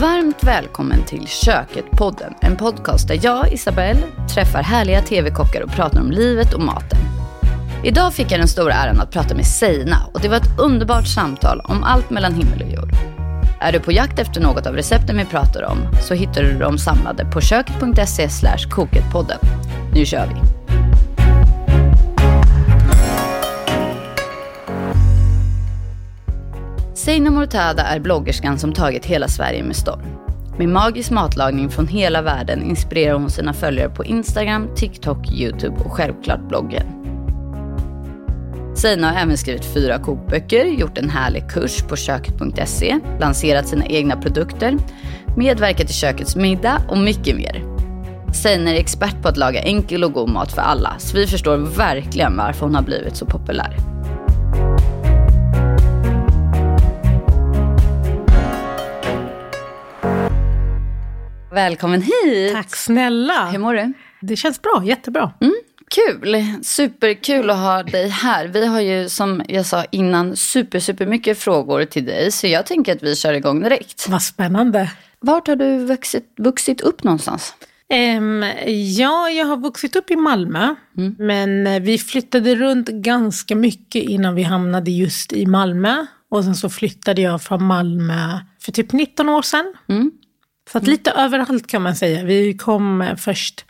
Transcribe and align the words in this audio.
Varmt 0.00 0.44
välkommen 0.44 1.04
till 1.04 1.26
Köket-podden. 1.26 2.34
En 2.40 2.56
podcast 2.56 3.08
där 3.08 3.20
jag, 3.22 3.52
Isabelle, 3.52 4.02
träffar 4.34 4.62
härliga 4.62 5.02
tv-kockar 5.02 5.62
och 5.62 5.70
pratar 5.70 6.00
om 6.00 6.10
livet 6.10 6.54
och 6.54 6.60
maten. 6.60 6.98
Idag 7.84 8.14
fick 8.14 8.32
jag 8.32 8.40
den 8.40 8.48
stora 8.48 8.74
äran 8.74 9.00
att 9.00 9.10
prata 9.10 9.34
med 9.34 9.46
Seina 9.46 9.96
och 10.14 10.20
det 10.20 10.28
var 10.28 10.36
ett 10.36 10.58
underbart 10.58 11.06
samtal 11.06 11.60
om 11.64 11.82
allt 11.82 12.10
mellan 12.10 12.34
himmel 12.34 12.62
och 12.62 12.68
jord. 12.68 12.90
Är 13.60 13.72
du 13.72 13.80
på 13.80 13.92
jakt 13.92 14.18
efter 14.18 14.40
något 14.40 14.66
av 14.66 14.74
recepten 14.74 15.16
vi 15.16 15.24
pratar 15.24 15.62
om 15.62 15.78
så 16.02 16.14
hittar 16.14 16.42
du 16.42 16.58
dem 16.58 16.78
samlade 16.78 17.24
på 17.24 17.40
köket.se 17.40 18.28
koketpodden. 18.70 19.38
Nu 19.94 20.04
kör 20.04 20.26
vi! 20.26 20.55
Seina 27.06 27.30
Mortada 27.30 27.82
är 27.82 28.00
bloggerskan 28.00 28.58
som 28.58 28.72
tagit 28.72 29.04
hela 29.06 29.28
Sverige 29.28 29.62
med 29.62 29.76
storm. 29.76 30.00
Med 30.58 30.68
magisk 30.68 31.10
matlagning 31.10 31.70
från 31.70 31.88
hela 31.88 32.22
världen 32.22 32.62
inspirerar 32.62 33.14
hon 33.14 33.30
sina 33.30 33.52
följare 33.52 33.88
på 33.88 34.04
Instagram, 34.04 34.68
TikTok, 34.76 35.32
YouTube 35.32 35.76
och 35.84 35.92
självklart 35.92 36.48
bloggen. 36.48 36.86
Seina 38.74 39.10
har 39.10 39.20
även 39.20 39.38
skrivit 39.38 39.64
fyra 39.64 39.98
kokböcker, 39.98 40.64
gjort 40.64 40.98
en 40.98 41.10
härlig 41.10 41.50
kurs 41.50 41.82
på 41.82 41.96
köket.se, 41.96 42.98
lanserat 43.20 43.68
sina 43.68 43.86
egna 43.86 44.16
produkter, 44.16 44.78
medverkat 45.36 45.90
i 45.90 45.92
kökets 45.92 46.36
middag 46.36 46.82
och 46.88 46.98
mycket 46.98 47.36
mer. 47.36 47.64
Seina 48.32 48.70
är 48.70 48.80
expert 48.80 49.22
på 49.22 49.28
att 49.28 49.36
laga 49.36 49.62
enkel 49.62 50.04
och 50.04 50.12
god 50.12 50.28
mat 50.28 50.52
för 50.52 50.62
alla, 50.62 50.94
så 50.98 51.16
vi 51.16 51.26
förstår 51.26 51.56
verkligen 51.56 52.36
varför 52.36 52.66
hon 52.66 52.74
har 52.74 52.82
blivit 52.82 53.16
så 53.16 53.26
populär. 53.26 53.76
Välkommen 61.56 62.02
hit! 62.02 62.52
Tack 62.52 62.76
snälla! 62.76 63.50
Hur 63.50 63.58
mår 63.58 63.74
du? 63.74 63.92
Det 64.20 64.36
känns 64.36 64.62
bra, 64.62 64.82
jättebra. 64.84 65.32
Mm, 65.40 65.54
kul! 65.90 66.44
Superkul 66.62 67.50
att 67.50 67.56
ha 67.56 67.82
dig 67.82 68.08
här. 68.08 68.46
Vi 68.46 68.66
har 68.66 68.80
ju 68.80 69.08
som 69.08 69.42
jag 69.48 69.66
sa 69.66 69.84
innan 69.84 70.36
super, 70.36 70.78
super 70.78 71.06
mycket 71.06 71.38
frågor 71.38 71.84
till 71.84 72.04
dig. 72.04 72.32
Så 72.32 72.46
jag 72.46 72.66
tänker 72.66 72.96
att 72.96 73.02
vi 73.02 73.16
kör 73.16 73.32
igång 73.32 73.62
direkt. 73.62 74.08
Vad 74.08 74.22
spännande. 74.22 74.90
Vart 75.20 75.48
har 75.48 75.56
du 75.56 75.78
vuxit, 75.78 76.34
vuxit 76.38 76.80
upp 76.80 77.02
någonstans? 77.02 77.54
Um, 78.18 78.42
ja, 78.96 79.30
jag 79.30 79.46
har 79.46 79.56
vuxit 79.56 79.96
upp 79.96 80.10
i 80.10 80.16
Malmö. 80.16 80.74
Mm. 80.98 81.14
Men 81.18 81.66
eh, 81.66 81.80
vi 81.80 81.98
flyttade 81.98 82.54
runt 82.54 82.88
ganska 82.88 83.56
mycket 83.56 84.02
innan 84.02 84.34
vi 84.34 84.42
hamnade 84.42 84.90
just 84.90 85.32
i 85.32 85.46
Malmö. 85.46 86.06
Och 86.30 86.44
sen 86.44 86.54
så 86.54 86.70
flyttade 86.70 87.22
jag 87.22 87.42
från 87.42 87.64
Malmö 87.64 88.38
för 88.60 88.72
typ 88.72 88.92
19 88.92 89.28
år 89.28 89.42
sedan. 89.42 89.74
Mm. 89.88 90.10
Så 90.72 90.78
att 90.78 90.86
lite 90.86 91.10
överallt 91.10 91.66
kan 91.66 91.82
man 91.82 91.96
säga. 91.96 92.24
Vi 92.24 92.54
kom 92.54 93.14
först 93.18 93.64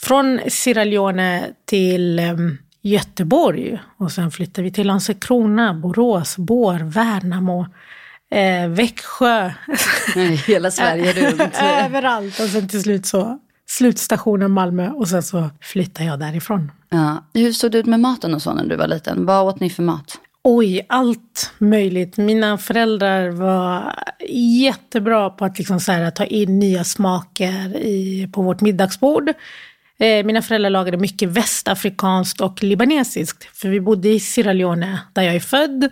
från 0.00 0.40
Sierra 0.48 0.84
Leone 0.84 1.50
till 1.64 2.20
um, 2.20 2.58
Göteborg 2.82 3.78
och 3.96 4.12
sen 4.12 4.30
flyttade 4.30 4.62
vi 4.62 4.72
till 4.72 4.86
Landskrona, 4.86 5.74
Borås, 5.74 6.36
Bår, 6.36 6.78
Värnamo, 6.78 7.66
eh, 8.30 8.68
Växjö. 8.68 9.52
Hela 10.46 10.70
Sverige 10.70 11.12
runt. 11.30 11.54
Överallt 11.62 12.40
och 12.40 12.46
sen 12.46 12.68
till 12.68 12.82
slut 12.82 13.06
så 13.06 13.38
slutstationen 13.66 14.50
Malmö 14.50 14.90
och 14.90 15.08
sen 15.08 15.22
så 15.22 15.50
flyttade 15.60 16.08
jag 16.08 16.20
därifrån. 16.20 16.72
Ja. 16.90 17.24
Hur 17.34 17.52
såg 17.52 17.72
det 17.72 17.78
ut 17.78 17.86
med 17.86 18.00
maten 18.00 18.34
och 18.34 18.42
så 18.42 18.54
när 18.54 18.64
du 18.64 18.76
var 18.76 18.86
liten? 18.86 19.26
Vad 19.26 19.46
åt 19.46 19.60
ni 19.60 19.70
för 19.70 19.82
mat? 19.82 20.18
Oj, 20.44 20.86
allt 20.88 21.52
möjligt. 21.58 22.16
Mina 22.16 22.58
föräldrar 22.58 23.30
var 23.30 23.94
jättebra 24.60 25.30
på 25.30 25.44
att 25.44 25.58
liksom 25.58 25.80
så 25.80 25.92
här, 25.92 26.10
ta 26.10 26.24
in 26.24 26.58
nya 26.58 26.84
smaker 26.84 27.76
i, 27.76 28.28
på 28.32 28.42
vårt 28.42 28.60
middagsbord. 28.60 29.28
Eh, 29.98 30.24
mina 30.24 30.42
föräldrar 30.42 30.70
lagade 30.70 30.96
mycket 30.96 31.28
västafrikanskt 31.28 32.40
och 32.40 32.62
libanesiskt. 32.62 33.44
För 33.56 33.68
vi 33.68 33.80
bodde 33.80 34.08
i 34.08 34.20
Sierra 34.20 34.52
Leone, 34.52 35.00
där 35.12 35.22
jag 35.22 35.34
är 35.34 35.40
född. 35.40 35.88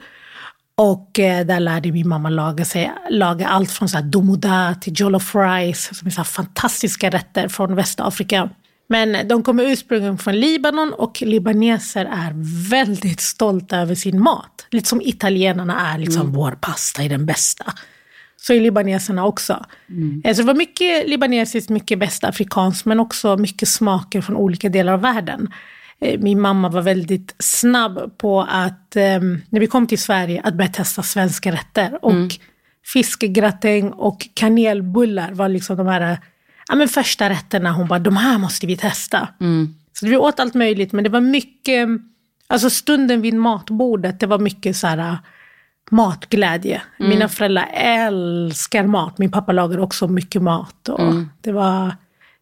Och 0.76 1.18
eh, 1.18 1.46
där 1.46 1.60
lärde 1.60 1.92
min 1.92 2.08
mamma 2.08 2.30
laga, 2.30 2.64
sig, 2.64 2.92
laga 3.10 3.48
allt 3.48 3.70
från 3.70 3.88
så 3.88 3.96
här 3.96 4.04
domoda 4.04 4.74
till 4.80 4.92
jollof 4.96 5.34
rice, 5.34 5.94
som 5.94 6.06
är 6.06 6.10
så 6.10 6.24
fantastiska 6.24 7.10
rätter 7.10 7.48
från 7.48 7.74
Västafrika. 7.74 8.50
Men 8.88 9.28
de 9.28 9.42
kommer 9.42 9.64
ursprungligen 9.64 10.18
från 10.18 10.40
Libanon 10.40 10.92
och 10.92 11.22
libaneser 11.22 12.04
är 12.04 12.32
väldigt 12.70 13.20
stolta 13.20 13.76
över 13.76 13.94
sin 13.94 14.22
mat. 14.22 14.66
Lite 14.70 14.88
som 14.88 15.00
italienarna 15.00 15.92
är, 15.92 15.98
liksom, 15.98 16.20
mm. 16.20 16.32
vår 16.32 16.50
pasta 16.60 17.02
är 17.02 17.08
den 17.08 17.26
bästa. 17.26 17.72
Så 18.36 18.52
är 18.52 18.60
libaneserna 18.60 19.26
också. 19.26 19.64
Mm. 19.88 20.22
Eh, 20.24 20.34
så 20.34 20.42
det 20.42 20.46
var 20.46 20.54
mycket 20.54 21.08
libanesiskt, 21.08 21.70
mycket 21.70 21.98
västafrikanskt, 21.98 22.84
men 22.84 23.00
också 23.00 23.36
mycket 23.36 23.68
smaker 23.68 24.20
från 24.20 24.36
olika 24.36 24.68
delar 24.68 24.92
av 24.92 25.00
världen. 25.00 25.48
Eh, 26.00 26.20
min 26.20 26.40
mamma 26.40 26.68
var 26.68 26.82
väldigt 26.82 27.34
snabb 27.38 28.18
på 28.18 28.42
att, 28.42 28.96
ehm, 28.96 29.42
när 29.50 29.60
vi 29.60 29.66
kom 29.66 29.86
till 29.86 29.98
Sverige, 29.98 30.40
att 30.44 30.54
börja 30.54 30.70
testa 30.70 31.02
svenska 31.02 31.52
rätter. 31.52 32.04
Och 32.04 32.12
mm. 32.12 32.28
fiskgratäng 32.92 33.90
och 33.90 34.28
kanelbullar 34.34 35.32
var 35.32 35.48
liksom 35.48 35.76
de 35.76 35.86
här 35.86 36.18
ja, 36.68 36.74
men 36.74 36.88
första 36.88 37.30
rätterna, 37.30 37.72
hon 37.72 37.88
bara, 37.88 37.98
de 37.98 38.16
här 38.16 38.38
måste 38.38 38.66
vi 38.66 38.76
testa. 38.76 39.28
Mm. 39.40 39.74
Så 39.92 40.06
vi 40.06 40.16
åt 40.16 40.40
allt 40.40 40.54
möjligt, 40.54 40.92
men 40.92 41.04
det 41.04 41.10
var 41.10 41.20
mycket, 41.20 41.88
alltså 42.46 42.70
stunden 42.70 43.22
vid 43.22 43.34
matbordet, 43.34 44.20
det 44.20 44.26
var 44.26 44.38
mycket 44.38 44.76
så 44.76 44.86
här 44.86 45.18
matglädje. 45.90 46.82
Mm. 46.98 47.10
Mina 47.10 47.28
föräldrar 47.28 47.70
älskar 47.74 48.86
mat, 48.86 49.18
min 49.18 49.30
pappa 49.30 49.52
lagar 49.52 49.78
också 49.78 50.08
mycket 50.08 50.42
mat. 50.42 50.88
Och 50.88 51.00
mm. 51.00 51.28
Det 51.40 51.52
var, 51.52 51.96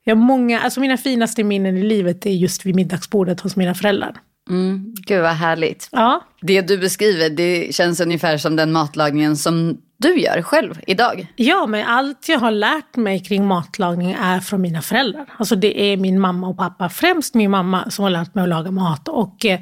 jag 0.05 0.19
många, 0.19 0.61
alltså 0.61 0.81
mina 0.81 0.97
finaste 0.97 1.45
minnen 1.45 1.77
i 1.77 1.83
livet 1.83 2.27
är 2.27 2.31
just 2.31 2.67
vid 2.67 2.75
middagsbordet 2.75 3.41
hos 3.41 3.57
mina 3.57 3.75
föräldrar. 3.75 4.21
Mm. 4.51 4.95
Gud 5.07 5.23
vad 5.23 5.33
härligt. 5.33 5.89
Ja. 5.93 6.25
Det 6.41 6.61
du 6.61 6.79
beskriver, 6.79 7.31
det 7.31 7.75
känns 7.75 8.01
ungefär 8.01 8.39
som 8.39 8.57
den 8.57 8.73
matlagningen 8.73 9.37
som 9.37 9.79
du 10.09 10.21
gör 10.21 10.43
själv 10.43 10.81
idag. 10.87 11.27
Ja, 11.37 11.67
men 11.67 11.87
allt 11.87 12.29
jag 12.29 12.39
har 12.39 12.51
lärt 12.51 12.97
mig 12.97 13.25
kring 13.25 13.47
matlagning 13.47 14.13
är 14.13 14.41
från 14.41 14.61
mina 14.61 14.83
föräldrar. 14.83 15.27
Alltså 15.39 15.57
det 15.57 15.81
är 15.93 15.97
min 15.97 16.21
mamma 16.21 16.49
och 16.49 16.57
pappa, 16.57 16.89
främst 16.89 17.35
min 17.35 17.51
mamma 17.51 17.91
som 17.91 18.03
har 18.03 18.11
lärt 18.11 18.35
mig 18.35 18.43
att 18.43 18.49
laga 18.49 18.71
mat. 18.71 19.09
Och 19.09 19.45
eh, 19.45 19.61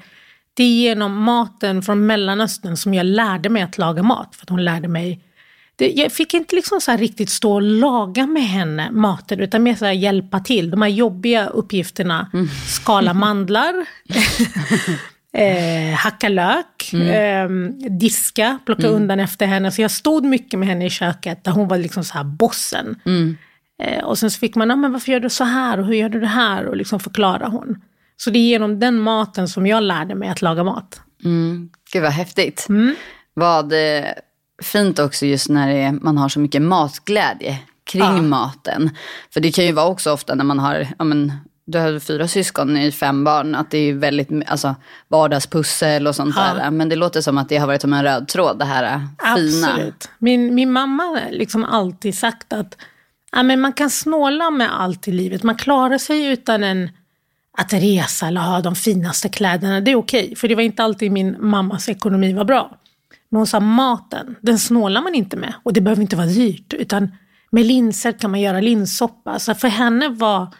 det 0.54 0.62
är 0.62 0.68
genom 0.68 1.22
maten 1.22 1.82
från 1.82 2.06
Mellanöstern 2.06 2.76
som 2.76 2.94
jag 2.94 3.06
lärde 3.06 3.48
mig 3.48 3.62
att 3.62 3.78
laga 3.78 4.02
mat. 4.02 4.36
För 4.36 4.46
hon 4.48 4.64
lärde 4.64 4.88
mig 4.88 5.24
jag 5.76 6.12
fick 6.12 6.34
inte 6.34 6.56
liksom 6.56 6.80
så 6.80 6.92
riktigt 6.92 7.30
stå 7.30 7.52
och 7.52 7.62
laga 7.62 8.26
med 8.26 8.42
henne 8.42 8.90
maten, 8.90 9.40
utan 9.40 9.62
mer 9.62 9.74
så 9.74 9.86
hjälpa 9.86 10.40
till. 10.40 10.70
De 10.70 10.82
här 10.82 10.88
jobbiga 10.88 11.46
uppgifterna, 11.46 12.30
mm. 12.32 12.48
skala 12.68 13.14
mandlar, 13.14 13.74
eh, 15.32 15.94
hacka 15.94 16.28
lök, 16.28 16.90
mm. 16.92 17.66
eh, 17.66 17.90
diska, 17.90 18.58
plocka 18.66 18.86
mm. 18.86 18.96
undan 18.96 19.20
efter 19.20 19.46
henne. 19.46 19.70
Så 19.70 19.82
jag 19.82 19.90
stod 19.90 20.24
mycket 20.24 20.58
med 20.58 20.68
henne 20.68 20.86
i 20.86 20.90
köket, 20.90 21.44
där 21.44 21.52
hon 21.52 21.68
var 21.68 21.78
liksom 21.78 22.04
så 22.04 22.14
här 22.14 22.24
bossen. 22.24 23.00
Mm. 23.06 23.36
Eh, 23.82 24.04
och 24.04 24.18
sen 24.18 24.30
så 24.30 24.38
fick 24.38 24.54
man, 24.54 24.70
ah, 24.70 24.76
men 24.76 24.92
varför 24.92 25.12
gör 25.12 25.20
du 25.20 25.30
så 25.30 25.44
här 25.44 25.80
och 25.80 25.86
hur 25.86 25.94
gör 25.94 26.08
du 26.08 26.20
det 26.20 26.26
här? 26.26 26.66
Och 26.66 26.76
liksom 26.76 27.00
förklara 27.00 27.46
hon. 27.46 27.82
Så 28.16 28.30
det 28.30 28.38
är 28.38 28.48
genom 28.48 28.80
den 28.80 29.00
maten 29.00 29.48
som 29.48 29.66
jag 29.66 29.82
lärde 29.82 30.14
mig 30.14 30.28
att 30.28 30.42
laga 30.42 30.64
mat. 30.64 31.00
Mm. 31.24 31.70
Gud 31.92 32.02
vad 32.02 32.12
häftigt. 32.12 32.66
Mm. 32.68 32.94
Vad 33.34 33.72
eh, 33.72 34.04
fint 34.62 34.98
också 34.98 35.26
just 35.26 35.48
när 35.48 35.68
är, 35.68 35.92
man 35.92 36.18
har 36.18 36.28
så 36.28 36.40
mycket 36.40 36.62
matglädje 36.62 37.58
kring 37.84 38.02
ja. 38.02 38.22
maten. 38.22 38.90
För 39.30 39.40
det 39.40 39.52
kan 39.52 39.64
ju 39.64 39.72
vara 39.72 39.86
också 39.86 40.12
ofta 40.12 40.34
när 40.34 40.44
man 40.44 40.58
har, 40.58 40.86
ja, 40.98 41.04
men, 41.04 41.32
du 41.72 41.78
har 41.78 41.98
fyra 41.98 42.28
syskon 42.28 42.76
i 42.76 42.92
fem 42.92 43.24
barn, 43.24 43.54
att 43.54 43.70
det 43.70 43.78
är 43.78 43.94
väldigt 43.94 44.28
alltså, 44.46 44.74
vardagspussel 45.08 46.06
och 46.06 46.14
sånt 46.14 46.34
ja. 46.36 46.54
där. 46.54 46.70
Men 46.70 46.88
det 46.88 46.96
låter 46.96 47.20
som 47.20 47.38
att 47.38 47.48
det 47.48 47.56
har 47.56 47.66
varit 47.66 47.80
som 47.80 47.92
en 47.92 48.02
röd 48.02 48.28
tråd, 48.28 48.58
det 48.58 48.64
här 48.64 48.84
äh, 48.84 49.34
fina. 49.36 49.68
Absolut. 49.68 50.08
Min, 50.18 50.54
min 50.54 50.72
mamma 50.72 51.02
har 51.02 51.20
liksom 51.30 51.64
alltid 51.64 52.18
sagt 52.18 52.52
att 52.52 52.76
ja, 53.32 53.42
men 53.42 53.60
man 53.60 53.72
kan 53.72 53.90
snåla 53.90 54.50
med 54.50 54.80
allt 54.80 55.08
i 55.08 55.12
livet. 55.12 55.42
Man 55.42 55.56
klarar 55.56 55.98
sig 55.98 56.26
utan 56.26 56.64
en, 56.64 56.90
att 57.58 57.72
resa 57.72 58.26
eller 58.26 58.40
ha 58.40 58.60
de 58.60 58.74
finaste 58.74 59.28
kläderna. 59.28 59.80
Det 59.80 59.90
är 59.90 59.96
okej, 59.96 60.24
okay, 60.24 60.36
för 60.36 60.48
det 60.48 60.54
var 60.54 60.62
inte 60.62 60.82
alltid 60.82 61.12
min 61.12 61.36
mammas 61.40 61.88
ekonomi 61.88 62.32
var 62.32 62.44
bra. 62.44 62.78
Men 63.28 63.36
hon 63.36 63.46
sa 63.46 63.60
maten, 63.60 64.36
den 64.40 64.58
snålar 64.58 65.02
man 65.02 65.14
inte 65.14 65.36
med. 65.36 65.54
Och 65.62 65.72
det 65.72 65.80
behöver 65.80 66.02
inte 66.02 66.16
vara 66.16 66.26
dyrt. 66.26 66.72
Utan 66.72 67.12
med 67.50 67.66
linser 67.66 68.12
kan 68.12 68.30
man 68.30 68.40
göra 68.40 68.60
linssoppa. 68.60 69.38
Så 69.38 69.54
för 69.54 69.68
henne 69.68 70.08
var 70.08 70.54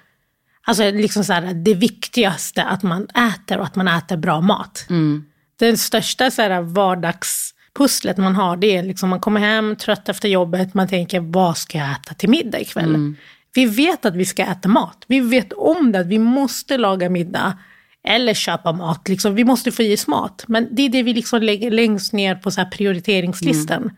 alltså 0.67 0.91
liksom 0.91 1.25
så 1.25 1.33
här, 1.33 1.55
det 1.55 1.75
viktigaste 1.75 2.65
att 2.65 2.83
man 2.83 3.07
äter 3.09 3.59
och 3.59 3.65
att 3.65 3.77
man 3.77 3.89
äter 3.89 4.17
bra 4.17 4.41
mat. 4.41 4.87
Mm. 4.91 5.25
Den 5.59 5.79
största 5.79 6.31
så 6.31 6.43
här, 6.43 6.63
vardagspusslet 6.63 8.17
man 8.17 8.37
har, 8.37 8.57
det 8.57 8.77
är 8.77 8.83
liksom 8.83 9.09
man 9.09 9.21
kommer 9.21 9.41
hem 9.41 9.77
trött 9.77 10.09
efter 10.09 10.29
jobbet, 10.29 10.75
man 10.75 10.89
tänker 10.89 11.21
vad 11.21 11.57
ska 11.57 11.79
jag 11.79 11.93
äta 11.93 12.15
till 12.15 12.29
middag 12.29 12.61
ikväll? 12.61 12.95
Mm. 12.95 13.17
Vi 13.55 13.67
vet 13.67 14.05
att 14.05 14.17
vi 14.17 14.25
ska 14.25 14.43
äta 14.43 14.69
mat. 14.69 15.05
Vi 15.07 15.21
vet 15.21 15.53
om 15.53 15.93
det, 15.93 15.99
att 15.99 16.07
vi 16.07 16.19
måste 16.19 16.79
laga 16.79 17.11
middag. 17.11 17.59
Eller 18.05 18.35
köpa 18.35 18.73
mat. 18.73 19.09
Liksom. 19.09 19.35
Vi 19.35 19.45
måste 19.45 19.73
få 19.73 19.83
i 19.83 19.95
oss 19.95 20.07
mat. 20.07 20.45
Men 20.49 20.69
det 20.71 20.83
är 20.83 20.89
det 20.89 21.03
vi 21.03 21.15
liksom 21.15 21.43
lägger 21.43 21.71
längst 21.71 22.13
ner 22.13 22.35
på 22.35 22.51
så 22.51 22.65
prioriteringslistan. 22.73 23.83
Mm. 23.83 23.95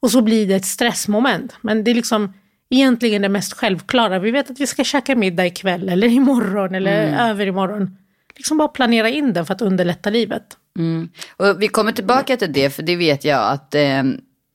Och 0.00 0.10
så 0.10 0.20
blir 0.20 0.46
det 0.46 0.54
ett 0.54 0.64
stressmoment. 0.64 1.56
Men 1.60 1.84
det 1.84 1.90
är 1.90 1.94
liksom 1.94 2.32
egentligen 2.70 3.22
det 3.22 3.28
mest 3.28 3.52
självklara. 3.52 4.18
Vi 4.18 4.30
vet 4.30 4.50
att 4.50 4.60
vi 4.60 4.66
ska 4.66 4.84
käka 4.84 5.16
middag 5.16 5.46
ikväll 5.46 5.88
eller 5.88 6.08
imorgon 6.08 6.74
eller 6.74 7.08
Mm. 7.08 7.20
över 7.20 7.46
imorgon. 7.46 7.96
Liksom 8.36 8.58
bara 8.58 8.68
planera 8.68 9.08
in 9.08 9.32
det 9.32 9.44
för 9.44 9.54
att 9.54 9.62
underlätta 9.62 10.10
livet. 10.10 10.42
Mm. 10.78 11.08
Och 11.36 11.62
vi 11.62 11.68
kommer 11.68 11.92
tillbaka 11.92 12.36
till 12.36 12.52
det, 12.52 12.70
för 12.70 12.82
det 12.82 12.96
vet 12.96 13.24
jag 13.24 13.52
att 13.52 13.74
eh, 13.74 14.02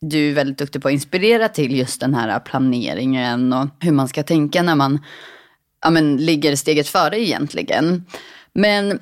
du 0.02 0.30
är 0.30 0.34
väldigt 0.34 0.58
duktig 0.58 0.82
på 0.82 0.88
att 0.88 0.94
inspirera 0.94 1.48
till 1.50 1.78
just 1.78 2.02
den 2.02 2.14
här 2.14 2.40
planeringen 2.40 3.54
och 3.54 3.68
hur 3.80 3.92
man 3.92 4.08
ska 4.08 4.24
tänka 4.24 4.64
när 4.64 4.76
man 4.76 5.00
ja, 5.84 5.90
men, 5.90 6.18
ligger 6.18 6.56
steget 6.56 6.88
före 6.88 7.20
egentligen. 7.20 8.06
Men 8.54 9.00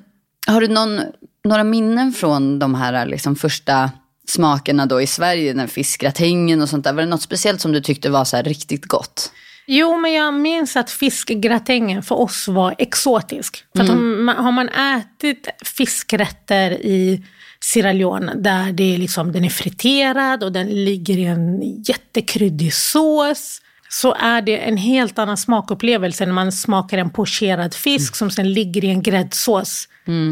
har 0.47 0.61
du 0.61 0.67
någon, 0.67 1.01
några 1.43 1.63
minnen 1.63 2.11
från 2.11 2.59
de 2.59 2.75
här 2.75 3.05
liksom, 3.05 3.35
första 3.35 3.91
smakerna 4.29 4.85
då 4.85 5.01
i 5.01 5.07
Sverige, 5.07 5.53
den 5.53 5.67
fiskgratängen 5.67 6.61
och 6.61 6.69
sånt 6.69 6.83
där? 6.83 6.93
Var 6.93 7.01
det 7.01 7.09
något 7.09 7.21
speciellt 7.21 7.61
som 7.61 7.71
du 7.71 7.81
tyckte 7.81 8.09
var 8.09 8.25
så 8.25 8.35
här 8.35 8.43
riktigt 8.43 8.85
gott? 8.85 9.31
Jo, 9.67 9.97
men 9.97 10.13
jag 10.13 10.33
minns 10.33 10.75
att 10.75 10.91
fiskgratängen 10.91 12.03
för 12.03 12.19
oss 12.19 12.47
var 12.47 12.75
exotisk. 12.77 13.63
För 13.75 13.83
att 13.83 13.89
om 13.89 14.33
har 14.37 14.51
man 14.51 14.69
ätit 14.69 15.47
fiskrätter 15.63 16.71
i 16.71 17.25
Sierra 17.59 17.93
Leone 17.93 18.33
där 18.35 18.71
det 18.71 18.93
är 18.93 18.97
liksom, 18.97 19.31
den 19.31 19.45
är 19.45 19.49
friterad 19.49 20.43
och 20.43 20.51
den 20.51 20.67
ligger 20.67 21.17
i 21.17 21.25
en 21.25 21.61
jättekryddig 21.83 22.73
sås 22.73 23.61
så 23.89 24.13
är 24.13 24.41
det 24.41 24.57
en 24.57 24.77
helt 24.77 25.19
annan 25.19 25.37
smakupplevelse 25.37 26.25
när 26.25 26.33
man 26.33 26.51
smakar 26.51 26.97
en 26.97 27.09
pocherad 27.09 27.73
fisk 27.73 28.15
som 28.15 28.31
sen 28.31 28.53
ligger 28.53 28.85
i 28.85 28.89
en 28.89 29.01
gräddsås 29.01 29.87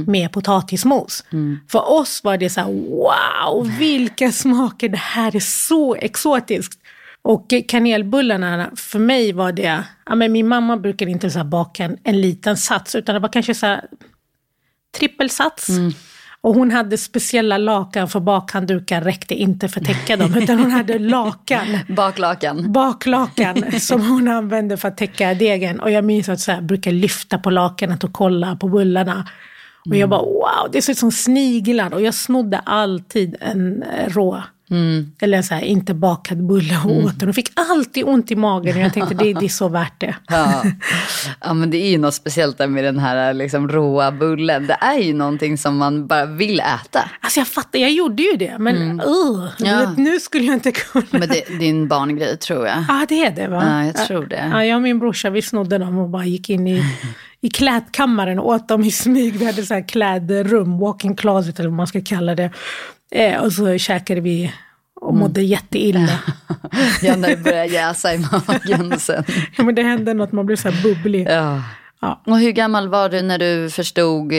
med 0.08 0.32
potatismos. 0.32 1.24
För 1.72 1.92
oss 1.92 2.24
var 2.24 2.38
det 2.38 2.50
så 2.50 2.62
här, 2.62 2.68
wow, 2.72 3.78
vilka 3.80 4.32
smaker, 4.32 4.90
det 4.90 4.98
här 4.98 5.36
är 5.36 5.40
så 5.40 5.96
exotiskt. 5.96 6.80
Och 7.22 7.54
kanelbullarna, 7.68 8.70
för 8.76 9.00
mig 9.00 9.34
var 9.34 9.52
det, 9.52 9.84
ja, 10.06 10.16
men 10.16 10.32
min 10.32 10.48
mamma 10.48 10.78
brukade 10.78 11.12
inte 11.12 11.30
så 11.32 11.44
baka 11.44 11.84
en, 11.84 11.98
en 12.04 12.22
liten 12.22 12.58
sats, 12.58 12.96
utan 12.96 13.14
det 13.16 13.20
var 13.20 13.30
kanske 13.30 13.54
så 13.54 13.66
här 13.66 13.82
trippelsats. 14.98 15.68
Och 16.42 16.56
hon 16.56 16.72
hade 16.72 16.98
speciella 16.98 17.58
lakan 17.58 18.08
för 18.08 18.20
bakhanddukar 18.20 19.02
räckte 19.02 19.36
inte 19.36 19.68
för 19.70 19.80
att 19.82 19.88
täcka 19.88 20.18
dem, 20.18 20.36
utan 20.38 20.60
hon 20.60 20.72
hade 20.72 21.00
lakan 21.00 21.68
Baklakan. 21.88 22.72
baklakan 22.72 23.80
som 23.80 24.08
hon 24.10 24.28
använde 24.28 24.78
för 24.78 24.88
att 24.88 24.98
täcka 24.98 25.34
degen. 25.34 25.80
Och 25.80 25.92
jag 25.92 26.04
minns 26.06 26.30
att 26.30 26.48
jag 26.48 26.64
brukar 26.64 26.92
lyfta 26.92 27.38
på 27.38 27.50
lakanet 27.50 28.04
och 28.04 28.14
kolla 28.14 28.56
på 28.56 28.68
bullarna. 28.68 29.28
Och 29.90 29.96
jag 29.96 30.10
bara 30.10 30.22
wow, 30.22 30.72
det 30.72 30.82
ser 30.82 30.92
ut 30.92 30.98
som 30.98 31.12
sniglar. 31.12 31.94
Och 31.94 32.02
jag 32.02 32.14
snodde 32.14 32.60
alltid 32.60 33.36
en 33.40 33.84
eh, 33.84 34.10
rå, 34.10 34.44
eller 35.22 35.38
en 35.38 35.44
så 35.44 35.54
här, 35.54 35.62
inte 35.62 35.94
bakad 35.94 36.44
bulle 36.48 36.78
och 36.86 36.92
åt 37.06 37.20
den. 37.20 37.30
Och 37.30 37.36
fick 37.36 37.50
alltid 37.56 38.04
ont 38.06 38.32
i 38.32 38.36
magen. 38.36 38.76
Och 38.76 38.82
jag 38.82 38.94
tänkte 38.94 39.16
det, 39.16 39.34
det 39.34 39.46
är 39.46 39.50
så 39.50 39.68
värt 39.68 40.00
det. 40.00 40.16
Ja. 40.28 40.64
ja, 41.42 41.54
men 41.54 41.70
det 41.70 41.78
är 41.78 41.90
ju 41.92 41.98
något 41.98 42.14
speciellt 42.14 42.58
där 42.58 42.68
med 42.68 42.84
den 42.84 43.00
här 43.00 43.34
liksom, 43.34 43.70
råa 43.70 44.12
bullen. 44.12 44.68
Det 44.68 44.78
är 44.82 45.00
ju 45.00 45.14
någonting 45.14 45.58
som 45.58 45.78
man 45.78 46.08
bara 46.08 46.26
vill 46.26 46.60
äta. 46.60 47.10
Alltså 47.22 47.40
jag 47.40 47.48
fattar, 47.48 47.80
jag 47.80 47.92
gjorde 47.92 48.24
ju 48.24 48.38
det. 48.38 48.56
Men 48.60 49.02
uh, 49.02 49.44
du 49.58 49.66
Ja. 49.66 49.80
vet, 49.80 49.98
nu 49.98 50.20
skulle 50.20 50.44
jag 50.46 50.54
inte 50.54 50.72
kunna. 50.72 51.06
Men 51.10 51.22
det, 51.30 51.44
det 51.60 51.66
är 51.66 51.70
en 51.70 51.88
barngrej 51.88 52.38
tror 52.38 52.68
jag. 52.68 52.86
Ja, 52.88 53.06
det 53.10 53.26
är 53.26 53.32
det 53.32 53.48
va? 53.48 53.64
Ja, 53.68 53.86
jag 53.86 53.96
tror 54.08 54.26
det. 54.26 54.50
Ja, 54.54 54.66
jag 54.66 54.76
och 54.76 54.82
min 54.82 55.00
brorsa 55.00 55.30
vi 55.30 55.42
snodde 55.42 55.78
dem 55.78 55.98
och 55.98 56.10
bara 56.10 56.26
gick 56.26 56.50
in 56.50 56.68
i, 56.68 56.84
i 57.48 57.50
klädkammaren 57.50 58.40
och 58.40 58.48
åt 58.48 58.68
dem 58.68 58.84
i 58.84 58.92
smyg. 58.92 59.36
Vi 59.38 59.46
hade 59.46 59.64
så 59.66 59.74
här 59.74 59.88
klädrum, 59.88 60.80
walk-in 60.80 61.16
closet 61.16 61.60
eller 61.60 61.70
vad 61.70 61.78
man 61.78 61.88
ska 61.88 62.02
kalla 62.02 62.36
det. 62.36 62.52
Eh, 63.12 63.42
och 63.44 63.54
så 63.54 63.78
käkade 63.78 64.22
vi 64.22 64.54
och 65.02 65.10
Mm. 65.10 65.20
mådde 65.20 65.42
jätteilla. 65.42 66.10
Ja, 67.02 67.16
när 67.16 67.30
det 67.30 67.38
börjar 67.38 67.66
jäsa 67.66 68.14
i 68.14 68.18
magen 68.48 69.00
sen. 69.00 69.24
ja, 69.58 69.64
men 69.64 69.76
det 69.76 69.84
hände 69.84 70.14
något, 70.14 70.32
man 70.32 70.46
blev 70.46 70.56
så 70.56 70.70
här 70.70 70.84
bubblig. 70.84 71.28
Ja. 71.30 71.64
Ja. 72.02 72.22
Och 72.26 72.40
hur 72.40 72.52
gammal 72.52 72.88
var 72.90 73.10
du 73.10 73.22
när 73.22 73.38
du 73.38 73.70
förstod, 73.70 74.34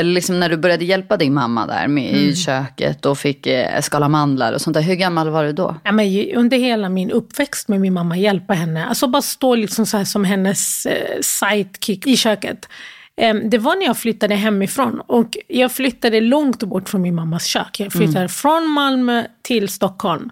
eller 0.00 0.12
liksom 0.12 0.40
när 0.40 0.48
du 0.48 0.56
började 0.56 0.84
hjälpa 0.84 1.16
din 1.16 1.34
mamma 1.34 1.66
där 1.66 1.88
med 1.88 2.12
i 2.12 2.36
köket 2.36 3.06
och 3.06 3.18
fick 3.18 3.46
eh, 3.46 3.80
skala 3.80 4.08
mandlar 4.08 4.52
och 4.52 4.60
sånt 4.60 4.74
där. 4.74 4.82
Hur 4.82 4.94
gammal 4.94 5.30
var 5.30 5.44
du 5.44 5.52
då? 5.52 5.76
Ja, 5.84 5.92
men 5.92 6.34
under 6.34 6.58
hela 6.58 6.88
min 6.88 7.10
uppväxt 7.10 7.68
med 7.68 7.80
min 7.80 7.92
mamma 7.92 8.16
hjälpa 8.16 8.54
henne. 8.54 8.86
Alltså 8.86 9.06
bara 9.06 9.22
stå 9.22 9.54
liksom 9.54 9.86
så 9.86 9.96
här 9.96 10.04
som 10.04 10.24
hennes 10.24 10.86
eh, 10.86 11.20
sidekick 11.20 12.06
i 12.06 12.16
köket. 12.16 12.68
Em, 13.16 13.50
det 13.50 13.58
var 13.58 13.76
när 13.76 13.86
jag 13.86 13.98
flyttade 13.98 14.34
hemifrån 14.34 15.00
och 15.06 15.36
jag 15.48 15.72
flyttade 15.72 16.20
långt 16.20 16.62
bort 16.62 16.88
från 16.88 17.02
min 17.02 17.14
mammas 17.14 17.44
kök. 17.44 17.80
Jag 17.80 17.92
flyttade 17.92 18.28
från 18.28 18.68
Malmö 18.68 19.24
till 19.42 19.68
Stockholm. 19.68 20.30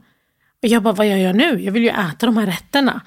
Och 0.63 0.69
jag 0.69 0.83
bara, 0.83 0.95
vad 0.95 1.07
gör 1.07 1.17
jag 1.17 1.37
nu? 1.37 1.61
Jag 1.61 1.73
vill 1.73 1.83
ju 1.83 1.89
äta 1.89 2.27
de 2.27 2.37
här 2.37 2.47
rätterna. 2.47 3.01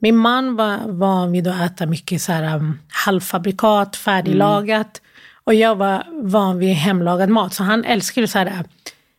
Min 0.00 0.16
man 0.16 0.56
var 0.56 0.78
van 0.86 1.32
vid 1.32 1.48
att 1.48 1.60
äta 1.60 1.86
mycket 1.86 2.22
så 2.22 2.32
här, 2.32 2.56
um, 2.56 2.78
halvfabrikat, 2.88 3.96
färdiglagat. 3.96 5.00
Och 5.46 5.54
jag 5.54 5.76
var 5.76 6.06
van 6.22 6.58
vid 6.58 6.74
hemlagad 6.74 7.28
mat. 7.28 7.54
Så 7.54 7.62
han 7.62 7.84
älskade 7.84 8.28
så 8.28 8.38
här, 8.38 8.46
uh, 8.46 8.60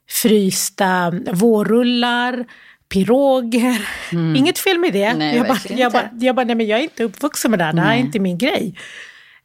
frysta 0.09 1.13
vårrullar, 1.31 2.45
piroger. 2.89 3.87
Inget 4.35 4.59
fel 4.59 4.79
med 4.79 4.93
det. 4.93 5.03
Mm. 5.03 5.19
Nej, 5.19 5.37
jag, 5.37 5.47
bara, 5.47 5.59
jag, 5.69 5.91
bara, 5.91 6.09
jag 6.19 6.35
bara, 6.35 6.45
nej 6.45 6.55
men 6.55 6.67
jag 6.67 6.79
är 6.79 6.83
inte 6.83 7.03
uppvuxen 7.03 7.51
med 7.51 7.59
det 7.59 7.63
här. 7.63 7.73
Det 7.73 7.81
här 7.81 7.95
är 7.95 7.99
inte 7.99 8.19
min 8.19 8.37
grej. 8.37 8.75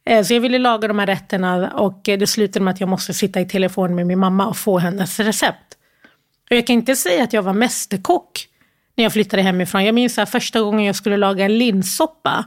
Eh, 0.05 0.23
Så 0.23 0.33
jag 0.33 0.41
ville 0.41 0.57
laga 0.57 0.87
de 0.87 0.99
här 0.99 1.05
rätterna 1.07 1.71
och 1.71 2.09
eh, 2.09 2.17
det 2.19 2.27
slutade 2.27 2.65
med 2.65 2.71
att 2.73 2.79
jag 2.79 2.89
måste 2.89 3.13
sitta 3.13 3.41
i 3.41 3.45
telefon 3.45 3.95
med 3.95 4.07
min 4.07 4.19
mamma 4.19 4.47
och 4.47 4.57
få 4.57 4.77
hennes 4.79 5.19
recept. 5.19 5.77
Och 6.49 6.55
jag 6.57 6.67
kan 6.67 6.73
inte 6.73 6.95
säga 6.95 7.23
att 7.23 7.33
jag 7.33 7.41
var 7.41 7.53
mästerkock 7.53 8.47
när 8.95 9.03
jag 9.03 9.13
flyttade 9.13 9.43
hemifrån. 9.43 9.85
Jag 9.85 9.95
minns 9.95 10.13
så 10.13 10.21
här, 10.21 10.25
första 10.25 10.61
gången 10.61 10.85
jag 10.85 10.95
skulle 10.95 11.17
laga 11.17 11.45
en 11.45 11.57
linssoppa. 11.57 12.45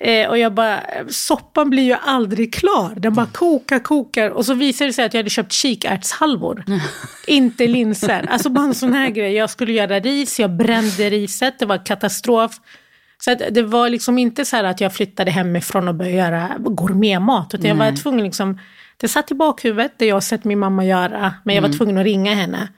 Eh, 0.00 0.28
och 0.28 0.38
jag 0.38 0.54
bara, 0.54 0.80
soppan 1.08 1.70
blir 1.70 1.82
ju 1.82 1.96
aldrig 2.02 2.54
klar. 2.54 2.94
Den 2.96 3.14
bara 3.14 3.26
kokar, 3.26 3.78
kokar. 3.78 4.30
Och 4.30 4.46
så 4.46 4.54
visade 4.54 4.88
det 4.88 4.92
sig 4.92 5.04
att 5.04 5.14
jag 5.14 5.18
hade 5.18 5.30
köpt 5.30 5.52
kikärtshalvor. 5.52 6.64
inte 7.26 7.66
linser. 7.66 8.26
Alltså 8.30 8.48
bara 8.48 8.64
en 8.64 8.74
sån 8.74 8.92
här 8.92 9.08
grej. 9.10 9.32
Jag 9.32 9.50
skulle 9.50 9.72
göra 9.72 10.00
ris, 10.00 10.40
jag 10.40 10.50
brände 10.50 11.10
riset. 11.10 11.58
Det 11.58 11.66
var 11.66 11.86
katastrof. 11.86 12.60
Så 13.20 13.34
det 13.50 13.62
var 13.62 13.88
liksom 13.88 14.18
inte 14.18 14.44
så 14.44 14.56
här 14.56 14.64
att 14.64 14.80
jag 14.80 14.94
flyttade 14.94 15.30
hemifrån 15.30 15.88
och 15.88 15.94
började 15.94 16.16
göra 16.16 16.50
gourmetmat. 16.58 17.54
Utan 17.54 17.66
jag 17.68 17.74
var 17.74 17.96
tvungen 17.96 18.24
liksom, 18.24 18.58
det 18.96 19.08
satt 19.08 19.30
i 19.30 19.34
bakhuvudet, 19.34 19.92
det 19.96 20.06
jag 20.06 20.22
sett 20.22 20.44
min 20.44 20.58
mamma 20.58 20.84
göra. 20.84 21.34
Men 21.44 21.54
jag 21.54 21.62
var 21.62 21.68
tvungen 21.78 21.98
att 21.98 22.04
ringa 22.04 22.34
henne. 22.34 22.68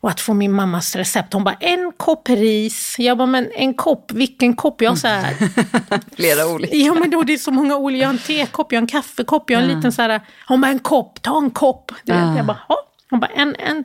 Och 0.00 0.10
att 0.10 0.20
få 0.20 0.34
min 0.34 0.52
mammas 0.52 0.96
recept. 0.96 1.32
Hon 1.32 1.44
bara, 1.44 1.54
en 1.60 1.92
kopp 1.96 2.28
ris. 2.28 2.96
Jag 2.98 3.18
bara, 3.18 3.26
men 3.26 3.48
en 3.54 3.74
kopp, 3.74 4.12
vilken 4.12 4.54
kopp? 4.56 4.82
Jag 4.82 4.98
så 4.98 5.08
här, 5.08 5.34
Flera 6.16 6.46
olika. 6.54 6.76
ja 6.76 6.94
men 6.94 7.10
då 7.10 7.22
det 7.22 7.32
är 7.32 7.38
så 7.38 7.50
många 7.50 7.76
olika. 7.76 8.00
Jag 8.00 8.08
har 8.08 8.12
en 8.14 8.18
tekopp, 8.18 8.72
jag 8.72 8.76
har 8.78 8.82
en 8.82 8.86
kaffekopp, 8.88 9.50
jag 9.50 9.58
har 9.58 9.62
en 9.68 9.76
liten 9.76 9.92
så 9.92 10.02
här. 10.02 10.20
Hon 10.48 10.60
bara, 10.60 10.68
en 10.70 10.78
kopp, 10.78 11.22
ta 11.22 11.38
en 11.38 11.50
kopp. 11.50 11.92
Du 12.04 12.12
vet, 12.12 12.36
jag 12.36 12.46
bara, 12.46 12.58
"Ja." 12.68 12.76
Hon 13.10 13.20
bara, 13.20 13.30
en, 13.36 13.54
en, 13.58 13.84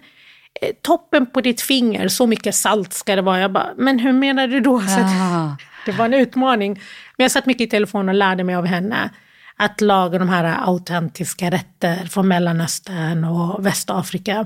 toppen 0.82 1.26
på 1.26 1.42
ditt 1.42 1.62
finger, 1.62 2.08
så 2.08 2.28
mycket 2.28 2.56
salt 2.56 2.94
ska 2.94 3.16
det 3.16 3.22
vara. 3.22 3.40
Jag 3.40 3.52
bara, 3.52 3.70
men 3.78 4.00
hur 4.00 4.14
menar 4.14 4.48
du 4.48 4.60
då? 4.60 4.80
Så 4.88 5.00
att, 5.00 5.06
Ah. 5.22 5.58
det 5.86 5.92
var 5.92 6.06
en 6.06 6.14
utmaning. 6.14 6.74
Men 7.18 7.24
jag 7.24 7.32
satt 7.32 7.46
mycket 7.46 7.68
i 7.68 7.70
telefon 7.70 8.10
och 8.10 8.16
lärde 8.16 8.44
mig 8.44 8.56
av 8.56 8.66
henne 8.66 9.10
att 9.58 9.82
laga 9.82 10.20
de 10.20 10.30
här 10.30 10.58
autentiska 10.68 11.52
rätter 11.52 11.96
från 12.06 12.28
Mellanöstern 12.28 13.24
och 13.24 13.66
Västafrika. 13.66 14.46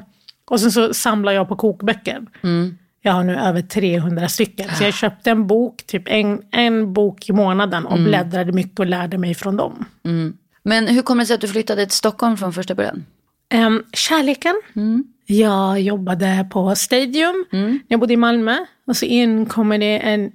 Och 0.49 0.59
sen 0.59 0.71
så 0.71 0.93
samlar 0.93 1.31
jag 1.31 1.47
på 1.47 1.55
kokböcker. 1.55 2.21
Jag 3.01 3.13
har 3.13 3.23
nu 3.23 3.35
över 3.35 3.61
300 3.61 4.27
stycken. 4.27 4.69
Så 4.75 4.83
jag 4.83 4.93
köpte 4.93 5.31
en 5.31 5.47
bok, 5.47 5.83
typ 5.85 6.03
en, 6.05 6.41
en 6.51 6.93
bok 6.93 7.29
i 7.29 7.33
månaden 7.33 7.85
och 7.85 7.99
bläddrade 7.99 8.51
mycket 8.51 8.79
och 8.79 8.85
lärde 8.85 9.17
mig 9.17 9.35
från 9.35 9.57
dem. 9.57 9.85
Men 10.63 10.87
hur 10.87 11.01
kommer 11.01 11.23
det 11.23 11.27
sig 11.27 11.33
att 11.35 11.41
du 11.41 11.47
flyttade 11.47 11.85
till 11.85 11.95
Stockholm 11.95 12.37
från 12.37 12.53
första 12.53 12.75
början? 12.75 13.05
Um, 13.53 13.83
kärleken. 13.93 14.61
Jag 15.29 15.81
jobbade 15.81 16.47
på 16.51 16.75
Stadium 16.75 17.45
när 17.51 17.79
jag 17.87 17.99
bodde 17.99 18.13
i 18.13 18.17
Malmö. 18.17 18.57
Och 18.87 18.97
så 18.97 19.05
in 19.05 19.45
kommer 19.45 19.77
det 19.77 19.99
en 19.99 20.31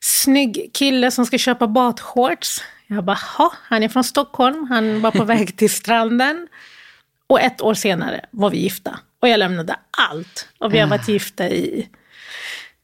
snygg 0.00 0.70
kille 0.74 1.10
som 1.10 1.26
ska 1.26 1.38
köpa 1.38 1.66
badshorts. 1.66 2.62
Jag 2.86 3.04
bara, 3.04 3.18
ha, 3.38 3.52
han 3.68 3.82
är 3.82 3.88
från 3.88 4.04
Stockholm, 4.04 4.66
han 4.68 5.00
var 5.00 5.10
på 5.10 5.24
väg 5.34 5.56
till 5.56 5.70
stranden. 5.70 6.48
Och 7.26 7.40
ett 7.40 7.60
år 7.60 7.74
senare 7.74 8.24
var 8.30 8.50
vi 8.50 8.58
gifta. 8.58 8.98
Och 9.20 9.28
jag 9.28 9.38
lämnade 9.38 9.76
allt. 10.10 10.48
Och 10.58 10.74
vi 10.74 10.78
har 10.78 10.88
varit 10.88 11.08
gifta 11.08 11.48
i 11.48 11.88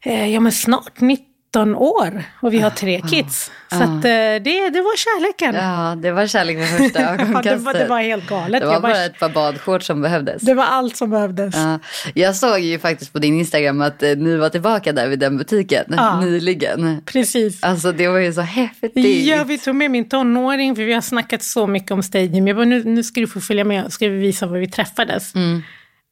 eh, 0.05 0.27
ja, 0.35 0.41
men 0.41 0.53
snart 0.53 1.01
19 1.01 1.28
år. 1.57 2.25
Och 2.43 2.53
vi 2.55 2.59
har 2.59 2.71
tre 2.71 3.01
kids. 3.11 3.51
Så 3.71 3.77
att, 3.77 3.83
eh, 4.05 4.11
det, 4.45 4.71
det 4.73 4.81
var 4.81 4.97
kärleken. 4.97 5.55
Ja, 5.55 5.95
det 6.03 6.11
var 6.13 6.27
kärlek 6.27 6.57
vid 6.59 6.67
första 6.69 7.01
Ja, 7.03 7.11
det, 7.17 7.23
ögonkastet. 7.23 7.61
var, 7.61 7.75
det 7.75 7.85
var 7.87 8.01
helt 8.01 8.27
galet. 8.29 8.61
Det 8.61 8.67
var 8.67 8.73
Jag 8.73 8.83
bara- 8.83 9.05
ett 9.05 9.19
par 9.19 9.29
badshorts 9.29 9.87
som 9.87 10.01
behövdes. 10.03 10.43
det 10.43 10.55
var 10.55 10.65
allt 10.65 10.97
som 10.97 11.11
behövdes. 11.11 11.55
Ja, 11.57 11.79
jag 12.15 12.37
såg 12.37 12.59
ju 12.61 12.79
faktiskt 12.79 13.13
på 13.13 13.19
din 13.19 13.39
Instagram 13.39 13.81
att 13.83 14.03
eh, 14.03 14.11
ni 14.17 14.37
var 14.37 14.49
tillbaka 14.49 14.93
där 14.93 15.09
vid 15.09 15.19
den 15.19 15.37
butiken 15.37 15.85
Ja. 15.97 16.21
nyligen. 16.21 17.03
Precis. 17.07 17.63
Alltså 17.63 17.93
det 17.93 18.09
var 18.09 18.19
ju 18.19 18.33
så 18.33 18.41
häftigt. 18.41 19.27
Ja, 19.27 19.45
vi 19.45 19.59
tog 19.59 19.75
med 19.75 19.91
min 19.91 20.09
tonåring, 20.09 20.77
för 20.77 20.83
vi 20.83 20.93
har 20.93 21.01
snackat 21.01 21.43
så 21.43 21.67
mycket 21.67 21.91
om 21.91 22.03
Stadium. 22.03 22.49
Jag 22.49 22.57
bara, 22.57 22.67
nu, 22.67 22.85
nu 22.85 23.03
ska 23.03 23.21
du 23.21 23.27
få 23.27 23.41
följa 23.41 23.65
med, 23.65 23.93
ska 23.93 24.09
vi 24.09 24.19
visa 24.19 24.47
var 24.47 24.59
vi 24.59 24.69
träffades. 24.69 25.33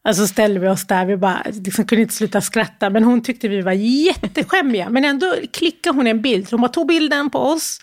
Alltså 0.06 0.26
ställde 0.26 0.60
vi 0.60 0.68
oss 0.68 0.86
där, 0.86 1.06
vi 1.06 1.16
bara 1.16 1.42
liksom 1.64 1.84
kunde 1.84 2.02
inte 2.02 2.14
sluta 2.14 2.40
skratta. 2.40 2.90
Men 2.90 3.04
hon 3.04 3.22
tyckte 3.22 3.48
vi 3.48 3.60
var 3.60 3.72
jätteskämmiga. 3.72 4.88
Men 4.90 5.04
ändå 5.04 5.34
klickade 5.52 5.96
hon 5.96 6.06
en 6.06 6.22
bild. 6.22 6.48
Hon 6.50 6.60
bara 6.60 6.68
tog 6.68 6.86
bilden 6.86 7.30
på 7.30 7.38
oss 7.38 7.80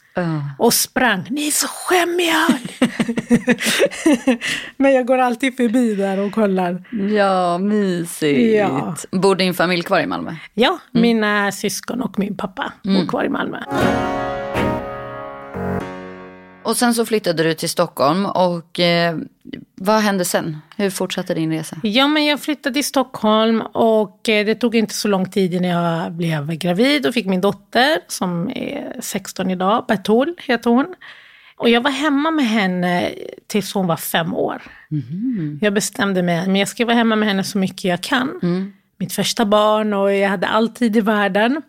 och 0.57 0.73
sprang. 0.73 1.27
Ni 1.29 1.47
är 1.47 1.51
så 1.51 1.67
skämmiga! 1.67 2.47
men 4.77 4.93
jag 4.93 5.07
går 5.07 5.17
alltid 5.17 5.57
förbi 5.57 5.95
där 5.95 6.19
och 6.19 6.31
kollar. 6.31 6.83
Ja, 7.15 7.57
mysigt. 7.57 8.55
Ja. 8.55 8.95
Bor 9.11 9.35
din 9.35 9.53
familj 9.53 9.83
kvar 9.83 9.99
i 9.99 10.05
Malmö? 10.05 10.35
Ja, 10.53 10.79
mina 10.91 11.51
syskon 11.51 12.01
och 12.01 12.19
min 12.19 12.37
pappa 12.37 12.73
bor 12.83 13.07
kvar 13.07 13.23
i 13.23 13.29
Malmö. 13.29 13.59
Och 16.63 16.77
sen 16.77 16.93
så 16.93 17.05
flyttade 17.05 17.43
du 17.43 17.53
till 17.53 17.69
Stockholm 17.69 18.25
och 18.25 18.79
eh, 18.79 19.17
vad 19.75 19.99
hände 20.01 20.25
sen? 20.25 20.57
Hur 20.77 20.89
fortsatte 20.89 21.33
din 21.33 21.51
resa? 21.51 21.77
Ja, 21.83 22.07
men 22.07 22.25
jag 22.25 22.39
flyttade 22.39 22.73
till 22.73 22.85
Stockholm 22.85 23.61
och 23.61 24.29
eh, 24.29 24.45
det 24.45 24.55
tog 24.55 24.75
inte 24.75 24.93
så 24.93 25.07
lång 25.07 25.31
tid 25.31 25.53
innan 25.53 25.69
jag 25.69 26.11
blev 26.11 26.53
gravid 26.55 27.05
och 27.05 27.13
fick 27.13 27.25
min 27.25 27.41
dotter 27.41 27.97
som 28.07 28.49
är 28.49 28.95
16 28.99 29.51
idag. 29.51 29.85
Bertol 29.87 30.35
heter 30.37 30.69
hon. 30.69 30.95
Och 31.55 31.69
jag 31.69 31.81
var 31.81 31.91
hemma 31.91 32.31
med 32.31 32.45
henne 32.47 33.09
tills 33.47 33.73
hon 33.73 33.87
var 33.87 33.97
fem 33.97 34.33
år. 34.33 34.61
Jag 35.61 35.73
bestämde 35.73 36.23
mig 36.23 36.45
men 36.47 36.55
jag 36.55 36.67
ska 36.67 36.85
vara 36.85 36.95
hemma 36.95 37.15
med 37.15 37.27
henne 37.27 37.43
så 37.43 37.57
mycket 37.57 37.83
jag 37.83 38.01
kan. 38.01 38.29
Mitt 39.03 39.13
första 39.13 39.45
barn 39.45 39.93
och 39.93 40.13
jag 40.13 40.29
hade 40.29 40.47
all 40.47 40.69
tid 40.69 40.97
i 40.97 41.01
världen. 41.01 41.61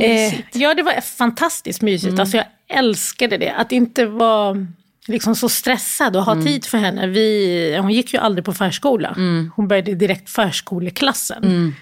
Eh, 0.00 0.34
ja, 0.52 0.74
det 0.74 0.82
var 0.82 1.00
fantastiskt 1.00 1.82
mysigt. 1.82 2.18
Alltså, 2.20 2.36
jag 2.36 2.46
älskade 2.68 3.36
det. 3.36 3.50
Att 3.50 3.72
inte 3.72 4.06
vara 4.06 4.66
liksom 5.06 5.34
så 5.36 5.48
stressad 5.48 6.16
och 6.16 6.24
ha 6.24 6.42
tid 6.42 6.64
för 6.64 6.78
henne. 6.78 7.06
Vi, 7.06 7.78
hon 7.80 7.90
gick 7.90 8.12
ju 8.14 8.18
aldrig 8.18 8.44
på 8.44 8.52
förskola. 8.52 9.14
Hon 9.56 9.68
började 9.68 9.94
direkt 9.94 10.30
förskoleklassen. 10.30 11.74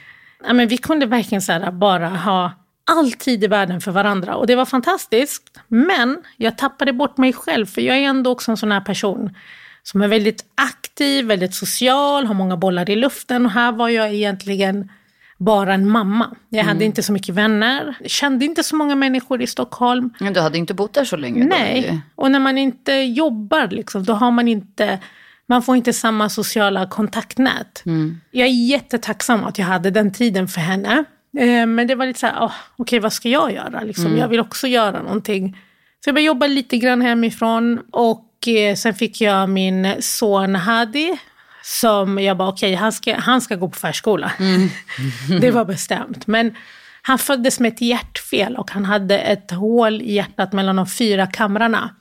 Ja, 0.47 0.53
men 0.53 0.69
vi 0.69 0.77
kunde 0.77 1.07
verkligen 1.07 1.43
så 1.43 1.53
här, 1.53 1.71
bara 1.73 2.09
ha 2.09 2.53
all 2.91 3.13
tid 3.13 3.45
i 3.45 3.47
världen 3.47 3.81
för 3.81 3.91
varandra. 3.91 4.35
Och 4.35 4.47
det 4.47 4.55
var 4.57 4.65
fantastiskt. 4.65 5.61
Men 5.69 6.19
jag 6.37 6.59
tappade 6.59 6.93
bort 6.93 7.17
mig 7.17 7.33
själv. 7.33 7.67
För 7.67 7.81
jag 7.81 7.97
är 7.97 8.03
ändå 8.03 8.31
också 8.31 8.51
en 8.51 8.57
sån 8.57 8.73
här 8.73 8.81
person 8.81 9.37
som 9.83 10.03
är 10.03 10.09
väldigt 10.09 10.45
aktiv, 10.55 11.27
väldigt 11.27 11.55
social, 11.55 12.27
har 12.27 12.35
många 12.35 12.57
bollar 12.57 12.91
i 12.91 12.97
luften. 12.97 13.47
Och 13.47 13.53
här 13.53 13.73
var 13.73 13.89
jag 13.89 14.15
egentligen 14.15 14.89
bara 15.39 15.75
en 15.75 15.89
mamma. 15.89 16.37
Jag 16.49 16.65
hade 16.65 16.85
inte 16.85 17.03
så 17.03 17.13
mycket 17.13 17.35
vänner, 17.35 17.95
kände 18.07 18.45
inte 18.45 18.63
så 18.63 18.77
många 18.77 18.95
människor 18.97 19.43
i 19.43 19.47
Stockholm. 19.47 20.11
Men 20.21 20.33
du 20.33 20.41
hade 20.41 20.59
inte 20.59 20.75
bott 20.75 20.93
där 20.95 21.05
så 21.05 21.17
länge? 21.17 21.43
Då, 21.43 21.49
Nej, 21.49 22.01
och 22.15 22.31
när 22.31 22.41
man 22.41 22.59
inte 22.59 22.93
jobbar, 22.93 23.69
liksom, 23.69 24.05
då 24.05 24.13
har 24.13 24.31
man 24.31 24.49
inte 24.49 24.99
man 25.47 25.63
får 25.63 25.77
inte 25.77 25.93
samma 25.93 26.29
sociala 26.29 26.87
kontaktnät. 26.87 27.83
Jag 28.31 28.49
är 28.49 28.67
jättetacksam 28.69 29.45
att 29.45 29.59
jag 29.59 29.67
hade 29.67 29.91
den 29.91 30.13
tiden 30.13 30.49
för 30.49 30.61
henne. 30.61 31.05
Eh, 31.39 31.67
Men 31.67 31.87
det 31.87 31.95
var 31.95 32.07
lite 32.07 32.21
så 32.21 32.27
här, 32.27 32.47
oh, 32.47 32.53
okej 32.77 32.99
vad 32.99 33.13
ska 33.13 33.29
jag 33.29 33.53
göra? 33.53 33.81
Liksom, 33.81 34.17
Jag 34.17 34.29
vill 34.29 34.41
också 34.41 34.67
göra 34.67 35.03
någonting. 35.03 35.57
Så 36.05 36.09
jag 36.09 36.15
började 36.15 36.27
jobba 36.27 36.47
lite 36.47 36.77
grann 36.77 37.03
hemifrån 37.03 37.81
och 37.91 38.25
sen 38.77 38.95
fick 38.95 39.21
jag 39.21 39.49
min 39.49 40.03
son 40.03 40.55
Hadi. 40.55 41.19
Som 41.65 42.19
jag 42.19 42.37
bara, 42.37 42.49
okej 42.49 42.75
han, 42.75 42.93
ska, 42.93 43.17
han 43.17 43.41
ska 43.41 43.57
gå 43.57 43.69
på 43.69 43.79
förskola. 43.79 44.33
det 45.41 45.51
var 45.51 45.65
bestämt. 45.65 46.27
Men 46.27 46.55
han 47.05 47.19
föddes 47.19 47.61
med 47.61 47.73
ett 47.73 47.81
hjärtfel 47.81 48.57
och 48.57 48.71
han 48.71 48.85
hade 48.85 49.19
ett 49.19 49.51
hål 49.51 50.03
i 50.03 50.13
hjärtat 50.13 50.53
mellan 50.53 50.77
de 50.77 50.87
fyra 50.87 51.27
kamrarna. 51.27 51.95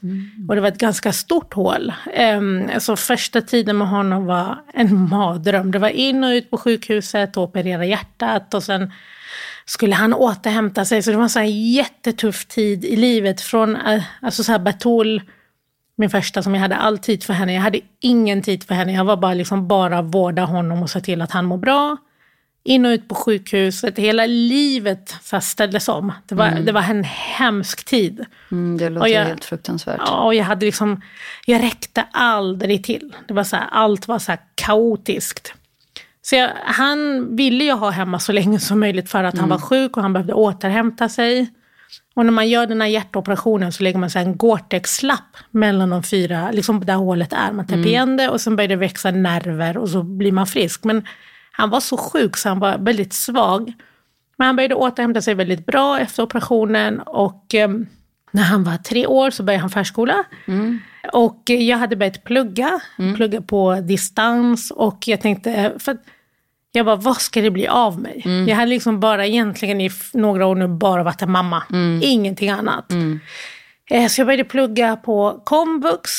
Och 0.49 0.55
det 0.55 0.61
var 0.61 0.67
ett 0.67 0.77
ganska 0.77 1.13
stort 1.13 1.53
hål. 1.53 1.93
Um, 2.37 2.69
så 2.79 2.95
första 2.95 3.41
tiden 3.41 3.77
med 3.77 3.87
honom 3.87 4.25
var 4.25 4.63
en 4.73 5.09
mardröm. 5.09 5.71
Det 5.71 5.79
var 5.79 5.89
in 5.89 6.23
och 6.23 6.29
ut 6.29 6.49
på 6.49 6.57
sjukhuset 6.57 7.37
och 7.37 7.43
operera 7.43 7.85
hjärtat 7.85 8.53
och 8.53 8.63
sen 8.63 8.91
skulle 9.65 9.95
han 9.95 10.13
återhämta 10.13 10.85
sig. 10.85 11.03
Så 11.03 11.11
det 11.11 11.17
var 11.17 11.23
en 11.23 11.29
sån 11.29 11.71
jättetuff 11.71 12.45
tid 12.45 12.85
i 12.85 12.95
livet. 12.95 13.41
Från 13.41 13.75
eh, 13.75 14.03
alltså 14.21 14.43
så 14.43 14.51
här 14.51 14.59
Bertol, 14.59 15.21
min 15.95 16.09
första 16.09 16.43
som 16.43 16.53
jag 16.55 16.61
hade 16.61 16.75
all 16.75 16.97
tid 16.97 17.23
för 17.23 17.33
henne. 17.33 17.53
Jag 17.53 17.61
hade 17.61 17.79
ingen 17.99 18.41
tid 18.41 18.63
för 18.63 18.75
henne. 18.75 18.93
Jag 18.93 19.05
var 19.05 19.17
bara 19.17 19.33
liksom 19.33 19.67
bara 19.67 20.01
vårda 20.01 20.43
honom 20.45 20.83
och 20.83 20.89
se 20.89 21.01
till 21.01 21.21
att 21.21 21.31
han 21.31 21.45
mår 21.45 21.57
bra. 21.57 21.97
In 22.63 22.85
och 22.85 22.89
ut 22.89 23.07
på 23.07 23.15
sjukhuset. 23.15 23.97
Hela 23.97 24.25
livet 24.25 25.15
så 25.21 25.41
ställdes 25.41 25.87
om. 25.87 26.11
Det 26.25 26.35
var, 26.35 26.49
det 26.49 26.71
var 26.71 26.81
en 26.81 27.03
hemsk 27.03 27.85
tid. 27.85 28.25
Mm, 28.51 28.77
det 28.77 28.89
låter 28.89 29.01
Och 29.05 29.09
jag- 29.09 29.25
helt 29.25 29.45
fruktansvärt. 29.45 30.01
Ja, 30.05 30.19
och 30.23 30.35
jag 30.35 30.43
hade 30.43 30.65
liksom, 30.65 31.01
jag 31.45 31.63
räckte 31.63 32.05
aldrig 32.11 32.83
till. 32.83 33.15
Det 33.27 33.33
var 33.33 33.43
så 33.43 33.55
här, 33.55 33.67
allt 33.71 34.07
var 34.07 34.19
så 34.19 34.33
kaotiskt. 34.55 35.53
Så 36.21 36.35
jag, 36.35 36.49
han 36.65 37.27
ville 37.35 37.63
ju 37.63 37.71
ha 37.71 37.89
hemma 37.89 38.19
så 38.19 38.31
länge 38.31 38.59
som 38.59 38.79
möjligt 38.79 39.09
för 39.09 39.23
att 39.23 39.37
han 39.37 39.49
var 39.49 39.57
sjuk 39.57 39.97
och 39.97 40.03
han 40.03 40.13
behövde 40.13 40.33
återhämta 40.33 41.09
sig. 41.09 41.49
Och 42.13 42.25
när 42.25 42.31
man 42.31 42.49
gör 42.49 42.67
den 42.67 42.81
här 42.81 42.87
hjärtoperationen 42.87 43.71
så 43.71 43.83
lägger 43.83 43.99
man 43.99 44.09
så 44.09 44.19
en 44.19 44.37
Gore-Tex-lapp 44.37 45.37
mellan 45.51 45.89
de 45.89 46.03
fyra, 46.03 46.51
liksom 46.51 46.85
där 46.85 46.95
hålet 46.95 47.33
är. 47.33 47.51
Man 47.51 47.67
täpper 47.67 47.87
igen 47.87 48.17
det 48.17 48.29
och 48.29 48.41
sen 48.41 48.55
börjar 48.55 48.67
det 48.67 48.75
växa 48.75 49.11
nerver 49.11 49.77
och 49.77 49.89
så 49.89 50.03
blir 50.03 50.31
man 50.31 50.47
frisk. 50.47 50.83
Men 50.83 51.05
han 51.51 51.69
var 51.69 51.79
så 51.79 51.97
sjuk 51.97 52.37
så 52.37 52.49
han 52.49 52.59
var 52.59 52.77
väldigt 52.77 53.13
svag. 53.13 53.73
Men 54.37 54.45
han 54.45 54.55
började 54.55 54.75
återhämta 54.75 55.21
sig 55.21 55.33
väldigt 55.33 55.65
bra 55.65 55.99
efter 55.99 56.23
operationen 56.23 56.99
och 56.99 57.53
em, 57.53 57.87
när 58.31 58.43
han 58.43 58.63
var 58.63 58.77
tre 58.77 59.07
år 59.07 59.29
så 59.31 59.43
började 59.43 59.61
han 59.61 59.69
förskola. 59.69 60.23
Och 61.13 61.49
eh, 61.49 61.61
jag 61.61 61.77
hade 61.77 61.95
börjat 61.95 62.23
plugga, 62.23 62.79
plugga 63.15 63.41
på 63.41 63.75
distans 63.75 64.71
och 64.71 65.03
jag 65.05 65.21
tänkte, 65.21 65.73
för 65.79 65.91
att 65.91 66.01
jag 66.71 66.85
bara, 66.85 66.95
vad 66.95 67.17
ska 67.17 67.41
det 67.41 67.51
bli 67.51 67.67
av 67.67 67.99
mig? 67.99 68.21
Jag 68.49 68.55
hade 68.55 68.69
liksom 68.69 68.99
bara 68.99 69.25
egentligen 69.25 69.81
i 69.81 69.89
några 70.13 70.45
år 70.45 70.55
nu 70.55 70.67
bara 70.67 71.03
varit 71.03 71.21
en 71.21 71.31
mamma, 71.31 71.63
ingenting 72.01 72.49
annat. 72.49 72.91
Eh, 73.91 74.07
Så 74.07 74.21
jag 74.21 74.27
började 74.27 74.43
plugga 74.43 74.95
på 74.95 75.41
komvux. 75.45 76.09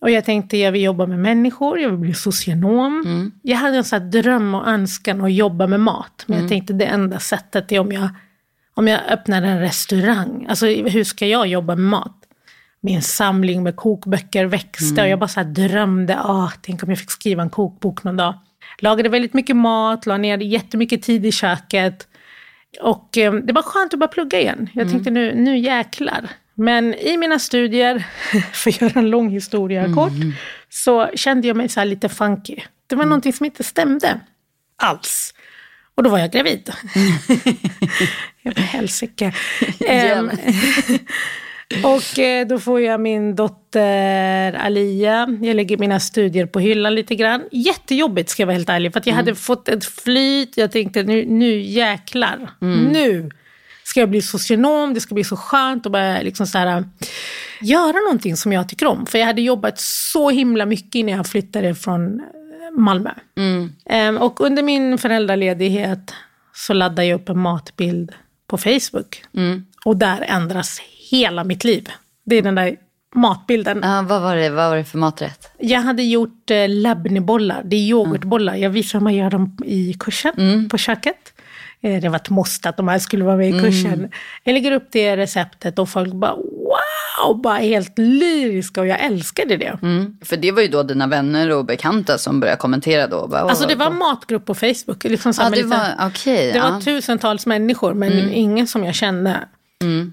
Och 0.00 0.10
jag 0.10 0.24
tänkte 0.24 0.56
jag 0.56 0.72
vill 0.72 0.82
jobba 0.82 1.06
med 1.06 1.18
människor, 1.18 1.78
jag 1.80 1.88
vill 1.90 1.98
bli 1.98 2.14
socionom. 2.14 3.02
Jag 3.42 3.56
hade 3.56 3.76
en 3.76 3.84
sån 3.84 4.10
dröm 4.10 4.54
och 4.54 4.68
önskan 4.68 5.20
att 5.24 5.32
jobba 5.32 5.66
med 5.66 5.80
mat. 5.80 6.24
Men 6.26 6.38
jag 6.38 6.48
tänkte 6.48 6.72
det 6.72 6.84
enda 6.84 7.18
sättet 7.18 7.72
är 7.72 7.78
om 7.78 7.92
jag, 7.92 8.08
om 8.74 8.88
jag 8.88 9.00
öppnar 9.08 9.42
en 9.42 9.60
restaurang. 9.60 10.46
Alltså 10.48 10.66
hur 10.66 11.04
ska 11.04 11.26
jag 11.26 11.46
jobba 11.46 11.74
med 11.76 11.84
mat? 11.90 12.14
En 12.82 13.02
samling 13.02 13.62
med 13.62 13.76
kokböcker 13.76 14.44
växte 14.44 15.02
och 15.02 15.08
jag 15.08 15.18
bara 15.18 15.28
så 15.28 15.42
drömde, 15.42 16.18
ah, 16.20 16.52
tänk 16.62 16.82
om 16.82 16.88
jag 16.88 16.98
fick 16.98 17.10
skriva 17.10 17.42
en 17.42 17.50
kokbok 17.50 18.04
någon 18.04 18.16
dag. 18.16 18.34
Lagade 18.80 19.08
väldigt 19.08 19.34
mycket 19.34 19.56
mat, 19.56 20.06
la 20.06 20.16
ner 20.16 20.38
jättemycket 20.38 21.02
tid 21.02 21.26
i 21.26 21.32
köket. 21.32 22.08
Och 22.80 23.18
eh, 23.18 23.32
det 23.32 23.52
var 23.52 23.62
skönt 23.62 23.94
att 23.94 24.00
bara 24.00 24.08
plugga 24.08 24.40
igen. 24.40 24.70
Jag 24.74 24.90
tänkte 24.90 25.10
nu, 25.10 25.34
nu 25.34 25.58
jäklar. 25.58 26.28
Men 26.54 26.94
i 26.94 27.16
mina 27.16 27.38
studier, 27.38 28.06
för 28.52 28.70
att 28.70 28.80
göra 28.80 29.00
en 29.00 29.10
lång 29.10 29.30
historia 29.30 29.94
kort, 29.94 30.12
så 30.68 31.10
kände 31.14 31.48
jag 31.48 31.56
mig 31.56 31.68
så 31.68 31.84
lite 31.84 32.08
funky. 32.08 32.56
Det 32.86 32.96
var 32.96 33.04
någonting 33.04 33.32
som 33.32 33.46
inte 33.46 33.64
stämde 33.64 34.20
alls. 34.76 35.34
Och 35.94 36.02
då 36.02 36.10
var 36.10 36.18
jag 36.18 36.30
gravid. 36.30 36.72
jag 38.42 38.54
var 38.54 38.62
helsike. 38.62 39.32
Ehm, 39.86 40.30
och 41.84 42.18
eh, 42.18 42.46
då 42.46 42.58
får 42.58 42.80
jag 42.80 43.00
min 43.00 43.36
dotter 43.36 44.52
Alia. 44.52 45.38
Jag 45.42 45.56
lägger 45.56 45.76
mina 45.76 46.00
studier 46.00 46.46
på 46.46 46.60
hyllan 46.60 46.94
lite 46.94 47.14
grann. 47.14 47.42
Jättejobbigt 47.52 48.30
ska 48.30 48.42
jag 48.42 48.46
vara 48.46 48.56
helt 48.56 48.68
ärlig. 48.68 48.92
För 48.92 49.00
att 49.00 49.06
jag 49.06 49.14
hade 49.14 49.34
fått 49.34 49.68
ett 49.68 49.84
flyt. 49.84 50.56
Jag 50.56 50.72
tänkte 50.72 51.02
nu, 51.02 51.26
nu 51.26 51.60
jäklar. 51.60 52.50
Nu 52.92 53.30
ska 53.84 54.00
jag 54.00 54.10
bli 54.10 54.22
socionom. 54.22 54.94
Det 54.94 55.00
ska 55.00 55.14
bli 55.14 55.24
så 55.24 55.36
skönt 55.36 55.86
att 55.86 55.92
bara 55.92 56.22
liksom 56.22 56.46
så 56.46 56.58
här, 56.58 56.84
göra 57.60 57.96
någonting 58.06 58.36
som 58.36 58.52
jag 58.52 58.68
tycker 58.68 58.86
om. 58.86 59.06
För 59.06 59.18
jag 59.18 59.26
hade 59.26 59.42
jobbat 59.42 59.80
så 59.80 60.30
himla 60.30 60.66
mycket 60.66 60.94
innan 60.94 61.16
jag 61.16 61.26
flyttade 61.26 61.74
från 61.74 62.20
eh, 62.20 62.78
Malmö. 62.78 63.10
Ehm, 63.86 64.18
och 64.18 64.40
under 64.40 64.62
min 64.62 64.98
föräldraledighet 64.98 66.14
så 66.54 66.72
laddade 66.72 67.04
jag 67.04 67.20
upp 67.20 67.28
en 67.28 67.38
matbild 67.38 68.12
på 68.46 68.58
Facebook. 68.58 69.24
Och 69.84 69.96
där 69.96 70.24
ändras 70.28 70.80
hela 71.10 71.44
mitt 71.44 71.64
liv. 71.64 71.88
Det 72.24 72.36
är 72.36 72.42
den 72.42 72.54
där 72.54 72.76
matbilden. 73.14 73.80
Ja, 73.82 74.04
vad, 74.08 74.22
var 74.22 74.36
det, 74.36 74.50
vad 74.50 74.68
var 74.70 74.76
det 74.76 74.84
för 74.84 74.98
maträtt? 74.98 75.50
Jag 75.58 75.80
hade 75.80 76.02
gjort 76.02 76.50
eh, 76.50 76.68
labnebollar, 76.68 77.62
det 77.64 77.76
är 77.76 77.80
yoghurtbollar. 77.80 78.54
Jag 78.54 78.70
visade 78.70 78.98
hur 78.98 79.04
man 79.04 79.14
gör 79.14 79.30
dem 79.30 79.56
i 79.64 79.94
kursen 80.00 80.68
på 80.70 80.78
köket. 80.78 81.32
Eh, 81.80 82.00
det 82.02 82.08
var 82.08 82.16
ett 82.16 82.30
måste 82.30 82.68
att 82.68 82.76
de 82.76 82.88
här 82.88 82.98
skulle 82.98 83.24
vara 83.24 83.36
med 83.36 83.48
i 83.56 83.60
kursen. 83.60 84.10
Jag 84.44 84.52
lägger 84.52 84.72
upp 84.72 84.88
det 84.90 85.16
receptet 85.16 85.78
och 85.78 85.88
folk 85.88 86.12
bara 86.14 86.34
wow, 86.36 87.42
bara 87.42 87.58
helt 87.58 87.98
lyriska 87.98 88.80
och 88.80 88.86
jag 88.86 89.00
älskade 89.04 89.56
det. 89.56 89.78
Mm. 89.82 90.16
För 90.24 90.36
det 90.36 90.52
var 90.52 90.62
ju 90.62 90.68
då 90.68 90.82
dina 90.82 91.06
vänner 91.06 91.50
och 91.50 91.64
bekanta 91.64 92.18
som 92.18 92.40
började 92.40 92.58
kommentera 92.58 93.06
då. 93.06 93.26
Bara, 93.26 93.40
Alltså 93.40 93.66
det 93.68 93.74
var 93.74 93.86
"Åh, 93.86 93.92
en 93.92 93.98
matgrupp 93.98 94.46
på 94.46 94.54
Facebook. 94.54 95.04
Liksom 95.04 95.32
med 95.38 95.52
det 95.52 95.56
lite- 95.56 95.68
var, 95.68 96.06
okej. 96.08 96.52
Det 96.52 96.58
ja. 96.58 96.70
var 96.70 96.80
tusentals 96.80 97.46
människor, 97.46 97.94
men 97.94 98.32
ingen 98.32 98.66
som 98.66 98.84
jag 98.84 98.94
kände. 98.94 99.36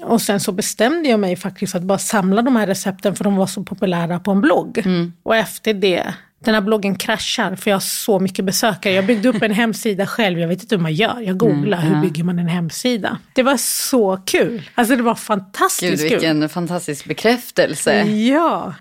Och 0.02 0.22
sen 0.22 0.40
så 0.40 0.52
bestämde 0.52 1.10
jag 1.10 1.20
mig 1.20 1.36
faktiskt 1.36 1.76
att 1.76 1.84
bara 1.84 1.98
samla 1.98 2.42
de 2.42 2.56
här 2.56 2.68
recepten 2.68 3.16
för 3.16 3.24
de 3.24 3.36
var 3.36 3.48
så 3.48 3.64
populära 3.64 4.20
på 4.20 4.32
en 4.32 4.42
blogg. 4.42 4.84
Och 5.24 5.36
efter 5.36 5.74
det 5.74 6.14
den 6.46 6.54
här 6.54 6.62
bloggen 6.62 6.96
kraschar 6.96 7.56
för 7.56 7.72
jag 7.72 7.76
har 7.76 7.82
så 7.82 8.20
mycket 8.20 8.46
besökare. 8.46 8.94
Jag 8.94 9.06
byggde 9.06 9.30
upp 9.30 9.42
en 9.42 9.52
hemsida 9.54 10.08
själv, 10.08 10.40
jag 10.40 10.48
vet 10.48 10.62
inte 10.62 10.76
hur 10.76 10.82
man 10.82 10.94
gör. 10.94 11.22
Jag 11.22 11.38
googlar, 11.38 11.82
mm, 11.82 11.94
hur 11.94 12.02
bygger 12.02 12.24
man 12.24 12.40
en 12.40 12.48
hemsida? 12.48 13.18
Det 13.34 13.44
var 13.44 13.58
så 13.58 14.18
kul. 14.26 14.70
Alltså 14.76 14.96
det 14.96 15.04
var 15.04 15.16
fantastiskt 15.16 16.02
Gud, 16.02 16.12
vilken 16.12 16.42
kul. 16.42 16.50
fantastisk 16.50 17.06
bekräftelse. 17.06 18.04
Ja. 18.04 18.74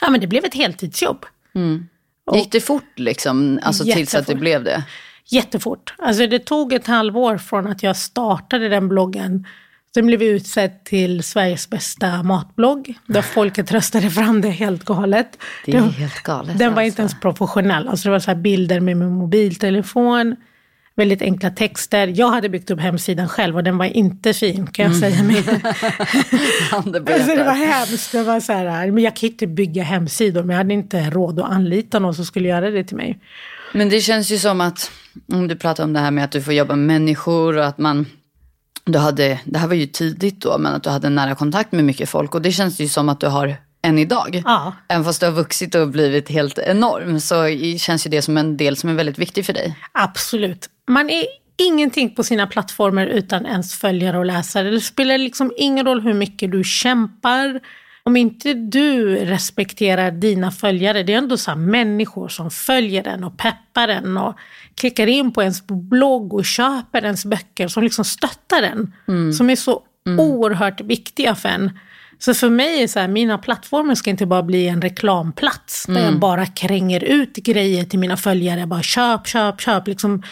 ja, 0.00 0.10
men 0.10 0.20
det 0.20 0.26
blev 0.26 0.44
ett 0.44 0.54
heltidsjobb. 0.54 1.26
Mm. 1.54 1.86
Gick 2.34 2.52
det 2.52 2.60
fort 2.60 2.98
liksom, 2.98 3.60
alltså 3.62 3.84
tills 3.84 4.14
att 4.14 4.26
det 4.26 4.34
blev 4.34 4.64
det? 4.64 4.84
Jättefort. 5.26 5.94
Alltså 5.98 6.26
det 6.26 6.38
tog 6.38 6.72
ett 6.72 6.86
halvår 6.86 7.38
från 7.38 7.66
att 7.66 7.82
jag 7.82 7.96
startade 7.96 8.68
den 8.68 8.88
bloggen 8.88 9.46
Sen 9.94 10.06
blev 10.06 10.18
vi 10.18 10.26
utsedd 10.26 10.84
till 10.84 11.22
Sveriges 11.22 11.70
bästa 11.70 12.22
matblogg. 12.22 12.98
Där 13.06 13.22
folket 13.22 13.72
röstade 13.72 14.10
fram 14.10 14.40
det 14.40 14.48
helt 14.48 14.84
galet. 14.84 15.38
Det 15.66 15.72
är 15.72 15.80
helt 15.80 16.22
galet. 16.22 16.58
Den 16.58 16.74
var 16.74 16.82
alltså. 16.82 16.86
inte 16.86 17.02
ens 17.02 17.20
professionell. 17.20 17.88
Alltså 17.88 18.08
det 18.08 18.12
var 18.12 18.18
så 18.18 18.34
bilder 18.34 18.80
med 18.80 18.96
min 18.96 19.10
mobiltelefon. 19.10 20.36
Väldigt 20.96 21.22
enkla 21.22 21.50
texter. 21.50 22.12
Jag 22.16 22.28
hade 22.28 22.48
byggt 22.48 22.70
upp 22.70 22.80
hemsidan 22.80 23.28
själv 23.28 23.56
och 23.56 23.64
den 23.64 23.78
var 23.78 23.84
inte 23.84 24.32
fin 24.32 24.66
kan 24.66 24.84
jag 24.84 24.96
säga. 24.96 25.18
Mm. 25.18 25.36
alltså 26.72 27.34
det 27.34 27.44
var 27.44 27.66
hemskt. 27.66 28.12
Det 28.12 28.22
var 28.22 28.40
så 28.40 28.52
här, 28.52 28.90
men 28.90 29.04
jag 29.04 29.16
kan 29.16 29.28
inte 29.28 29.46
bygga 29.46 29.82
hemsidor 29.82 30.42
men 30.42 30.50
jag 30.50 30.58
hade 30.58 30.74
inte 30.74 31.10
råd 31.10 31.40
att 31.40 31.50
anlita 31.50 31.98
någon 31.98 32.14
som 32.14 32.24
skulle 32.24 32.48
göra 32.48 32.70
det 32.70 32.84
till 32.84 32.96
mig. 32.96 33.18
Men 33.72 33.88
det 33.88 34.00
känns 34.00 34.30
ju 34.30 34.38
som 34.38 34.60
att, 34.60 34.90
om 35.32 35.48
du 35.48 35.56
pratar 35.56 35.84
om 35.84 35.92
det 35.92 36.00
här 36.00 36.10
med 36.10 36.24
att 36.24 36.32
du 36.32 36.42
får 36.42 36.54
jobba 36.54 36.76
med 36.76 36.86
människor 36.86 37.56
och 37.56 37.66
att 37.66 37.78
man 37.78 38.06
du 38.92 38.98
hade, 38.98 39.40
det 39.44 39.58
här 39.58 39.68
var 39.68 39.74
ju 39.74 39.86
tidigt 39.86 40.40
då, 40.40 40.58
men 40.58 40.74
att 40.74 40.82
du 40.82 40.90
hade 40.90 41.08
nära 41.08 41.34
kontakt 41.34 41.72
med 41.72 41.84
mycket 41.84 42.08
folk. 42.08 42.34
Och 42.34 42.42
det 42.42 42.52
känns 42.52 42.80
ju 42.80 42.88
som 42.88 43.08
att 43.08 43.20
du 43.20 43.26
har 43.26 43.56
än 43.82 43.98
idag. 43.98 44.42
Ja. 44.44 44.72
Även 44.88 45.04
fast 45.04 45.20
du 45.20 45.26
har 45.26 45.32
vuxit 45.32 45.74
och 45.74 45.88
blivit 45.88 46.28
helt 46.28 46.58
enorm 46.58 47.20
så 47.20 47.34
känns 47.78 48.06
ju 48.06 48.10
det 48.10 48.22
som 48.22 48.36
en 48.36 48.56
del 48.56 48.76
som 48.76 48.90
är 48.90 48.94
väldigt 48.94 49.18
viktig 49.18 49.46
för 49.46 49.52
dig. 49.52 49.78
Absolut. 49.92 50.68
Man 50.88 51.10
är 51.10 51.24
ingenting 51.56 52.14
på 52.14 52.22
sina 52.22 52.46
plattformar 52.46 53.06
utan 53.06 53.46
ens 53.46 53.74
följare 53.74 54.18
och 54.18 54.24
läsare. 54.24 54.70
Det 54.70 54.80
spelar 54.80 55.18
liksom 55.18 55.52
ingen 55.56 55.86
roll 55.86 56.00
hur 56.00 56.14
mycket 56.14 56.52
du 56.52 56.64
kämpar. 56.64 57.60
Om 58.10 58.16
inte 58.16 58.54
du 58.54 59.16
respekterar 59.16 60.10
dina 60.10 60.50
följare, 60.50 61.02
det 61.02 61.12
är 61.12 61.18
ändå 61.18 61.36
så 61.36 61.56
människor 61.56 62.28
som 62.28 62.50
följer 62.50 63.02
den 63.02 63.24
och 63.24 63.38
peppar 63.38 63.86
den 63.86 64.16
och 64.16 64.36
klickar 64.74 65.06
in 65.06 65.32
på 65.32 65.42
ens 65.42 65.66
blogg 65.66 66.34
och 66.34 66.44
köper 66.44 67.04
ens 67.04 67.24
böcker 67.24 67.68
som 67.68 67.82
liksom 67.82 68.04
stöttar 68.04 68.62
den. 68.62 68.94
Mm. 69.08 69.32
Som 69.32 69.50
är 69.50 69.56
så 69.56 69.82
mm. 70.06 70.20
oerhört 70.20 70.80
viktiga 70.80 71.34
för 71.34 71.48
en. 71.48 71.78
Så 72.18 72.34
för 72.34 72.50
mig 72.50 72.82
är 72.82 72.88
så 72.88 73.00
här, 73.00 73.08
mina 73.08 73.38
plattformar 73.38 73.94
ska 73.94 74.10
inte 74.10 74.26
bara 74.26 74.42
bli 74.42 74.68
en 74.68 74.82
reklamplats 74.82 75.88
mm. 75.88 75.94
där 75.94 76.02
jag 76.02 76.08
mm. 76.08 76.20
bara 76.20 76.46
kränger 76.46 77.04
ut 77.04 77.36
grejer 77.36 77.84
till 77.84 77.98
mina 77.98 78.16
följare. 78.16 78.66
Bara 78.66 78.82
köp, 78.82 79.26
köp, 79.26 79.60
köp. 79.60 79.88
Liksom, 79.88 80.22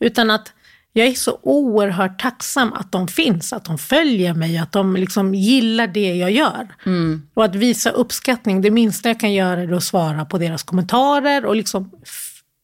utan 0.00 0.30
att 0.30 0.52
jag 0.92 1.06
är 1.06 1.14
så 1.14 1.38
oerhört 1.42 2.20
tacksam 2.20 2.72
att 2.72 2.92
de 2.92 3.08
finns, 3.08 3.52
att 3.52 3.64
de 3.64 3.78
följer 3.78 4.34
mig, 4.34 4.58
att 4.58 4.72
de 4.72 4.96
liksom 4.96 5.34
gillar 5.34 5.86
det 5.86 6.14
jag 6.14 6.30
gör. 6.30 6.68
Mm. 6.86 7.22
Och 7.34 7.44
att 7.44 7.54
visa 7.54 7.90
uppskattning, 7.90 8.60
det 8.60 8.70
minsta 8.70 9.08
jag 9.08 9.20
kan 9.20 9.32
göra 9.32 9.60
är 9.60 9.72
att 9.72 9.84
svara 9.84 10.24
på 10.24 10.38
deras 10.38 10.62
kommentarer 10.62 11.44
och 11.44 11.56
liksom 11.56 11.90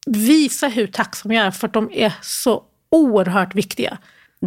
visa 0.06 0.68
hur 0.68 0.86
tacksam 0.86 1.32
jag 1.32 1.46
är 1.46 1.50
för 1.50 1.66
att 1.66 1.72
de 1.72 1.90
är 1.92 2.12
så 2.22 2.62
oerhört 2.90 3.54
viktiga. 3.54 3.98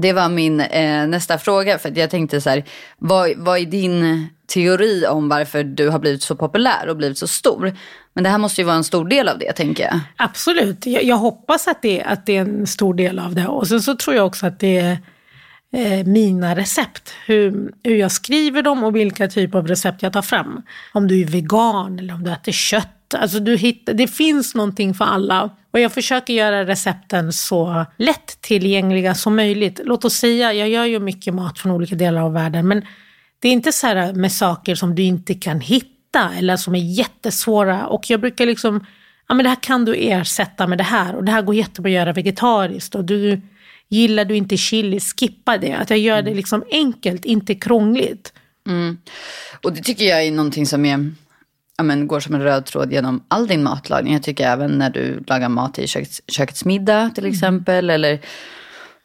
Det 0.01 0.13
var 0.13 0.29
min 0.29 0.59
eh, 0.59 1.07
nästa 1.07 1.37
fråga. 1.37 1.79
För 1.79 1.97
jag 1.97 2.09
tänkte 2.09 2.41
så 2.41 2.49
här, 2.49 2.63
vad, 2.97 3.31
vad 3.37 3.59
är 3.59 3.65
din 3.65 4.27
teori 4.53 5.05
om 5.07 5.29
varför 5.29 5.63
du 5.63 5.89
har 5.89 5.99
blivit 5.99 6.23
så 6.23 6.35
populär 6.35 6.87
och 6.89 6.97
blivit 6.97 7.17
så 7.17 7.27
stor? 7.27 7.73
Men 8.13 8.23
det 8.23 8.29
här 8.29 8.37
måste 8.37 8.61
ju 8.61 8.65
vara 8.65 8.75
en 8.75 8.83
stor 8.83 9.05
del 9.05 9.29
av 9.29 9.39
det, 9.39 9.53
tänker 9.53 9.83
jag. 9.83 9.99
Absolut. 10.15 10.85
Jag, 10.85 11.03
jag 11.03 11.15
hoppas 11.15 11.67
att 11.67 11.81
det, 11.81 12.03
att 12.03 12.25
det 12.25 12.37
är 12.37 12.41
en 12.41 12.67
stor 12.67 12.93
del 12.93 13.19
av 13.19 13.35
det. 13.35 13.47
Och 13.47 13.67
sen 13.67 13.81
så 13.81 13.95
tror 13.95 14.15
jag 14.15 14.25
också 14.25 14.45
att 14.45 14.59
det 14.59 14.77
är 14.77 14.97
eh, 15.73 16.05
mina 16.05 16.55
recept. 16.55 17.13
Hur, 17.25 17.71
hur 17.83 17.95
jag 17.95 18.11
skriver 18.11 18.61
dem 18.61 18.83
och 18.83 18.95
vilka 18.95 19.27
typer 19.27 19.59
av 19.59 19.67
recept 19.67 20.01
jag 20.01 20.13
tar 20.13 20.21
fram. 20.21 20.61
Om 20.93 21.07
du 21.07 21.21
är 21.21 21.25
vegan 21.25 21.99
eller 21.99 22.13
om 22.13 22.23
du 22.23 22.31
äter 22.31 22.51
kött 22.51 22.93
Alltså 23.13 23.39
du 23.39 23.57
hittar, 23.57 23.93
det 23.93 24.07
finns 24.07 24.55
någonting 24.55 24.93
för 24.93 25.05
alla. 25.05 25.49
Och 25.77 25.81
jag 25.81 25.93
försöker 25.93 26.33
göra 26.33 26.65
recepten 26.65 27.33
så 27.33 27.85
lätt 27.97 28.41
tillgängliga 28.41 29.15
som 29.15 29.35
möjligt. 29.35 29.81
Låt 29.83 30.05
oss 30.05 30.13
säga, 30.13 30.53
jag 30.53 30.69
gör 30.69 30.85
ju 30.85 30.99
mycket 30.99 31.33
mat 31.33 31.59
från 31.59 31.71
olika 31.71 31.95
delar 31.95 32.21
av 32.21 32.33
världen, 32.33 32.67
men 32.67 32.85
det 33.39 33.47
är 33.47 33.51
inte 33.51 33.71
så 33.71 33.87
här 33.87 34.13
med 34.13 34.31
saker 34.31 34.75
som 34.75 34.95
du 34.95 35.03
inte 35.03 35.33
kan 35.33 35.59
hitta 35.59 36.31
eller 36.37 36.57
som 36.57 36.75
är 36.75 36.79
jättesvåra. 36.79 37.87
Och 37.87 38.09
jag 38.09 38.19
brukar 38.19 38.45
liksom, 38.45 38.85
ja 39.27 39.35
men 39.35 39.43
det 39.43 39.49
här 39.49 39.63
kan 39.63 39.85
du 39.85 39.95
ersätta 39.95 40.67
med 40.67 40.77
det 40.77 40.83
här 40.83 41.15
och 41.15 41.23
det 41.23 41.31
här 41.31 41.41
går 41.41 41.55
jättebra 41.55 41.89
att 41.89 41.95
göra 41.95 42.13
vegetariskt. 42.13 42.95
Och 42.95 43.05
du, 43.05 43.41
gillar 43.87 44.25
du 44.25 44.35
inte 44.35 44.57
chili, 44.57 44.99
skippa 44.99 45.57
det. 45.57 45.73
Att 45.73 45.89
jag 45.89 45.99
gör 45.99 46.21
det 46.21 46.33
liksom 46.33 46.63
enkelt, 46.71 47.25
inte 47.25 47.55
krångligt. 47.55 48.33
Mm. 48.67 48.97
Och 49.63 49.73
det 49.73 49.81
tycker 49.81 50.05
jag 50.05 50.23
är 50.23 50.31
någonting 50.31 50.65
som 50.65 50.85
är 50.85 51.11
ja, 51.77 51.83
men, 51.83 52.07
går 52.07 52.19
som 52.19 52.35
en 52.35 52.41
röd 52.41 52.65
tråd 52.65 52.91
genom 52.91 53.23
all 53.27 53.47
din 53.47 53.63
matlagning. 53.63 54.13
Jag 54.13 54.23
tycker 54.23 54.47
även 54.47 54.71
när 54.71 54.89
du 54.89 55.23
lagar 55.27 55.49
mat 55.49 55.79
i 55.79 55.87
kökets, 55.87 56.21
kökets 56.27 56.65
middag 56.65 57.11
till 57.15 57.23
mm. 57.23 57.33
exempel. 57.33 57.85
Mm. 57.85 57.93
Eller 57.95 58.19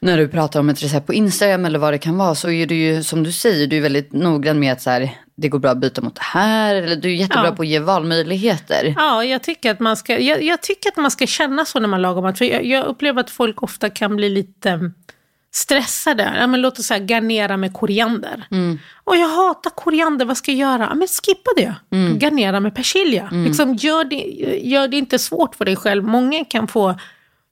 när 0.01 0.19
du 0.19 0.29
pratar 0.29 0.61
om 0.61 0.69
ett 0.69 0.83
recept 0.83 1.07
på 1.07 1.15
Instagram 1.15 1.65
eller 1.65 1.79
vad 1.79 1.93
det 1.93 1.99
kan 1.99 2.19
vara. 2.19 2.35
Så 2.35 2.51
är 2.51 2.67
du 2.67 2.75
ju 2.75 3.03
som 3.03 3.23
du 3.23 3.33
säger, 3.33 3.67
du 3.67 3.77
är 3.77 3.81
väldigt 3.81 4.13
noggrann 4.13 4.61
med 4.61 4.73
att 4.73 4.83
så 4.83 4.91
här, 4.91 5.11
det 5.35 5.49
går 5.49 5.59
bra 5.59 5.71
att 5.71 5.79
byta 5.79 6.01
mot 6.01 6.15
det 6.15 6.23
här. 6.23 6.75
Eller 6.75 6.97
du 6.97 7.09
är 7.09 7.15
jättebra 7.15 7.47
ja. 7.47 7.55
på 7.55 7.63
att 7.63 7.69
ge 7.69 7.79
valmöjligheter. 7.79 8.95
Ja, 8.97 9.25
jag 9.25 9.43
tycker, 9.43 9.71
att 9.71 9.81
man 9.81 9.97
ska, 9.97 10.19
jag, 10.19 10.43
jag, 10.43 10.63
tycker 10.63 10.89
att 10.89 10.97
man 10.97 11.11
ska 11.11 11.27
känna 11.27 11.65
så 11.65 11.81
när 11.81 11.89
man 11.89 12.03
lagar 12.03 12.23
mat. 12.23 12.39
För 12.39 12.45
jag, 12.45 12.65
jag 12.65 12.85
upplever 12.85 13.21
att 13.21 13.31
folk 13.31 13.63
ofta 13.63 13.91
kan 13.91 14.17
bli 14.17 14.29
lite 14.29 14.91
stressade. 15.55 16.33
Ja, 16.41 16.47
men 16.47 16.61
låt 16.61 16.79
oss 16.79 16.87
säga 16.87 17.05
garnera 17.05 17.57
med 17.57 17.73
koriander. 17.73 18.47
Mm. 18.51 18.79
Och 19.05 19.17
jag 19.17 19.29
hatar 19.29 19.71
koriander, 19.71 20.25
vad 20.25 20.37
ska 20.37 20.53
jag 20.53 20.59
göra? 20.59 20.83
Ja, 20.83 20.95
men 20.95 21.09
skippa 21.09 21.51
det. 21.57 21.75
Mm. 21.91 22.19
Garnera 22.19 22.61
med 22.61 22.75
persilja. 22.75 23.29
Mm. 23.33 23.45
Liksom, 23.45 23.75
gör, 23.75 24.05
det, 24.05 24.17
gör 24.63 24.89
det 24.89 24.97
inte 24.97 25.19
svårt 25.19 25.55
för 25.55 25.65
dig 25.65 25.77
själv. 25.77 26.05
Många 26.05 26.45
kan 26.45 26.69
få 26.69 26.95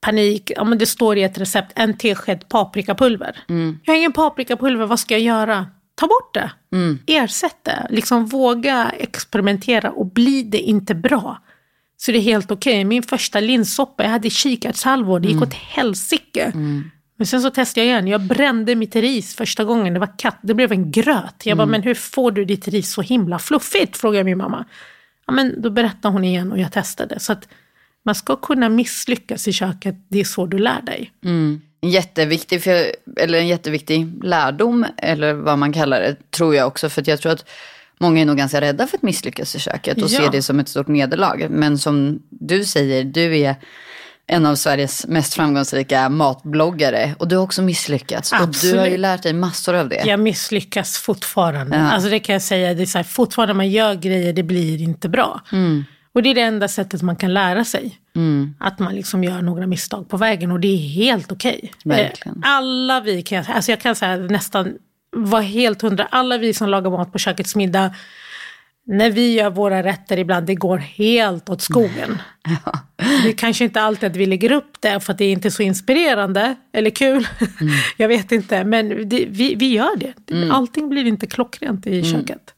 panik. 0.00 0.52
Ja, 0.56 0.64
men 0.64 0.78
det 0.78 0.86
står 0.86 1.18
i 1.18 1.22
ett 1.22 1.38
recept, 1.38 1.72
en 1.76 1.98
tesked 1.98 2.48
paprikapulver. 2.48 3.36
Mm. 3.48 3.78
Jag 3.84 3.92
har 3.92 3.98
ingen 3.98 4.12
paprikapulver, 4.12 4.86
vad 4.86 5.00
ska 5.00 5.14
jag 5.14 5.22
göra? 5.22 5.66
Ta 5.94 6.06
bort 6.06 6.34
det. 6.34 6.50
Mm. 6.72 6.98
Ersätt 7.06 7.58
det. 7.62 7.86
Liksom 7.90 8.26
våga 8.26 8.92
experimentera 8.98 9.90
och 9.90 10.06
blir 10.06 10.44
det 10.44 10.58
inte 10.58 10.94
bra 10.94 11.38
så 12.02 12.12
det 12.12 12.18
är 12.18 12.22
helt 12.22 12.50
okej. 12.50 12.72
Okay. 12.72 12.84
Min 12.84 13.02
första 13.02 13.40
linssoppa, 13.40 14.02
jag 14.02 14.10
hade 14.10 14.30
kikärtshalvor, 14.30 15.20
det 15.20 15.28
gick 15.28 15.36
mm. 15.36 15.48
åt 15.48 15.54
helsike. 15.54 16.44
Mm. 16.44 16.90
Men 17.20 17.26
sen 17.26 17.42
så 17.42 17.50
testade 17.50 17.87
jag 17.87 17.92
igen. 17.92 18.09
Jag 18.09 18.20
brände 18.20 18.74
mitt 18.74 18.96
ris 18.96 19.35
första 19.35 19.64
gången. 19.64 19.94
Det 19.94 20.00
var 20.00 20.18
katt. 20.18 20.38
Det 20.42 20.54
blev 20.54 20.72
en 20.72 20.90
gröt. 20.90 21.35
Jag 21.44 21.56
bara, 21.56 21.62
mm. 21.62 21.70
men 21.70 21.83
hur 21.83 21.94
får 21.94 22.30
du 22.30 22.44
ditt 22.44 22.68
ris 22.68 22.92
så 22.92 23.02
himla 23.02 23.38
fluffigt? 23.38 23.96
Frågade 23.96 24.24
min 24.24 24.38
mamma. 24.38 24.64
Ja, 25.26 25.33
men 25.33 25.62
då 25.62 25.70
berättade 25.70 26.14
hon 26.14 26.24
igen 26.24 26.52
och 26.52 26.59
jag 26.59 26.72
testade. 26.72 27.20
Så 27.20 27.33
att 27.33 27.48
man 28.04 28.14
ska 28.14 28.37
kunna 28.37 28.68
misslyckas 28.68 29.48
i 29.48 29.52
köket. 29.52 29.94
Det 30.09 30.20
är 30.20 30.24
så 30.24 30.46
du 30.46 30.59
lär 30.59 30.83
dig. 30.83 31.12
Mm. 31.24 31.61
Jätteviktig, 31.83 32.62
för, 32.62 32.87
eller 33.16 33.38
en 33.38 33.48
jätteviktig 33.48 34.24
lärdom, 34.24 34.87
eller 34.96 35.33
vad 35.33 35.59
man 35.59 35.72
kallar 35.72 36.00
det, 36.00 36.30
tror 36.30 36.54
jag 36.54 36.66
också. 36.66 36.88
För 36.88 37.09
jag 37.09 37.20
tror 37.20 37.33
att 37.33 37.48
många 37.98 38.20
är 38.20 38.24
nog 38.24 38.37
ganska 38.37 38.61
rädda 38.61 38.87
för 38.87 38.96
att 38.96 39.02
misslyckas 39.02 39.56
i 39.56 39.59
köket 39.59 40.02
och 40.02 40.11
ja. 40.11 40.18
ser 40.20 40.30
det 40.30 40.42
som 40.42 40.61
ett 40.61 40.68
stort 40.68 40.88
nederlag. 40.88 41.46
Men 41.50 41.78
som 41.78 42.22
du 42.28 42.64
säger, 42.64 43.04
du 43.04 43.38
är 43.38 43.56
en 44.26 44.46
av 44.46 44.54
Sveriges 44.54 45.06
mest 45.06 45.35
framgångsrika 45.35 46.09
matbloggare. 46.09 47.14
Och 47.18 47.28
du 47.28 47.37
har 47.37 47.42
också 47.42 47.62
misslyckats. 47.62 48.33
Absolut. 48.33 48.74
Och 48.74 48.76
du 48.76 48.78
har 48.78 48.87
ju 48.87 48.96
lärt 48.96 49.22
dig 49.22 49.33
massor 49.33 49.74
av 49.74 49.88
det. 49.88 50.02
Jag 50.06 50.20
misslyckas 50.20 50.98
fortfarande. 50.98 51.76
Ja. 51.76 51.90
Alltså 51.90 52.11
det 52.11 52.18
kan 52.18 52.33
jag 52.33 52.42
säga. 52.42 52.74
Det 52.74 52.83
är 52.83 52.87
så 52.87 52.98
här, 52.98 53.04
fortfarande 53.04 53.52
när 53.52 53.56
man 53.56 53.70
gör 53.70 53.94
grejer, 53.94 54.33
det 54.33 54.42
blir 54.42 54.83
inte 54.83 55.09
bra. 55.09 55.40
Mm. 55.52 55.85
Och 56.12 56.22
det 56.22 56.30
är 56.30 56.35
det 56.35 56.40
enda 56.40 56.68
sättet 56.68 57.02
man 57.02 57.16
kan 57.16 57.35
lära 57.35 57.64
sig. 57.64 57.98
Mm. 58.16 58.54
Att 58.61 58.78
man 58.78 58.94
liksom 58.94 59.24
gör 59.24 59.42
några 59.42 59.66
misstag 59.66 60.09
på 60.09 60.16
vägen 60.16 60.50
och 60.50 60.61
det 60.61 60.68
är 60.68 60.88
helt 60.88 61.33
okej. 61.33 61.72
Okay. 61.85 62.00
Eh, 62.00 62.11
alla 62.42 63.00
vi 63.00 63.22
kan, 63.22 63.44
alltså 63.48 63.72
jag 63.72 63.80
kan 63.80 63.96
säga 63.96 64.16
nästan, 64.16 64.74
vara 65.16 65.42
helt 65.42 65.83
hundra, 65.83 66.09
alla 66.11 66.38
vi 66.38 66.54
som 66.54 66.68
lagar 66.68 66.90
mat 66.90 67.12
på 67.12 67.18
kökets 67.18 67.56
middag 67.56 67.94
när 68.90 69.11
vi 69.11 69.35
gör 69.35 69.50
våra 69.50 69.83
rätter 69.83 70.18
ibland, 70.18 70.46
det 70.46 70.55
går 70.55 70.79
helt 70.79 71.48
åt 71.48 71.62
skogen. 71.62 72.18
Ja. 72.64 72.72
Det 73.22 73.29
är 73.29 73.33
kanske 73.33 73.64
inte 73.64 73.81
alltid 73.81 74.11
att 74.11 74.16
vi 74.16 74.26
lägger 74.26 74.53
upp 74.53 74.81
det 74.81 75.00
för 75.00 75.12
att 75.12 75.18
det 75.18 75.24
är 75.24 75.33
inte 75.33 75.50
så 75.50 75.62
inspirerande 75.62 76.55
eller 76.72 76.90
kul. 76.90 77.29
Mm. 77.61 77.72
Jag 77.96 78.09
vet 78.09 78.33
inte, 78.33 78.64
men 78.64 79.09
det, 79.09 79.26
vi, 79.29 79.55
vi 79.55 79.72
gör 79.72 79.96
det. 79.96 80.31
Mm. 80.31 80.50
Allting 80.50 80.88
blir 80.88 81.07
inte 81.07 81.26
klockrent 81.26 81.87
i 81.87 82.00
mm. 82.00 82.12
köket. 82.12 82.55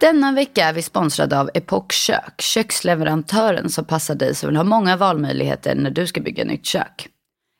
Denna 0.00 0.32
vecka 0.32 0.64
är 0.64 0.72
vi 0.72 0.82
sponsrade 0.82 1.40
av 1.40 1.50
Epoch 1.54 1.92
Kök, 1.92 2.40
köksleverantören 2.42 3.70
som 3.70 3.84
passar 3.84 4.14
dig 4.14 4.34
som 4.34 4.48
vill 4.48 4.56
ha 4.56 4.64
många 4.64 4.96
valmöjligheter 4.96 5.74
när 5.74 5.90
du 5.90 6.06
ska 6.06 6.20
bygga 6.20 6.44
nytt 6.44 6.66
kök. 6.66 7.08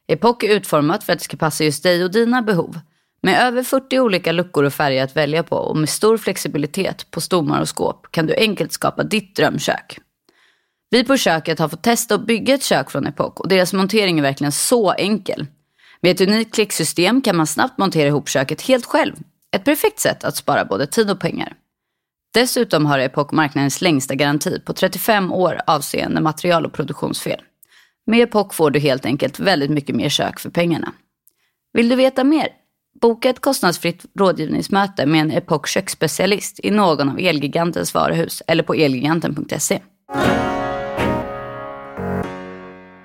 Epoch 0.08 0.44
är 0.44 0.48
utformat 0.48 1.04
för 1.04 1.12
att 1.12 1.18
det 1.18 1.24
ska 1.24 1.36
passa 1.36 1.64
just 1.64 1.82
dig 1.82 2.04
och 2.04 2.10
dina 2.10 2.42
behov. 2.42 2.80
Med 3.26 3.46
över 3.46 3.62
40 3.62 4.00
olika 4.00 4.32
luckor 4.32 4.64
och 4.64 4.72
färger 4.72 5.04
att 5.04 5.16
välja 5.16 5.42
på 5.42 5.56
och 5.56 5.76
med 5.76 5.88
stor 5.88 6.18
flexibilitet 6.18 7.10
på 7.10 7.20
stommar 7.20 7.60
och 7.60 7.68
skåp 7.68 8.06
kan 8.10 8.26
du 8.26 8.34
enkelt 8.34 8.72
skapa 8.72 9.04
ditt 9.04 9.36
drömkök. 9.36 9.98
Vi 10.90 11.04
på 11.04 11.16
köket 11.16 11.58
har 11.58 11.68
fått 11.68 11.82
testa 11.82 12.14
att 12.14 12.26
bygga 12.26 12.54
ett 12.54 12.62
kök 12.62 12.90
från 12.90 13.06
Epoch 13.06 13.40
och 13.40 13.48
deras 13.48 13.72
montering 13.72 14.18
är 14.18 14.22
verkligen 14.22 14.52
så 14.52 14.92
enkel. 14.92 15.46
Med 16.00 16.10
ett 16.10 16.20
unikt 16.20 16.54
klicksystem 16.54 17.22
kan 17.22 17.36
man 17.36 17.46
snabbt 17.46 17.78
montera 17.78 18.08
ihop 18.08 18.28
köket 18.28 18.62
helt 18.62 18.86
själv. 18.86 19.14
Ett 19.56 19.64
perfekt 19.64 20.00
sätt 20.00 20.24
att 20.24 20.36
spara 20.36 20.64
både 20.64 20.86
tid 20.86 21.10
och 21.10 21.20
pengar. 21.20 21.52
Dessutom 22.34 22.86
har 22.86 22.98
Epoch 22.98 23.32
marknadens 23.32 23.80
längsta 23.80 24.14
garanti 24.14 24.60
på 24.60 24.72
35 24.72 25.32
år 25.32 25.60
avseende 25.66 26.20
material 26.20 26.66
och 26.66 26.72
produktionsfel. 26.72 27.40
Med 28.06 28.20
Epoch 28.20 28.54
får 28.54 28.70
du 28.70 28.78
helt 28.78 29.06
enkelt 29.06 29.40
väldigt 29.40 29.70
mycket 29.70 29.96
mer 29.96 30.08
kök 30.08 30.40
för 30.40 30.50
pengarna. 30.50 30.92
Vill 31.72 31.88
du 31.88 31.96
veta 31.96 32.24
mer? 32.24 32.48
Boka 33.00 33.30
ett 33.30 33.40
kostnadsfritt 33.40 34.04
rådgivningsmöte 34.18 35.06
med 35.06 35.20
en 35.20 35.30
Epoch 35.30 35.68
köksspecialist 35.68 36.60
i 36.62 36.70
någon 36.70 37.08
av 37.08 37.18
Elgigantens 37.18 37.94
varuhus 37.94 38.42
eller 38.46 38.62
på 38.62 38.74
elgiganten.se. 38.74 39.80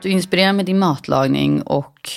Du 0.02 0.10
inspirerar 0.10 0.54
med 0.54 0.66
din 0.66 0.80
matlagning 0.80 1.62
och 1.62 2.10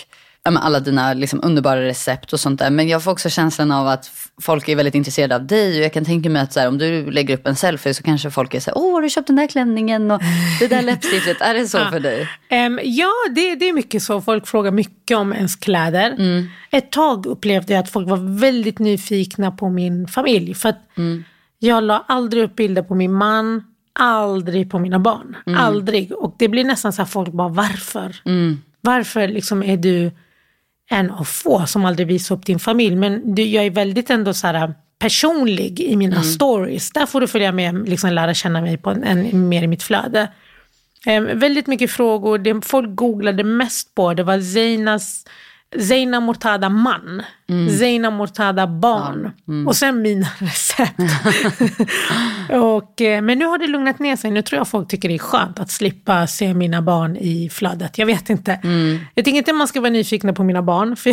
alla 0.45 0.81
dina 0.81 1.15
liksom, 1.15 1.41
underbara 1.43 1.85
recept 1.85 2.33
och 2.33 2.41
sånt 2.41 2.59
där. 2.59 2.71
Men 2.71 2.89
jag 2.89 3.03
får 3.03 3.11
också 3.11 3.31
känslan 3.31 3.73
av 3.73 3.89
att 3.89 4.11
folk 4.41 4.69
är 4.69 4.77
väldigt 4.77 4.95
intresserade 4.95 5.37
av 5.37 5.47
dig. 5.47 5.79
Och 5.79 5.85
jag 5.85 5.93
kan 5.93 6.05
tänka 6.05 6.31
mig 6.31 6.43
att 6.43 6.53
så 6.53 6.61
här, 6.61 6.69
om 6.69 6.79
du 6.79 7.11
lägger 7.11 7.35
upp 7.35 7.47
en 7.47 7.57
selfie 7.57 7.95
så 7.95 8.03
kanske 8.03 8.31
folk 8.31 8.55
är 8.55 8.61
så 8.61 8.71
här, 8.71 8.79
åh 8.79 8.93
har 8.93 9.03
du 9.03 9.11
köpt 9.11 9.27
den 9.27 9.37
där 9.37 9.47
klänningen 9.47 10.11
och 10.11 10.21
det 10.61 10.67
där 10.67 10.83
läppstiftet. 10.83 11.41
är 11.41 11.55
det 11.55 11.69
så 11.69 11.79
för 11.93 12.01
dig? 12.01 12.29
Um, 12.67 12.81
ja, 12.83 13.11
det, 13.35 13.55
det 13.55 13.69
är 13.69 13.73
mycket 13.73 14.03
så. 14.03 14.21
Folk 14.21 14.47
frågar 14.47 14.71
mycket 14.71 15.17
om 15.17 15.33
ens 15.33 15.57
kläder. 15.57 16.11
Mm. 16.11 16.47
Ett 16.71 16.93
tag 16.93 17.27
upplevde 17.27 17.73
jag 17.73 17.81
att 17.81 17.91
folk 17.91 18.09
var 18.09 18.39
väldigt 18.41 18.79
nyfikna 18.79 19.51
på 19.51 19.69
min 19.69 20.09
familj. 20.09 20.55
För 20.55 20.69
att 20.69 20.99
mm. 20.99 21.25
jag 21.59 21.85
la 21.85 22.05
aldrig 22.09 22.45
upp 22.45 22.57
bilder 22.57 22.83
på 22.83 22.95
min 22.95 23.13
man, 23.13 23.65
aldrig 23.93 24.71
på 24.71 24.79
mina 24.79 24.99
barn. 24.99 25.37
Mm. 25.47 25.61
Aldrig. 25.61 26.13
Och 26.13 26.35
det 26.39 26.49
blir 26.49 26.65
nästan 26.65 26.93
så 26.93 27.03
här, 27.03 27.07
folk 27.07 27.33
bara 27.33 27.49
varför? 27.49 28.17
Mm. 28.25 28.63
Varför 28.81 29.29
liksom 29.29 29.63
är 29.63 29.77
du 29.77 30.11
en 30.91 31.11
av 31.11 31.25
få 31.25 31.67
som 31.67 31.85
aldrig 31.85 32.09
visar 32.09 32.37
upp 32.37 32.47
din 32.47 32.59
familj. 32.59 32.97
Men 32.97 33.35
du, 33.35 33.43
jag 33.43 33.67
är 33.67 33.71
väldigt 33.71 34.11
ändå 34.11 34.35
så 34.35 34.47
här 34.47 34.75
personlig 34.99 35.81
i 35.81 35.97
mina 35.97 36.17
mm. 36.17 36.29
stories. 36.29 36.91
Där 36.91 37.07
får 37.07 37.21
du 37.21 37.27
följa 37.27 37.53
med, 37.53 37.89
liksom 37.89 38.13
lära 38.13 38.35
känna 38.35 38.61
mig 38.61 38.77
på 38.77 38.91
en, 38.91 39.05
en 39.05 39.49
mer 39.49 39.63
i 39.63 39.67
mitt 39.67 39.83
flöde. 39.83 40.29
Eh, 41.07 41.21
väldigt 41.21 41.67
mycket 41.67 41.91
frågor. 41.91 42.39
Det 42.39 42.61
folk 42.67 42.97
googlade 42.97 43.45
mest 43.45 43.95
på 43.95 44.15
det 44.15 44.23
var 44.23 44.41
Zeinas 44.41 45.25
Zeina 45.89 46.21
Mortada 46.21 46.69
man, 46.69 47.23
mm. 47.49 47.79
Zeina 47.79 48.11
Mortada 48.11 48.67
barn 48.67 49.31
mm. 49.49 49.67
och 49.67 49.77
sen 49.77 50.03
mina 50.03 50.27
recept. 50.39 51.01
och, 52.51 53.01
eh, 53.01 53.23
men 53.23 53.39
nu 53.39 53.45
har 53.45 53.59
det 53.59 53.67
lugnat 53.67 53.99
ner 53.99 54.17
sig. 54.17 54.31
Nu 54.31 54.43
tror 54.43 54.59
jag 54.59 54.69
folk 54.69 54.89
tycker 54.89 55.09
det 55.09 55.15
är 55.15 55.19
skönt 55.19 55.61
att 55.61 55.71
slippa 55.71 56.27
se 56.27 56.55
mina 56.55 56.83
barn 56.83 57.17
i 57.17 57.49
flödet. 57.53 57.99
Jag 57.99 58.07
vet 58.07 58.31
inte. 58.31 58.53
Mm. 58.53 58.99
Jag 59.15 59.25
tycker 59.25 59.39
inte 59.39 59.53
man 59.53 59.69
ska 59.69 59.81
vara 59.81 59.91
nyfikna 59.91 60.33
på 60.33 60.45
mina 60.45 60.63
barn. 60.63 60.97
För, 60.97 61.11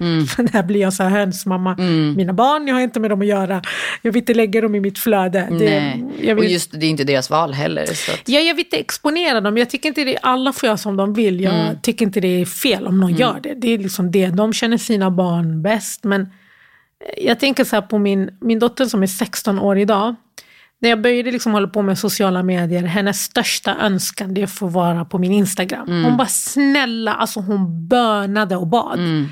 mm. 0.00 0.26
för 0.26 0.42
där 0.42 0.62
blir 0.62 0.80
jag 0.80 0.92
så 0.92 1.02
här 1.02 1.10
hönsmamma. 1.10 1.76
Mm. 1.78 2.14
Mina 2.16 2.32
barn, 2.32 2.68
jag 2.68 2.74
har 2.74 2.80
inte 2.80 3.00
med 3.00 3.10
dem 3.10 3.20
att 3.20 3.26
göra. 3.26 3.62
Jag 4.02 4.12
vill 4.12 4.20
inte 4.20 4.34
lägga 4.34 4.60
dem 4.60 4.74
i 4.74 4.80
mitt 4.80 4.98
flöde. 4.98 5.48
Det, 5.58 5.94
vill... 6.20 6.38
Och 6.38 6.44
just 6.44 6.80
det 6.80 6.86
är 6.86 6.90
inte 6.90 7.04
deras 7.04 7.30
val 7.30 7.52
heller. 7.52 7.86
Så 7.86 8.12
att... 8.12 8.28
ja, 8.28 8.40
jag 8.40 8.54
vill 8.54 8.64
inte 8.64 8.76
exponera 8.76 9.40
dem. 9.40 9.58
Jag 9.58 9.70
tycker 9.70 9.88
inte 9.88 10.04
det, 10.04 10.18
alla 10.22 10.52
får 10.52 10.66
göra 10.66 10.76
som 10.76 10.96
de 10.96 11.14
vill. 11.14 11.40
Jag 11.40 11.54
mm. 11.54 11.76
tycker 11.82 12.04
inte 12.04 12.20
det 12.20 12.40
är 12.40 12.44
fel 12.44 12.86
om 12.86 13.00
någon 13.00 13.14
gör 13.14 13.40
det. 13.42 13.54
Det 13.54 13.74
är 13.74 13.78
liksom 13.78 14.10
det. 14.10 14.26
De 14.26 14.52
känner 14.52 14.78
sina 14.78 15.10
barn 15.10 15.63
bäst. 15.64 16.04
Men 16.04 16.28
jag 17.16 17.40
tänker 17.40 17.64
så 17.64 17.76
här 17.76 17.82
på 17.82 17.98
min, 17.98 18.38
min 18.40 18.58
dotter 18.58 18.86
som 18.86 19.02
är 19.02 19.06
16 19.06 19.58
år 19.58 19.78
idag. 19.78 20.14
När 20.80 20.88
jag 20.90 21.02
började 21.02 21.30
liksom 21.30 21.52
hålla 21.52 21.68
på 21.68 21.82
med 21.82 21.98
sociala 21.98 22.42
medier, 22.42 22.82
hennes 22.82 23.22
största 23.22 23.76
önskan 23.80 24.34
det 24.34 24.40
är 24.40 24.44
att 24.44 24.50
få 24.50 24.66
vara 24.66 25.04
på 25.04 25.18
min 25.18 25.32
Instagram. 25.32 25.88
Mm. 25.88 26.04
Hon 26.04 26.16
bara 26.16 26.28
snälla, 26.28 27.14
alltså 27.14 27.40
hon 27.40 27.88
bönade 27.88 28.56
och 28.56 28.66
bad. 28.66 28.98
Mm. 28.98 29.26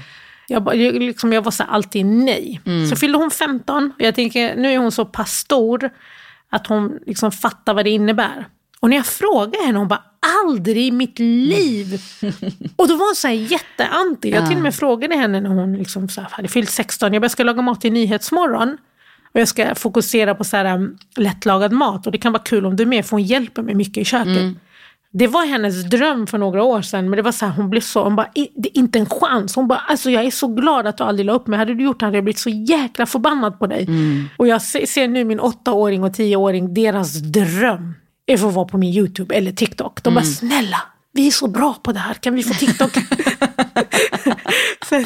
Jag, 0.49 0.77
jag, 0.77 0.95
liksom, 0.95 1.33
jag 1.33 1.43
var 1.43 1.51
så 1.51 1.63
alltid 1.63 2.07
nej. 2.07 2.61
Mm. 2.67 2.87
Så 2.87 2.97
fyllde 2.97 3.19
hon 3.19 3.31
15 3.31 3.93
och 3.99 4.03
jag 4.03 4.15
tänker, 4.15 4.57
nu 4.57 4.73
är 4.73 4.79
hon 4.79 4.93
så 4.93 5.05
pass 5.05 5.33
stor 5.33 5.91
att 6.51 6.67
hon 6.67 6.99
liksom 7.07 7.33
fattar 7.33 7.75
vad 7.75 7.85
det 7.85 7.91
innebär. 7.91 8.47
Och 8.81 8.91
när 8.91 8.97
jag 8.97 9.07
frågade 9.07 9.65
henne, 9.67 9.79
hon 9.79 9.89
bara 9.89 10.03
aldrig 10.47 10.87
i 10.87 10.91
mitt 10.91 11.19
liv. 11.19 12.01
och 12.77 12.89
då 12.89 12.97
var 12.97 13.07
hon 13.07 13.17
så 13.17 13.29
här 13.29 13.35
jätteanti. 13.35 14.31
Jag 14.31 14.49
till 14.49 14.57
och 14.57 14.63
med 14.63 14.75
frågade 14.75 15.15
henne 15.15 15.41
när 15.41 15.51
hon 15.51 15.77
liksom 15.77 16.09
så 16.09 16.21
hade 16.31 16.49
fyllt 16.49 16.71
16. 16.71 17.13
Jag 17.13 17.23
bara, 17.23 17.29
ska 17.29 17.45
laga 17.45 17.63
mat 17.63 17.81
till 17.81 17.93
Nyhetsmorgon. 17.93 18.77
Och 19.35 19.41
jag 19.41 19.49
ska 19.49 19.75
fokusera 19.75 20.35
på 20.35 20.45
så 20.45 20.57
här, 20.57 20.75
um, 20.75 20.99
lättlagad 21.17 21.73
mat. 21.73 22.07
Och 22.07 22.13
det 22.13 22.19
kan 22.19 22.33
vara 22.33 22.43
kul 22.43 22.67
om 22.67 22.77
du 22.77 22.83
är 22.83 22.87
med, 22.87 23.07
för 23.07 23.11
hon 23.11 23.23
hjälper 23.23 23.63
mig 23.63 23.75
mycket 23.75 23.97
i 23.97 24.05
köket. 24.05 24.27
Mm. 24.27 24.59
Det 25.15 25.27
var 25.27 25.47
hennes 25.47 25.91
dröm 25.91 26.27
för 26.27 26.39
några 26.39 26.63
år 26.63 26.83
sedan. 26.83 27.11
Men 27.11 27.17
det 27.17 27.23
var 27.23 27.33
så 27.33 27.47
här, 27.47 27.53
hon 27.53 27.71
blev 27.71 27.81
så, 27.81 28.05
hon 28.05 28.17
bara, 28.17 28.29
det 28.35 28.69
är 28.69 28.79
inte 28.79 28.99
en 28.99 29.07
chans. 29.07 29.57
Hon 29.57 29.69
bara, 29.69 29.79
alltså 29.79 30.11
jag 30.11 30.25
är 30.25 30.31
så 30.31 30.49
glad 30.49 30.87
att 30.87 30.99
du 30.99 31.05
aldrig 31.05 31.27
la 31.27 31.33
upp 31.33 31.47
mig. 31.47 31.59
Hade 31.59 31.75
du 31.75 31.85
gjort 31.85 32.01
det 32.01 32.07
hade 32.07 32.17
jag 32.17 32.25
blivit 32.25 32.39
så 32.39 32.51
jäkla 32.51 33.07
förbannad 33.07 33.59
på 33.59 33.67
dig. 33.67 33.85
Mm. 33.85 34.29
Och 34.37 34.47
jag 34.47 34.63
ser 34.63 35.09
nu 35.09 35.25
min 35.25 35.41
åttaåring 35.41 36.05
och 36.05 36.15
tioåring, 36.15 36.75
deras 36.75 37.15
dröm 37.15 37.95
är 38.27 38.37
för 38.37 38.49
att 38.49 38.55
vara 38.55 38.69
på 38.69 38.79
min 38.79 38.95
YouTube 38.95 39.35
eller 39.35 39.53
TikTok. 39.53 40.03
De 40.03 40.13
mm. 40.13 40.23
bara, 40.23 40.25
snälla, 40.25 40.83
vi 41.13 41.27
är 41.27 41.31
så 41.31 41.49
bra 41.49 41.75
på 41.83 41.93
det 41.93 41.99
här, 41.99 42.15
kan 42.15 42.35
vi 42.35 42.43
få 42.43 42.55
TikTok? 42.55 42.91
så, 44.89 45.05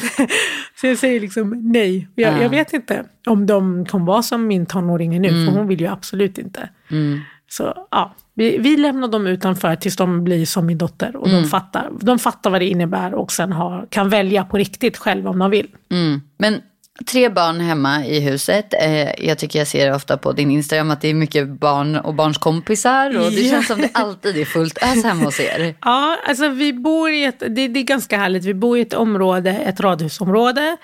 så 0.81 0.87
jag 0.87 0.99
säger 0.99 1.21
liksom 1.21 1.61
nej. 1.73 2.09
Jag, 2.15 2.33
ja. 2.33 2.43
jag, 2.43 2.49
vet 2.49 2.73
inte 2.73 3.05
om 3.27 3.47
de 3.47 3.87
kommer 3.87 4.07
vara 4.07 4.23
som 4.23 4.47
min 4.47 4.67
tonåring 4.67 5.21
nu, 5.21 5.29
mm. 5.29 5.47
för 5.47 5.53
hon 5.53 5.69
vill 5.69 5.81
ju 5.81 5.87
absolut 5.87 6.39
inte. 6.39 6.69
Mm. 6.91 7.21
Så 7.49 7.87
ja, 7.91 8.15
vi, 8.35 8.59
vi, 8.59 8.77
lämnar 8.77 9.09
dem 9.09 9.27
utanför 9.27 9.77
tills 9.77 9.97
de 9.97 10.25
blir 10.25 10.47
som 10.47 10.67
min 10.67 10.79
dotter 10.79 11.17
och 11.17 11.29
de, 11.29 11.37
mm. 11.37 11.49
fattar, 11.49 11.91
de 12.01 12.19
fattar 12.19 12.51
vad 12.51 12.61
det 12.61 12.69
innebär 12.69 13.15
och 13.15 13.33
sen 13.33 13.53
har, 13.53 13.87
kan 13.91 14.09
välja 14.09 14.45
på 14.45 14.57
riktigt 14.57 14.97
själv 14.97 15.29
om 15.29 15.39
de 15.39 15.51
vill. 15.51 15.69
Mm. 15.91 16.21
Men 16.39 16.61
Tre 17.05 17.29
barn 17.29 17.61
hemma 17.61 18.07
i 18.07 18.21
huset. 18.21 18.75
Eh, 18.75 19.27
jag 19.27 19.39
tycker 19.39 19.59
jag 19.59 19.69
ser 19.69 19.95
ofta 19.95 20.17
på 20.17 20.33
din 20.33 20.51
Instagram 20.51 20.91
att 20.91 21.01
det 21.01 21.09
är 21.09 21.15
mycket 21.15 21.49
barn 21.49 21.97
och 21.97 22.15
barns 22.15 22.39
kompisar. 22.39 23.19
Och 23.19 23.31
det 23.31 23.41
yeah. 23.41 23.51
känns 23.51 23.67
som 23.67 23.81
det 23.81 23.91
alltid 23.93 24.37
är 24.37 24.45
fullt 24.45 24.79
ös 24.83 25.05
hemma 25.05 25.25
hos 25.25 25.41
er. 25.41 25.75
Ja, 25.81 26.17
alltså 26.29 26.49
vi 26.49 26.73
bor 26.73 27.11
i 27.11 27.25
ett, 27.25 27.39
det, 27.39 27.69
det 27.69 27.81
är 27.81 27.85
ganska 27.85 28.19
härligt. 28.19 28.45
Vi 28.45 28.55
bor 28.55 28.79
i 28.79 28.81
ett 28.81 28.95
område, 28.95 29.51
ett 29.51 29.81
radhusområde. 29.81 30.77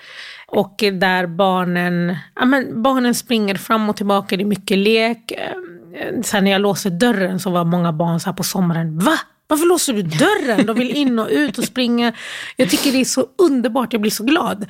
Och 0.47 0.75
där 0.77 1.27
barnen, 1.27 2.17
ja, 2.35 2.45
men 2.45 2.83
barnen 2.83 3.15
springer 3.15 3.55
fram 3.55 3.89
och 3.89 3.97
tillbaka, 3.97 4.37
det 4.37 4.43
är 4.43 4.45
mycket 4.45 4.77
lek. 4.77 5.31
Eh, 5.31 6.21
sen 6.23 6.43
när 6.43 6.51
jag 6.51 6.61
låser 6.61 6.89
dörren 6.89 7.39
så 7.39 7.49
var 7.49 7.65
många 7.65 7.93
barn 7.93 8.19
så 8.19 8.29
här 8.29 8.37
på 8.37 8.43
sommaren, 8.43 8.99
va? 8.99 9.19
Varför 9.47 9.65
låser 9.65 9.93
du 9.93 10.01
dörren? 10.01 10.65
De 10.65 10.77
vill 10.77 10.91
in 10.95 11.19
och 11.19 11.27
ut 11.31 11.57
och 11.57 11.63
springa. 11.63 12.13
Jag 12.55 12.69
tycker 12.69 12.91
det 12.91 13.01
är 13.01 13.05
så 13.05 13.25
underbart, 13.37 13.93
jag 13.93 14.01
blir 14.01 14.11
så 14.11 14.23
glad. 14.23 14.65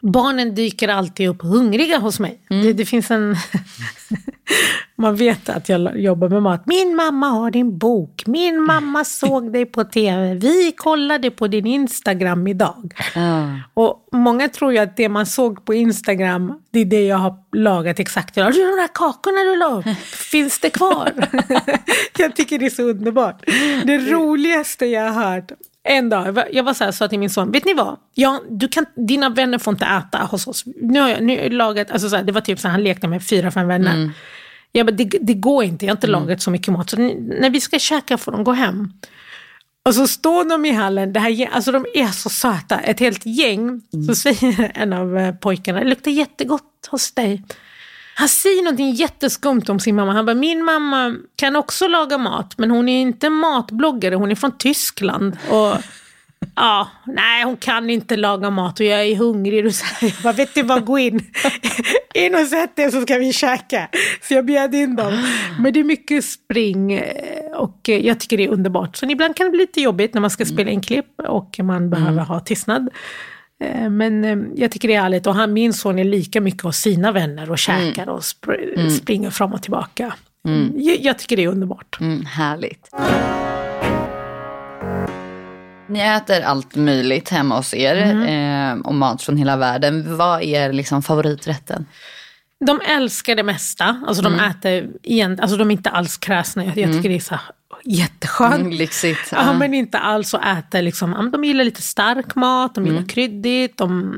Barnen 0.00 0.54
dyker 0.54 0.88
alltid 0.88 1.28
upp 1.28 1.42
hungriga 1.42 1.98
hos 1.98 2.20
mig. 2.20 2.40
Mm. 2.50 2.66
Det, 2.66 2.72
det, 2.72 2.84
finns 2.84 3.10
en... 3.10 3.36
Man 4.96 5.16
vet 5.16 5.48
att 5.48 5.68
jag 5.68 6.00
jobbar 6.00 6.28
med 6.28 6.42
mat. 6.42 6.66
Min 6.66 6.96
mamma 6.96 7.26
har 7.26 7.50
din 7.50 7.78
bok. 7.78 8.22
Min 8.26 8.62
mamma 8.62 9.04
såg 9.04 9.52
dig 9.52 9.66
på 9.66 9.84
tv. 9.84 10.34
Vi 10.34 10.72
kollade 10.76 11.30
på 11.30 11.48
din 11.48 11.66
Instagram 11.66 12.46
idag. 12.46 12.94
Mm. 13.14 13.58
Och 13.74 14.08
många 14.12 14.48
tror 14.48 14.72
ju 14.72 14.78
att 14.78 14.96
det 14.96 15.08
man 15.08 15.26
såg 15.26 15.64
på 15.64 15.74
Instagram, 15.74 16.54
det 16.70 16.80
är 16.80 16.84
det 16.84 17.06
jag 17.06 17.16
har 17.16 17.34
lagat 17.52 18.00
exakt. 18.00 18.34
Du, 18.34 18.42
de 18.42 18.50
där 18.50 18.94
kakorna 18.94 19.50
du 19.50 19.56
la 19.56 19.94
finns 20.30 20.60
det 20.60 20.70
kvar? 20.70 21.12
jag 22.18 22.36
tycker 22.36 22.58
det 22.58 22.66
är 22.66 22.70
så 22.70 22.82
underbart. 22.82 23.42
Det 23.84 23.98
roligaste 23.98 24.86
jag 24.86 25.12
har 25.12 25.34
hört 25.34 25.52
en 25.88 26.08
dag, 26.08 26.44
jag 26.52 26.64
var 26.64 26.74
så 26.74 26.84
här, 26.84 26.92
sa 26.92 27.08
till 27.08 27.18
min 27.18 27.30
son, 27.30 27.52
vet 27.52 27.64
ni 27.64 27.74
vad? 27.74 27.96
Ja, 28.14 28.42
du 28.50 28.68
kan, 28.68 28.86
dina 28.94 29.28
vänner 29.28 29.58
får 29.58 29.72
inte 29.72 29.84
äta 29.84 30.18
hos 30.18 30.46
oss. 30.46 30.64
Nu 30.66 31.00
har 31.00 31.08
jag, 31.08 31.22
nu 31.22 31.36
har 31.36 31.42
jag 31.42 31.52
lagat, 31.52 31.90
alltså 31.90 32.08
så 32.08 32.16
här, 32.16 32.22
det 32.22 32.32
var 32.32 32.40
typ 32.40 32.58
så 32.58 32.68
här, 32.68 32.72
han 32.72 32.82
lekte 32.82 33.08
med 33.08 33.22
fyra, 33.22 33.50
fem 33.50 33.68
vänner. 33.68 33.94
Mm. 33.94 34.10
Jag 34.72 34.86
bara, 34.86 34.92
det, 34.92 35.04
det 35.04 35.34
går 35.34 35.64
inte, 35.64 35.86
jag 35.86 35.90
har 35.90 35.96
inte 35.96 36.06
mm. 36.06 36.20
lagat 36.20 36.42
så 36.42 36.50
mycket 36.50 36.72
mat. 36.72 36.90
Så 36.90 36.96
när 36.96 37.50
vi 37.50 37.60
ska 37.60 37.78
käka 37.78 38.18
får 38.18 38.32
de 38.32 38.44
gå 38.44 38.52
hem. 38.52 38.92
Och 39.84 39.94
så 39.94 40.06
står 40.06 40.44
de 40.44 40.64
i 40.64 40.72
hallen, 40.72 41.12
det 41.12 41.20
här, 41.20 41.48
alltså 41.52 41.72
de 41.72 41.86
är 41.94 42.06
så 42.06 42.28
söta, 42.28 42.80
ett 42.80 43.00
helt 43.00 43.26
gäng. 43.26 43.60
Mm. 43.68 44.06
Så 44.06 44.14
säger 44.14 44.72
en 44.74 44.92
av 44.92 45.18
eh, 45.18 45.34
pojkarna, 45.34 45.80
det 45.80 45.86
luktar 45.86 46.10
jättegott 46.10 46.88
hos 46.90 47.12
dig. 47.12 47.42
Han 48.18 48.28
säger 48.28 48.62
någonting 48.62 48.92
jätteskumt 48.92 49.68
om 49.68 49.80
sin 49.80 49.96
mamma. 49.96 50.12
Han 50.12 50.26
bara, 50.26 50.34
min 50.34 50.64
mamma 50.64 51.16
kan 51.36 51.56
också 51.56 51.88
laga 51.88 52.18
mat, 52.18 52.58
men 52.58 52.70
hon 52.70 52.88
är 52.88 53.00
inte 53.00 53.30
matbloggare, 53.30 54.14
hon 54.14 54.30
är 54.30 54.34
från 54.34 54.58
Tyskland. 54.58 55.36
Och 55.50 55.74
Ja, 56.54 56.88
nej 57.06 57.44
hon 57.44 57.56
kan 57.56 57.90
inte 57.90 58.16
laga 58.16 58.50
mat 58.50 58.80
och 58.80 58.86
jag 58.86 59.06
är 59.06 59.16
hungrig. 59.16 59.66
Och 59.66 59.74
så 59.74 59.84
jag 60.00 60.12
bara, 60.22 60.32
vet 60.32 60.54
du 60.54 60.62
vad, 60.62 60.84
gå 60.84 60.98
in. 60.98 61.20
in 62.14 62.34
och 62.34 62.46
sätt 62.46 62.76
dig 62.76 62.92
så 62.92 63.00
ska 63.00 63.18
vi 63.18 63.32
käka. 63.32 63.88
Så 64.22 64.34
jag 64.34 64.46
bjöd 64.46 64.74
in 64.74 64.96
dem. 64.96 65.24
Men 65.60 65.72
det 65.72 65.80
är 65.80 65.84
mycket 65.84 66.24
spring 66.24 66.92
eh, 66.92 67.52
och 67.56 67.88
jag 67.88 68.20
tycker 68.20 68.36
det 68.36 68.44
är 68.44 68.48
underbart. 68.48 68.96
Så 68.96 69.06
ibland 69.06 69.36
kan 69.36 69.46
det 69.46 69.50
bli 69.50 69.60
lite 69.60 69.80
jobbigt 69.80 70.14
när 70.14 70.20
man 70.20 70.30
ska 70.30 70.44
spela 70.44 70.70
in 70.70 70.80
klipp 70.80 71.20
och 71.28 71.60
man 71.62 71.90
behöver 71.90 72.12
mm. 72.12 72.26
ha 72.26 72.40
tystnad. 72.40 72.88
Eh, 73.64 73.90
Men 73.90 74.24
eh, 74.24 74.38
jag 74.54 74.70
tycker 74.70 74.88
det 74.88 74.94
är 74.94 75.00
härligt 75.00 75.26
och 75.26 75.34
han, 75.34 75.52
min 75.52 75.72
son 75.72 75.98
är 75.98 76.04
lika 76.04 76.40
mycket 76.40 76.62
hos 76.62 76.76
sina 76.76 77.12
vänner 77.12 77.50
och 77.50 77.58
käkar 77.58 78.08
och 78.08 78.20
spr- 78.20 78.88
springer 78.88 79.30
fram 79.30 79.52
och 79.52 79.62
tillbaka. 79.62 80.14
Jag, 80.74 80.96
jag 81.00 81.18
tycker 81.18 81.36
det 81.36 81.44
är 81.44 81.48
underbart. 81.48 81.98
Mm, 82.00 82.24
härligt. 82.26 82.90
Ni 85.88 86.00
äter 86.00 86.42
allt 86.42 86.74
möjligt 86.76 87.28
hemma 87.28 87.56
hos 87.56 87.74
er 87.74 87.96
eh, 88.28 88.80
och 88.80 88.94
mat 88.94 89.22
från 89.22 89.36
hela 89.36 89.56
världen. 89.56 90.16
Vad 90.16 90.42
är 90.42 90.72
liksom 90.72 91.02
favoriträtten? 91.02 91.86
De 92.66 92.80
älskar 92.80 93.34
det 93.34 93.42
mesta. 93.42 94.02
Alltså 94.06 94.22
de 94.22 94.34
äter 94.40 94.88
igen, 95.02 95.38
alltså 95.40 95.56
de 95.56 95.70
är 95.70 95.72
inte 95.72 95.90
alls 95.90 96.16
kräsna. 96.16 96.64
Jag, 96.64 96.78
jag 96.78 96.92
tycker 96.92 97.08
det 97.08 97.14
är 97.14 97.20
så 97.20 97.38
jätteskönt. 97.84 98.54
Mm, 98.54 98.72
lyxigt. 98.72 99.28
Ja, 99.32 99.52
men 99.52 99.74
inte 99.74 99.98
alls 99.98 100.34
att 100.34 100.58
äta 100.58 100.80
liksom, 100.80 101.12
ja, 101.12 101.22
de 101.22 101.44
gillar 101.44 101.64
lite 101.64 101.82
stark 101.82 102.34
mat, 102.34 102.74
de 102.74 102.86
gillar 102.86 103.08
kryddigt, 103.08 103.78
de 103.78 104.16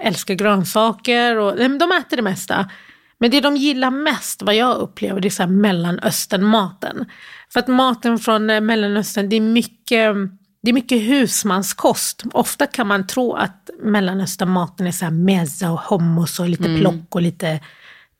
älskar 0.00 0.34
grönsaker 0.34 1.36
och 1.36 1.56
de 1.56 1.92
äter 1.92 2.16
det 2.16 2.22
mesta. 2.22 2.70
Men 3.18 3.30
det 3.30 3.40
de 3.40 3.56
gillar 3.56 3.90
mest, 3.90 4.42
vad 4.42 4.54
jag 4.54 4.76
upplever, 4.76 5.20
det 5.20 5.28
är 5.28 5.30
så 5.30 5.42
här 5.42 5.50
Mellanöstern-maten. 5.50 7.06
För 7.52 7.60
att 7.60 7.68
maten 7.68 8.18
från 8.18 8.50
eh, 8.50 8.60
Mellanöstern, 8.60 9.28
det 9.28 9.36
är 9.36 9.40
mycket, 9.40 10.14
det 10.60 10.70
är 10.70 10.74
mycket 10.74 11.00
husmanskost. 11.00 12.22
Ofta 12.32 12.66
kan 12.66 12.86
man 12.86 13.06
tro 13.06 13.32
att 13.32 13.70
Mellanöstern-maten 13.82 14.86
är 14.86 14.92
så 14.92 15.04
här 15.04 15.12
mezza 15.12 15.70
och 15.70 15.80
hummus 15.80 16.40
och 16.40 16.48
lite 16.48 16.78
plock 16.78 17.14
och 17.14 17.22
lite 17.22 17.60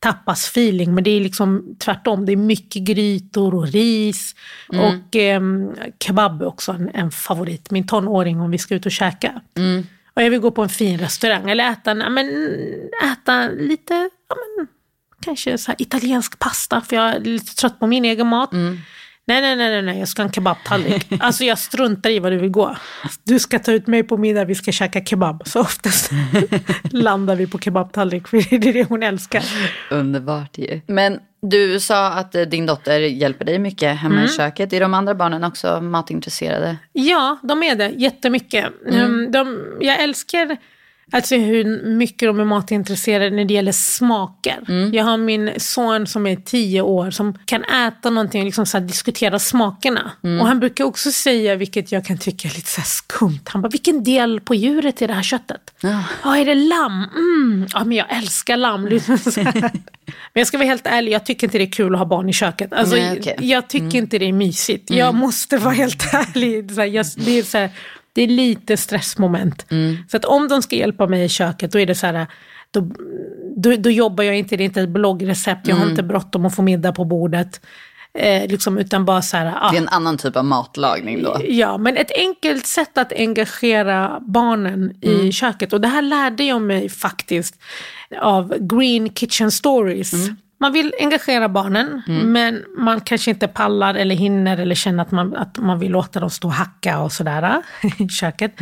tapas-feeling. 0.01 0.95
Men 0.95 1.05
det 1.05 1.11
är 1.11 1.21
liksom 1.21 1.77
tvärtom. 1.79 2.27
Det 2.27 2.33
är 2.33 2.37
mycket 2.37 2.83
grytor 2.83 3.55
och 3.55 3.69
ris. 3.69 4.35
Och 4.69 5.17
eh, 5.17 5.43
kebab 6.05 6.43
är 6.43 6.47
också 6.47 6.73
en, 6.73 6.91
en 6.95 7.11
favorit. 7.11 7.71
Min 7.71 7.87
tonåring 7.87 8.41
om 8.41 8.51
vi 8.51 8.59
ska 8.59 8.75
ut 8.75 8.87
och 8.87 8.93
käka. 8.93 9.41
Och 10.15 10.23
jag 10.23 10.31
vill 10.31 10.41
gå 10.41 10.51
på 10.51 10.63
en 10.63 10.69
fin 10.69 10.99
restaurang 10.99 11.51
eller 11.51 11.71
äta, 11.71 11.97
ja, 11.97 12.11
men, 12.11 12.29
äta 13.13 13.49
lite, 13.49 13.95
ja, 14.29 14.37
men, 14.37 14.67
kanske 15.21 15.59
så 15.59 15.73
italiensk 15.79 16.39
pasta. 16.39 16.81
För 16.81 16.97
jag 16.97 17.15
är 17.15 17.21
lite 17.21 17.55
trött 17.55 17.79
på 17.79 17.87
min 17.87 18.05
egen 18.05 18.27
mat. 18.27 18.53
Nej, 18.53 18.79
nej, 19.29 19.57
nej, 19.57 19.57
nej, 19.57 19.83
nej, 19.83 19.99
jag 19.99 20.09
ska 20.09 20.23
ha 20.23 20.27
en 20.27 20.33
kebabtallrik. 20.33 21.07
alltså 21.21 21.45
jag 21.45 21.59
struntar 21.59 22.11
i 22.11 22.19
vad 22.19 22.33
du 22.33 22.39
vill 22.39 22.51
gå. 22.51 22.77
Du 23.25 23.39
ska 23.39 23.59
ta 23.59 23.73
ut 23.73 23.87
mig 23.87 24.03
på 24.03 24.17
middag, 24.17 24.45
vi 24.45 24.55
ska 24.55 24.73
käka 24.73 25.05
kebab. 25.05 25.43
Så 25.47 25.61
oftast 25.61 26.11
landar 26.91 27.37
vi 27.37 27.47
på 27.47 27.59
kebabtallrik, 27.59 28.29
för 28.29 28.59
det 28.61 28.69
är 28.69 28.73
det 28.73 28.85
hon 28.85 29.03
älskar. 29.03 29.45
Underbart 29.91 30.59
ju. 30.59 30.81
Men 30.87 31.19
du 31.43 31.81
sa 31.81 32.07
att 32.09 32.35
eh, 32.35 32.43
din 32.43 32.67
dotter 32.67 33.01
hjälper 33.01 33.45
dig 33.45 33.59
mycket 33.59 33.97
hemma 33.97 34.25
i 34.25 34.29
köket. 34.29 34.73
Är 34.73 34.81
de 34.81 34.95
andra 34.95 35.15
barnen 35.15 35.45
också 35.45 35.81
matintresserade? 35.81 36.77
Ja, 36.93 37.39
de 37.43 37.63
är 37.63 37.75
det. 37.75 37.89
Jättemycket. 37.89 38.67
Mm. 38.91 39.33
De, 39.33 39.59
jag 39.81 40.03
älskar 40.03 40.57
alltså 41.11 41.37
hur 41.37 41.83
mycket 41.85 42.29
de 42.29 42.41
är 42.41 42.45
matintresserade 42.45 43.31
när 43.31 43.45
det 43.45 43.55
gäller 43.55 43.73
smaker. 43.73 44.91
Jag 44.93 45.05
har 45.05 45.17
min 45.17 45.51
son 45.57 46.07
som 46.07 46.27
är 46.27 46.37
tio 46.37 46.83
år 46.83 47.11
som 47.11 47.39
kan 47.45 47.65
äta 47.65 48.11
någonting 48.11 48.41
och 48.41 48.45
liksom 48.47 48.67
så 48.67 48.79
diskutera 48.79 49.39
smakerna. 49.39 50.11
Och 50.23 50.47
han 50.47 50.61
brukar 50.61 50.85
också 50.85 51.13
säga, 51.13 51.57
vilket 51.57 51.93
jag 51.93 52.05
kan 52.05 52.19
tycka 52.19 52.49
är 52.49 52.55
lite 52.55 52.71
så 52.71 52.83
skumt, 52.83 53.41
han 53.45 53.63
bara, 53.63 53.69
vilken 53.69 54.05
del 54.05 54.41
på 54.41 54.55
djuret 54.55 55.03
är 55.03 55.09
det 55.09 55.15
här 55.15 55.23
köttet? 55.23 55.75
Ja, 56.23 56.37
är 56.37 56.45
det 56.45 56.55
lamm? 56.55 57.05
Mm. 57.17 57.67
Ja, 57.73 57.85
men 57.85 57.97
jag 57.97 58.17
älskar 58.17 58.57
lamm. 58.57 58.89
Men 60.33 60.41
jag 60.41 60.47
ska 60.47 60.59
vara 60.59 60.69
helt 60.69 60.87
ärlig, 60.87 61.13
jag 61.13 61.27
tycker 61.27 61.47
inte 61.47 61.59
det 61.59 61.65
är 61.65 61.73
kul 61.73 61.95
att 61.95 61.99
ha 61.99 62.07
barn 62.07 62.29
i 62.29 62.33
köket. 62.33 62.73
Alltså, 62.73 62.97
Nej, 62.97 63.19
okej. 63.21 63.37
Jag 63.41 63.69
tycker 63.69 63.99
inte 63.99 64.19
det 64.19 64.25
är 64.25 64.33
mysigt. 64.33 64.91
Jag 64.91 65.15
måste 65.15 65.57
vara 65.59 65.75
helt 65.75 66.03
ärlig. 66.15 66.73
Så 66.73 66.81
här, 66.81 66.89
jag, 66.89 67.07
det, 67.17 67.39
är 67.39 67.43
så 67.43 67.59
här, 67.59 67.71
det 68.19 68.23
är 68.23 68.29
lite 68.29 68.77
stressmoment. 68.77 69.67
Så 70.11 70.17
att 70.17 70.25
om 70.25 70.49
de 70.49 70.63
ska 70.63 70.77
hjälpa 70.77 71.07
mig 71.07 71.25
i 71.25 71.29
köket, 71.29 71.73
då 71.73 71.79
är 71.79 71.87
det 71.87 71.95
så 71.95 72.07
här, 72.07 72.27
då, 72.71 72.91
då, 73.57 73.77
då 73.77 73.91
jobbar 73.91 74.25
jag 74.25 74.39
inte, 74.39 74.57
det 74.57 74.63
är 74.63 74.65
inte 74.65 74.81
ett 74.81 74.89
bloggrecept, 74.89 75.69
jag 75.69 75.77
har 75.77 75.91
inte 75.91 76.03
bråttom 76.03 76.47
att 76.47 76.57
få 76.57 76.63
middag 76.63 76.93
på 76.93 77.05
bordet. 77.05 77.61
Eh, 78.15 78.51
liksom, 78.51 78.79
utan 78.79 79.05
bara 79.05 79.23
så 79.23 79.37
här, 79.37 79.55
ah, 79.61 79.71
Det 79.71 79.77
är 79.77 79.83
en 79.83 79.89
annan 79.89 80.19
typ 80.19 80.37
av 80.37 80.45
matlagning 80.45 81.23
då. 81.23 81.37
Ja, 81.49 81.79
men 81.79 81.97
ett 81.97 82.11
enkelt 82.17 82.67
sätt 82.67 82.99
att 82.99 83.13
engagera 83.13 84.21
barnen 84.21 85.05
i 85.05 85.33
köket. 85.33 85.73
Och 85.73 85.81
det 85.81 85.89
här 85.89 86.03
lärde 86.03 86.45
jag 86.45 86.63
mig 86.63 86.89
faktiskt 86.89 87.55
av 88.21 88.55
Green 88.59 89.15
Kitchen 89.15 89.51
Stories. 89.51 90.13
Man 90.61 90.73
vill 90.73 90.95
engagera 90.99 91.49
barnen, 91.49 92.03
men 92.07 92.65
man 92.77 93.01
kanske 93.01 93.31
inte 93.31 93.49
pallar 93.49 93.95
eller 93.95 94.15
hinner 94.15 94.59
eller 94.59 94.75
känner 94.75 95.03
att 95.03 95.11
man, 95.11 95.37
att 95.37 95.59
man 95.59 95.79
vill 95.79 95.93
låta 95.93 96.21
dem 96.21 96.31
stå 96.31 96.49
och 96.49 96.55
hacka 96.55 97.01
och 97.01 97.13
sådär 97.13 97.63
i 97.99 98.09
köket. 98.09 98.55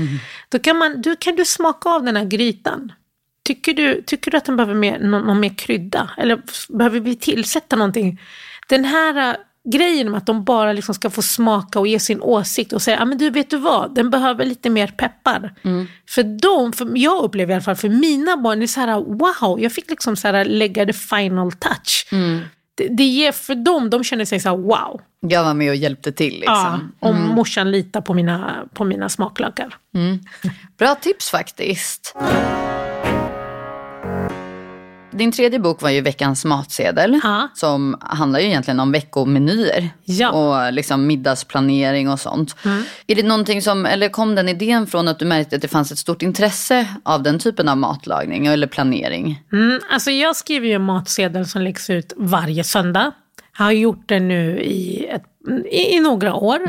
Då 0.48 0.58
kan, 0.58 0.78
man, 0.78 1.02
då 1.02 1.16
kan 1.16 1.36
du 1.36 1.44
smaka 1.44 1.88
av 1.88 2.04
den 2.04 2.16
här 2.16 2.24
grytan. 2.24 2.92
Tycker 3.44 3.74
du, 3.74 4.02
tycker 4.02 4.30
du 4.30 4.36
att 4.36 4.44
den 4.44 4.56
behöver 4.56 4.74
mer, 4.74 4.98
någon, 4.98 5.22
någon 5.22 5.40
mer 5.40 5.54
krydda? 5.54 6.10
Eller 6.16 6.42
behöver 6.68 7.00
vi 7.00 7.16
tillsätta 7.16 7.76
någonting? 7.76 8.20
Den 8.68 8.84
här 8.84 9.36
grejen 9.66 10.10
med 10.10 10.18
att 10.18 10.26
de 10.26 10.44
bara 10.44 10.72
liksom 10.72 10.94
ska 10.94 11.10
få 11.10 11.22
smaka 11.22 11.78
och 11.80 11.86
ge 11.86 11.98
sin 12.00 12.20
åsikt 12.20 12.72
och 12.72 12.82
säga, 12.82 13.00
ah, 13.00 13.04
men 13.04 13.18
du 13.18 13.30
vet 13.30 13.50
du 13.50 13.56
vad, 13.56 13.94
den 13.94 14.10
behöver 14.10 14.44
lite 14.44 14.70
mer 14.70 14.86
peppar. 14.86 15.54
För 16.08 16.22
dem, 16.22 16.72
för 16.72 16.90
jag 16.94 17.24
upplever 17.24 17.50
i 17.52 17.54
alla 17.54 17.62
fall 17.62 17.76
för 17.76 17.88
mina 17.88 18.36
barn, 18.36 18.58
det 18.58 18.64
är 18.64 18.66
så 18.66 18.80
här, 18.80 19.00
wow, 19.00 19.60
jag 19.60 19.72
fick 19.72 19.90
liksom 19.90 20.16
så 20.16 20.28
här, 20.28 20.44
lägga 20.44 20.86
the 20.86 20.92
final 20.92 21.52
touch. 21.52 22.06
Det, 22.74 22.88
det 22.88 23.04
ger 23.04 23.32
för 23.32 23.54
dem, 23.54 23.90
de 23.90 24.04
känner 24.04 24.24
sig 24.24 24.40
så 24.40 24.48
här, 24.48 24.56
wow. 24.56 25.00
Jag 25.20 25.44
var 25.44 25.54
med 25.54 25.70
och 25.70 25.76
hjälpte 25.76 26.12
till 26.12 26.42
Ja, 26.46 26.70
liksom. 26.72 26.92
och 27.00 27.14
morsan 27.14 27.70
litar 27.70 28.00
på 28.00 28.14
mina, 28.14 28.54
på 28.74 28.84
mina 28.84 29.08
smaklökar. 29.08 29.76
Bra 30.78 30.94
tips 30.94 31.30
faktiskt. 31.30 32.14
Din 35.16 35.32
tredje 35.32 35.58
bok 35.58 35.82
var 35.82 35.90
ju 35.90 36.00
Veckans 36.00 36.44
matsedel. 36.44 37.20
Ja. 37.22 37.48
Som 37.54 37.96
handlar 38.00 38.40
ju 38.40 38.46
egentligen 38.46 38.80
om 38.80 38.92
veckomenyer. 38.92 39.90
Ja. 40.04 40.30
Och 40.30 40.72
liksom 40.72 41.06
middagsplanering 41.06 42.08
och 42.08 42.20
sånt. 42.20 42.56
Är 43.06 43.14
det 43.14 43.22
någonting 43.22 43.62
som, 43.62 43.86
eller 43.86 44.08
kom 44.08 44.34
den 44.34 44.48
idén 44.48 44.86
från 44.86 45.08
att 45.08 45.18
du 45.18 45.24
märkte 45.24 45.56
att 45.56 45.62
det 45.62 45.68
fanns 45.68 45.92
ett 45.92 45.98
stort 45.98 46.22
intresse 46.22 46.86
av 47.02 47.22
den 47.22 47.38
typen 47.38 47.68
av 47.68 47.76
matlagning 47.76 48.46
eller 48.46 48.66
planering? 48.66 49.42
Mm, 49.52 49.80
alltså 49.90 50.10
jag 50.10 50.36
skriver 50.36 50.66
ju 50.66 50.72
en 50.72 50.82
matsedel 50.82 51.46
som 51.46 51.62
läggs 51.62 51.90
ut 51.90 52.12
varje 52.16 52.64
söndag. 52.64 53.12
Jag 53.58 53.64
har 53.64 53.72
gjort 53.72 54.08
det 54.08 54.20
nu 54.20 54.60
i, 54.60 55.06
ett, 55.06 55.24
i, 55.70 55.96
i 55.96 56.00
några 56.00 56.34
år. 56.34 56.60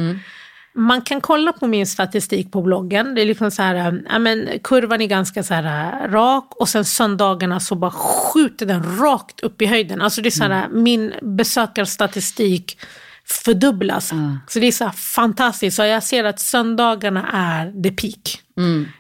Man 0.78 1.02
kan 1.02 1.22
kolla 1.22 1.54
på 1.54 1.68
min 1.68 1.88
statistik 1.88 2.52
på 2.52 2.62
bloggen. 2.62 3.16
Det 3.16 3.22
är 3.22 3.26
liksom 3.26 3.52
så 3.52 3.62
här, 3.64 3.76
äh, 3.76 3.94
ja, 4.10 4.20
men 4.20 4.50
kurvan 4.64 5.02
är 5.02 5.08
ganska 5.08 5.44
så 5.44 5.54
här 5.54 6.04
äh, 6.04 6.12
rak 6.12 6.46
och 6.56 6.70
sen 6.70 6.86
söndagarna 6.86 7.60
så 7.60 7.76
bara 7.76 7.92
skjuter 7.92 8.66
den 8.66 9.00
rakt 9.00 9.40
upp 9.40 9.62
i 9.62 9.66
höjden. 9.66 10.02
Alltså 10.02 10.22
det 10.22 10.30
är 10.30 10.32
så 10.32 10.44
här, 10.44 10.52
äh, 10.64 10.70
min 10.70 11.14
besökarstatistik 11.22 12.80
fördubblas. 13.46 14.12
Så 14.48 14.60
det 14.60 14.68
är 14.68 14.72
så 14.72 14.90
fantastiskt. 14.90 15.76
Så 15.76 15.84
jag 15.84 16.04
ser 16.04 16.24
att 16.24 16.40
söndagarna 16.40 17.30
är 17.34 17.84
the 17.84 17.92
peak. 17.92 18.42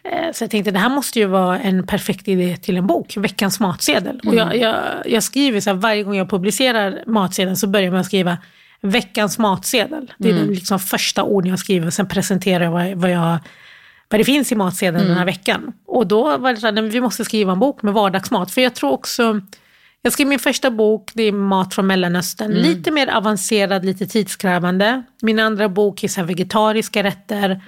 Eh, 0.03 0.33
Så 0.33 0.43
jag 0.43 0.51
tänkte 0.51 0.71
det 0.71 0.79
här 0.79 0.89
måste 0.89 1.19
ju 1.19 1.25
vara 1.25 1.59
en 1.59 1.87
perfekt 1.87 2.27
idé 2.27 2.57
till 2.57 2.77
en 2.77 2.87
bok, 2.87 3.17
veckans 3.17 3.59
matsedel. 3.59 4.19
Och 4.25 4.35
jag, 4.35 4.57
jag, 4.57 4.75
jag 5.05 5.23
skriver 5.23 5.59
så 5.59 5.69
här, 5.69 5.77
varje 5.77 6.03
gång 6.03 6.15
jag 6.15 6.29
publicerar 6.29 7.03
matsedeln 7.07 7.55
så 7.57 7.67
börjar 7.67 7.93
att 7.93 8.05
skriva 8.05 8.37
veckans 8.81 9.37
matsedel. 9.37 10.13
Det 10.17 10.29
är 10.29 10.33
den 10.33 10.47
liksom 10.47 10.79
första 10.79 11.23
orden 11.23 11.49
jag 11.49 11.59
skriver, 11.59 11.89
sen 11.89 12.07
presenterar 12.07 12.63
jag 12.63 12.71
vad, 12.71 12.93
vad, 12.93 13.11
jag, 13.11 13.39
vad 14.09 14.19
det 14.19 14.23
finns 14.23 14.51
i 14.51 14.55
matsedeln 14.55 15.07
den 15.07 15.17
här 15.17 15.25
veckan. 15.25 15.73
Och 15.85 16.07
då 16.07 16.37
var 16.37 16.53
det 16.53 16.59
så 16.59 16.67
här, 16.67 16.81
vi 16.81 17.01
måste 17.01 17.25
skriva 17.25 17.51
en 17.51 17.59
bok 17.59 17.83
med 17.83 17.93
vardagsmat. 17.93 18.51
För 18.51 18.61
jag 18.61 18.75
tror 18.75 18.91
också, 18.91 19.41
jag 20.01 20.13
skrev 20.13 20.27
min 20.27 20.39
första 20.39 20.71
bok, 20.71 21.11
det 21.13 21.23
är 21.23 21.31
mat 21.31 21.73
från 21.73 21.87
Mellanöstern. 21.87 22.51
Lite 22.51 22.91
mer 22.91 23.07
avancerad, 23.07 23.85
lite 23.85 24.07
tidskrävande. 24.07 25.03
Min 25.21 25.39
andra 25.39 25.69
bok 25.69 26.03
är 26.03 26.07
så 26.07 26.23
vegetariska 26.23 27.03
rätter. 27.03 27.61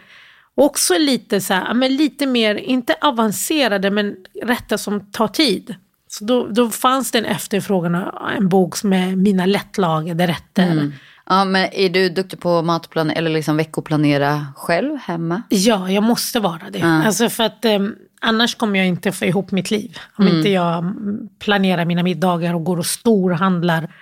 Också 0.56 0.98
lite, 0.98 1.42
så 1.42 1.54
här, 1.54 1.74
men 1.74 1.96
lite 1.96 2.26
mer, 2.26 2.56
inte 2.56 2.96
avancerade, 3.02 3.92
men 3.92 4.16
rätter 4.44 4.78
som 4.78 5.12
tar 5.12 5.28
tid. 5.28 5.76
Så 6.12 6.26
då, 6.26 6.48
då 6.48 6.70
fanns 6.70 7.12
det 7.12 7.18
en 7.18 7.26
efterfrågan 7.26 8.12
en 8.38 8.50
bok 8.50 8.84
med 8.84 9.18
mina 9.18 9.46
lättlagade 9.46 10.28
rätter. 10.28 10.92
Ja, 11.26 11.46
men 11.46 11.70
är 11.74 11.90
du 11.90 12.10
duktig 12.10 12.40
på 12.40 12.62
matplan 12.62 13.10
eller 13.10 13.30
liksom 13.30 13.58
veckoplanera 13.58 14.48
själv 14.56 14.98
hemma? 14.98 15.42
Ja, 15.50 15.92
jag 15.92 16.04
måste 16.04 16.40
vara 16.40 16.70
det. 16.72 16.82
Alltså 16.82 17.30
för 17.30 17.44
att 17.44 17.66
eh, 17.66 17.80
annars 18.22 18.56
kommer 18.56 18.80
jag 18.80 18.88
inte 18.88 19.12
få 19.12 19.26
ihop 19.26 19.52
mitt 19.52 19.72
liv. 19.72 19.98
Om 20.16 20.28
inte 20.28 20.50
jag 20.50 20.78
mm, 20.78 21.30
planerar 21.40 21.86
mina 21.86 22.04
middagar 22.04 22.54
och 22.54 22.64
går 22.64 22.78
och 22.78 22.86
storhandlar. 22.86 23.94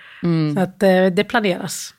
Så 0.54 0.60
att 0.60 0.82
eh, 0.82 1.06
det 1.06 1.24
planeras. 1.24 1.94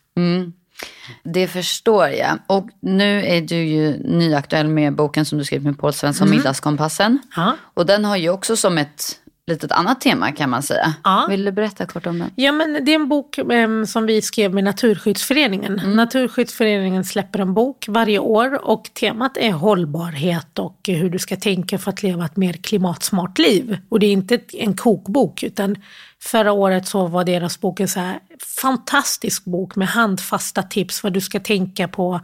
Det 1.24 1.48
förstår 1.48 2.08
jag. 2.08 2.38
Och 2.48 2.70
nu 2.80 3.26
är 3.26 3.42
du 3.42 3.56
ju 3.56 3.98
nyaktuell 3.98 4.68
med 4.68 4.96
boken 4.96 5.26
som 5.26 5.38
du 5.38 5.44
skrivit 5.44 5.66
med 5.66 5.80
Paul 5.80 5.94
Svensson, 5.94 6.30
Middagskompassen. 6.30 7.20
Ja. 7.36 7.56
Och 7.74 7.86
den 7.86 8.06
har 8.06 8.18
ju 8.18 8.30
också 8.30 8.58
som 8.58 8.78
ett 8.78 9.20
litet 9.50 9.72
annat 9.72 10.02
tema 10.02 10.32
kan 10.32 10.50
man 10.50 10.64
säga. 10.64 10.94
Ja. 11.04 11.26
Vill 11.30 11.46
du 11.46 11.52
berätta 11.52 11.86
kort 11.86 12.06
om 12.06 12.20
den? 12.20 12.32
Ja, 12.36 12.52
men 12.52 12.86
det 12.86 12.92
är 12.92 12.96
en 12.96 13.10
bok 13.10 13.38
em, 13.38 13.88
som 13.88 14.06
vi 14.06 14.22
skrev 14.22 14.54
med 14.54 14.64
Naturskyddsföreningen. 14.64 15.82
Naturskyddsföreningen 15.86 17.04
släpper 17.04 17.40
en 17.40 17.54
bok 17.54 17.86
varje 17.88 18.20
år 18.20 18.66
och 18.66 18.90
temat 18.94 19.38
är 19.38 19.52
hållbarhet 19.52 20.60
och 20.60 20.80
hur 20.88 21.10
du 21.10 21.20
ska 21.20 21.36
tänka 21.36 21.78
för 21.78 21.90
att 21.92 22.04
leva 22.04 22.26
ett 22.26 22.38
mer 22.38 22.54
klimatsmart 22.54 23.38
liv. 23.38 23.78
Och 23.90 24.00
det 24.00 24.06
är 24.06 24.12
inte 24.12 24.40
en 24.54 24.76
kokbok 24.76 25.44
utan 25.44 25.76
förra 26.22 26.52
året 26.52 26.88
så 26.88 27.08
var 27.08 27.24
deras 27.24 27.60
bok 27.60 27.80
en 27.80 27.88
så 27.88 28.00
här 28.00 28.20
fantastisk 28.62 29.46
bok 29.46 29.76
med 29.76 29.88
handfasta 29.88 30.64
tips 30.64 31.04
vad 31.04 31.14
du 31.14 31.22
ska 31.22 31.40
tänka 31.40 31.88
på 31.88 32.20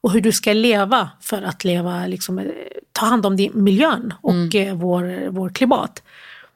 och 0.00 0.12
hur 0.12 0.20
du 0.20 0.32
ska 0.32 0.52
leva 0.52 1.10
för 1.20 1.42
att 1.42 1.64
leva, 1.64 2.06
liksom, 2.06 2.38
eh, 2.38 2.44
ta 2.92 3.06
hand 3.06 3.26
om 3.26 3.36
din 3.36 3.64
miljön 3.64 4.14
och 4.20 4.54
eh, 4.54 4.74
vår, 4.74 5.30
vår 5.30 5.48
klimat. 5.48 6.02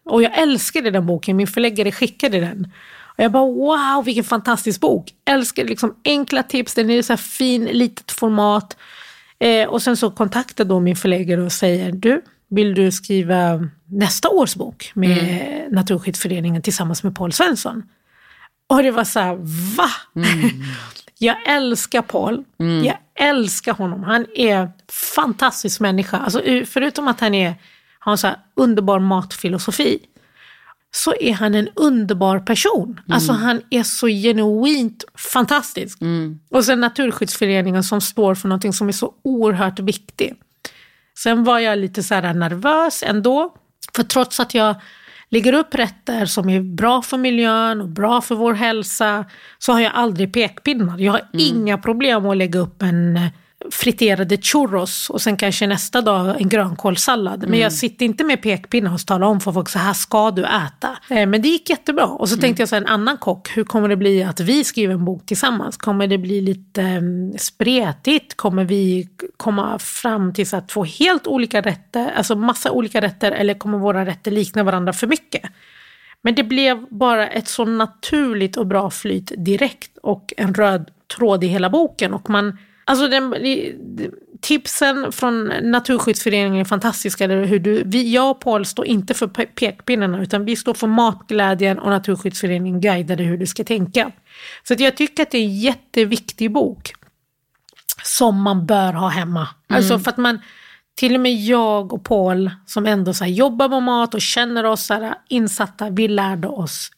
Och 0.05 0.23
jag 0.23 0.39
älskade 0.39 0.91
den 0.91 1.07
boken, 1.07 1.37
min 1.37 1.47
förläggare 1.47 1.93
skickade 1.93 2.41
den. 2.41 2.73
Och 3.17 3.25
jag 3.25 3.33
bara 3.33 3.47
wow, 3.47 4.05
vilken 4.05 4.25
fantastisk 4.25 4.81
bok. 4.81 5.11
Älskar 5.25 5.65
liksom 5.65 5.97
enkla 6.05 6.43
tips, 6.43 6.75
den 6.75 6.91
är 6.91 6.99
i 6.99 7.03
så 7.03 7.17
fin, 7.17 7.65
litet 7.65 8.11
format. 8.11 8.77
Eh, 9.39 9.69
och 9.69 9.83
sen 9.83 9.97
så 9.97 10.11
kontaktar 10.11 10.65
då 10.65 10.81
min 10.81 10.97
förläggare 10.97 11.43
och 11.43 11.53
säger, 11.53 11.93
du, 11.93 12.23
vill 12.49 12.75
du 12.75 12.93
skriva 12.93 13.69
nästa 13.87 14.29
års 14.29 14.55
bok 14.55 14.91
med 14.95 15.69
Naturskyddsföreningen 15.71 16.63
tillsammans 16.63 17.03
med 17.03 17.17
Paul 17.17 17.33
Svensson? 17.33 17.83
Och 18.67 18.83
det 18.83 18.91
var 18.91 19.05
så 19.05 19.21
här, 19.21 19.37
va? 19.77 19.91
Jag 21.19 21.37
älskar 21.47 22.03
Paul. 22.03 22.45
Jag 22.85 22.97
älskar 23.15 23.73
honom. 23.73 24.03
Han 24.03 24.27
är 24.35 24.71
fantastisk 25.15 25.81
människa. 25.81 26.19
Alltså, 26.19 26.43
förutom 26.67 27.09
att 27.09 27.21
han 27.21 27.35
är, 27.35 27.55
har 28.05 28.13
en 28.13 28.19
så 28.19 28.29
underbar 28.57 28.99
matfilosofi 28.99 29.99
så 30.95 31.15
är 31.21 31.33
han 31.33 31.55
en 31.55 31.69
underbar 31.75 32.39
person. 32.39 33.01
Alltså 33.09 33.33
han 33.33 33.63
är 33.71 33.83
så 33.83 34.07
genuint 34.07 35.05
fantastisk. 35.33 35.99
Och 36.51 36.65
sen 36.65 36.81
Naturskyddsföreningen 36.81 37.85
som 37.85 38.01
står 38.01 38.35
för 38.35 38.49
någonting 38.49 38.73
som 38.73 38.89
är 38.89 38.93
så 38.93 39.15
oerhört 39.23 39.79
viktigt. 39.79 40.41
Sen 41.19 41.45
var 41.45 41.59
jag 41.59 41.79
lite 41.79 42.03
så 42.03 42.15
här 42.15 42.35
nervös 42.35 43.03
ändå. 43.07 43.55
För 43.95 44.03
trots 44.03 44.41
att 44.41 44.55
jag 44.55 44.75
lägger 45.29 45.53
upp 45.53 45.75
rätter 45.75 46.27
som 46.27 46.49
är 46.49 46.61
bra 46.61 47.03
för 47.03 47.19
miljön 47.19 47.81
och 47.81 47.89
bra 47.89 48.21
för 48.21 48.35
vår 48.35 48.55
hälsa 48.55 49.25
så 49.59 49.73
har 49.73 49.81
jag 49.81 49.93
aldrig 49.95 50.33
pekpinnar. 50.33 50.99
Jag 50.99 51.13
har 51.13 51.23
inga 51.33 51.79
problem 51.79 52.27
att 52.27 52.37
lägga 52.37 52.61
upp 52.61 52.83
en 52.83 53.17
eh, 53.17 53.29
friterade 53.71 54.37
churros 54.37 55.11
och 55.11 55.23
sen 55.23 55.37
kanske 55.37 55.67
nästa 55.67 56.01
dag 56.01 56.41
en 56.41 56.49
grönkålssallad. 56.49 57.49
Men 57.49 57.59
jag 57.59 57.73
sitter 57.73 58.07
inte 58.07 58.25
med 58.25 58.43
pekpinnar 58.43 58.95
och 58.95 59.07
talar 59.07 59.27
om 59.27 59.41
för 59.41 59.53
folk 59.53 59.69
så 59.69 59.79
här 59.79 59.93
ska 59.93 60.31
du 60.31 60.45
äta. 60.45 60.97
Eh, 61.11 61.27
Men 61.27 61.43
det 61.43 61.49
gick 61.49 61.71
jättebra. 61.71 62.07
Och 62.07 62.29
så 62.29 62.37
tänkte 62.37 62.63
jag 62.63 62.69
så 62.69 62.75
här, 62.75 62.83
en 62.83 62.89
annan 62.89 63.19
kock, 63.19 63.57
hur 63.57 63.65
kommer 63.65 63.89
det 63.89 63.97
bli 63.97 64.23
att 64.23 64.41
vi 64.41 64.65
skriver 64.65 64.95
en 64.95 65.05
bok 65.05 65.27
tillsammans? 65.27 65.77
Kommer 65.77 66.07
det 66.07 66.19
bli 66.19 66.41
lite 66.41 66.83
um, 66.83 67.39
spretigt? 67.39 68.37
Kommer 68.37 68.65
vi 68.65 69.09
komma 69.37 69.79
fram 69.79 70.33
till 70.33 70.49
så 70.49 70.57
att 70.57 70.73
få 70.73 70.85
helt 70.85 71.27
olika 71.27 71.61
rätter, 71.61 72.13
alltså 72.17 72.35
massa 72.37 72.71
olika 72.71 73.01
rätter 73.01 73.33
eller 73.33 73.55
kommer 73.55 73.79
våra 73.79 74.07
rätter 74.07 74.31
likna 74.31 74.63
varandra 74.63 74.93
för 74.93 75.07
mycket? 75.07 75.43
Men 76.23 76.35
det 76.35 76.43
blev 76.43 76.87
bara 76.91 77.29
ett 77.29 77.49
så 77.49 77.65
naturligt 77.65 78.57
och 78.57 78.67
bra 78.67 78.91
flyt 78.91 79.33
direkt 79.37 79.99
och 80.03 80.33
en 80.37 80.55
röd 80.55 80.91
tråd 81.17 81.45
i 81.45 81.47
hela 81.47 81.71
boken. 81.71 82.15
Och 82.15 82.31
man, 82.31 82.59
alltså 82.85 83.09
den, 83.09 83.35
tipsen 84.41 85.13
från 85.13 85.53
Naturskyddsföreningen 85.63 86.61
är 86.61 86.65
fantastiska. 86.65 87.27
Hur 87.27 87.59
du, 87.59 87.83
vi, 87.87 88.13
jag 88.13 88.31
och 88.31 88.41
Paul 88.41 88.65
står 88.65 88.87
inte 88.87 89.15
för 89.15 89.27
pe- 89.27 89.55
pekpinnarna 89.55 90.23
utan 90.23 90.45
vi 90.45 90.57
står 90.57 90.75
för 90.75 90.87
matglädjen 90.87 91.79
och 91.79 91.91
Naturskyddsföreningen 91.91 92.81
guidar 92.81 93.17
dig 93.17 93.27
hur 93.27 93.39
du 93.39 93.47
ska 93.47 93.65
tänka. 93.65 94.13
Så 94.69 94.75
jag 94.79 94.97
tycker 94.97 95.23
att 95.23 95.31
det 95.31 95.39
är 95.39 95.45
en 95.45 95.61
jätteviktig 95.61 96.53
bok 96.53 96.93
som 98.03 98.43
man 98.43 98.67
bör 98.67 98.93
ha 98.93 99.09
hemma. 99.09 99.49
Alltså 99.69 99.99
för 99.99 100.11
att 100.11 100.17
man, 100.17 100.41
till 100.95 101.15
och 101.15 101.21
med 101.21 101.35
jag 101.35 101.93
och 101.93 102.05
Paul 102.05 102.51
som 102.67 102.87
ändå 102.87 103.15
så 103.15 103.25
här 103.25 103.31
jobbar 103.31 103.69
med 103.69 103.83
mat 103.83 104.15
och 104.15 104.23
känner 104.23 104.65
oss 104.65 104.87
så 104.87 104.95
här 104.95 105.15
insatta, 105.29 105.91
vi 105.91 106.09
lärde 106.09 106.49
oss 106.49 106.91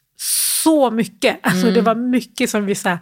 så 0.62 0.90
mycket. 0.90 1.38
Alltså 1.42 1.70
det 1.70 1.80
var 1.80 1.94
mycket 1.94 2.50
som 2.50 2.66
vi 2.66 2.74
sa, 2.74 2.98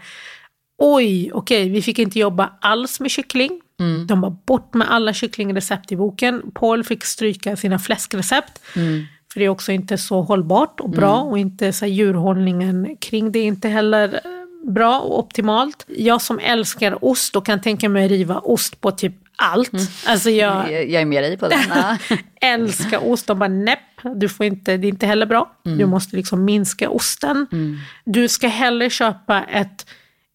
oj, 0.78 1.30
okej, 1.32 1.68
vi 1.68 1.82
fick 1.82 1.98
inte 1.98 2.18
jobba 2.18 2.50
alls 2.60 3.00
med 3.00 3.10
kyckling. 3.10 3.60
De 4.06 4.20
var 4.20 4.30
bort 4.46 4.74
med 4.74 4.90
alla 4.90 5.12
kycklingrecept 5.12 5.92
i 5.92 5.96
boken. 5.96 6.42
Paul 6.54 6.84
fick 6.84 7.04
stryka 7.04 7.56
sina 7.56 7.78
fläskrecept. 7.78 8.60
För 9.32 9.40
det 9.40 9.44
är 9.46 9.48
också 9.48 9.72
inte 9.72 9.98
så 9.98 10.22
hållbart 10.22 10.80
och 10.80 10.90
bra 10.90 11.16
och 11.22 11.38
inte 11.38 11.72
så 11.72 11.84
här, 11.84 11.92
djurhållningen 11.92 12.96
kring 13.00 13.32
det 13.32 13.38
är 13.38 13.44
inte 13.44 13.68
heller 13.68 14.14
eh, 14.14 14.70
bra 14.72 14.98
och 15.00 15.18
optimalt. 15.18 15.84
Jag 15.88 16.22
som 16.22 16.38
älskar 16.38 17.04
ost 17.04 17.36
och 17.36 17.46
kan 17.46 17.60
tänka 17.60 17.88
mig 17.88 18.04
att 18.04 18.10
riva 18.10 18.38
ost 18.38 18.80
på 18.80 18.90
typ 18.90 19.12
allt. 19.36 19.72
Alltså 20.06 20.30
jag 20.30 20.72
Jag 20.72 21.02
är 21.02 21.06
med 21.06 21.22
dig 21.22 21.36
på 21.38 21.48
den. 21.48 21.60
Ja. 21.68 21.98
älskar 22.40 23.08
ost. 23.10 23.26
De 23.26 23.38
bara 23.38 23.48
näpp, 23.48 23.78
du 24.16 24.28
får 24.28 24.46
inte, 24.46 24.76
det 24.76 24.86
är 24.86 24.88
inte 24.88 25.06
heller 25.06 25.26
bra. 25.26 25.56
Du 25.62 25.86
måste 25.86 26.16
liksom 26.16 26.44
minska 26.44 26.90
osten. 26.90 27.46
Du 28.04 28.28
ska 28.28 28.48
hellre 28.48 28.90
köpa 28.90 29.42
ett 29.44 29.86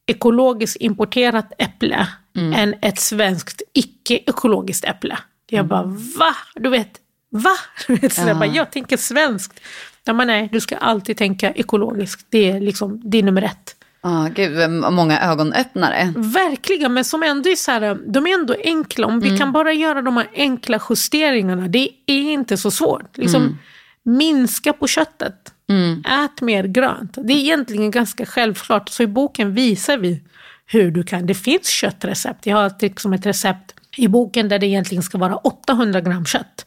ekologiskt 0.10 0.78
importerat 0.80 1.54
äpple 1.58 2.08
än 2.56 2.76
ett 2.82 3.00
svenskt 3.00 3.62
icke-ekologiskt 3.74 4.86
äpple. 4.86 5.18
Jag 5.50 5.68
bara 5.68 5.84
va? 6.18 6.36
Du 6.56 6.70
vet, 6.70 6.92
va? 7.30 7.56
Du 7.88 7.96
vet, 7.96 8.14
så 8.14 8.22
jag, 8.28 8.38
bara, 8.38 8.46
jag 8.46 8.72
tänker 8.72 8.98
svenskt. 8.98 9.60
Ja, 10.04 10.14
men 10.14 10.28
nej, 10.28 10.50
du 10.52 10.62
ska 10.62 10.78
alltid 10.78 11.18
tänka 11.18 11.52
ekologiskt. 11.52 12.28
Det 12.30 12.52
är 12.52 12.62
liksom 12.62 13.02
det 13.04 13.18
är 13.18 13.24
nummer 13.24 13.42
ett. 13.42 13.76
Ja, 14.02 14.30
gud, 14.36 14.82
vad 14.82 14.94
många 14.94 15.22
ögonöppnare. 15.22 16.14
Verkligen, 16.16 16.94
men 16.94 17.06
som 17.06 17.24
ändå 17.24 17.50
är 17.50 17.56
så 17.56 17.72
här, 17.72 17.98
de 18.08 18.28
är 18.28 18.34
ändå 18.34 18.56
enkla. 18.64 19.08
Om 19.08 19.20
vi 19.20 19.38
kan 19.38 19.52
bara 19.52 19.74
göra 19.74 20.02
de 20.02 20.18
här 20.18 20.28
enkla 20.34 20.82
justeringarna, 20.90 21.68
det 21.68 21.90
är 22.06 22.32
inte 22.32 22.58
så 22.58 22.72
svårt. 22.72 23.18
Liksom, 23.18 23.58
Minska 24.04 24.74
på 24.74 24.88
köttet. 24.88 25.54
Ät 26.06 26.42
mer 26.42 26.64
grönt. 26.64 27.18
Det 27.24 27.34
är 27.34 27.38
egentligen 27.38 27.92
ganska 27.92 28.26
självklart. 28.26 28.90
Så 28.90 29.04
i 29.04 29.08
boken 29.08 29.54
visar 29.54 29.98
vi 29.98 30.24
hur 30.66 30.92
du 30.92 31.04
kan. 31.04 31.26
Det 31.26 31.36
finns 31.36 31.68
köttrecept. 31.68 32.46
Jag 32.46 32.58
har 32.58 32.68
ett, 32.68 32.82
liksom 32.82 33.14
ett 33.14 33.26
recept 33.26 33.76
i 33.98 34.08
boken 34.08 34.50
där 34.50 34.60
det 34.60 34.66
egentligen 34.68 35.04
ska 35.04 35.18
vara 35.18 35.36
800 35.36 36.02
gram 36.02 36.26
kött. 36.26 36.66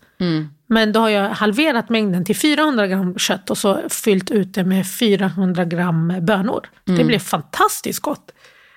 Men 0.67 0.93
då 0.93 1.01
har 1.01 1.09
jag 1.09 1.31
halverat 1.31 1.89
mängden 1.89 2.25
till 2.25 2.37
400 2.37 2.87
gram 2.87 3.19
kött 3.19 3.51
och 3.51 3.59
så 3.59 3.81
fyllt 3.89 4.31
ut 4.31 4.55
det 4.55 4.65
med 4.65 4.87
400 4.87 5.65
gram 5.65 6.15
bönor. 6.21 6.67
Det 6.85 7.05
blev 7.05 7.19
fantastiskt 7.19 8.01
gott. 8.01 8.31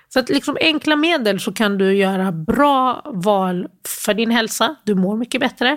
Så 0.08 0.18
att 0.20 0.28
liksom 0.28 0.56
enkla 0.60 0.96
medel 0.96 1.40
så 1.40 1.52
kan 1.52 1.78
du 1.78 1.94
göra 1.94 2.32
bra 2.32 3.02
val 3.14 3.66
för 4.04 4.14
din 4.14 4.30
hälsa. 4.30 4.74
Du 4.84 4.94
mår 4.94 5.16
mycket 5.16 5.40
bättre. 5.40 5.76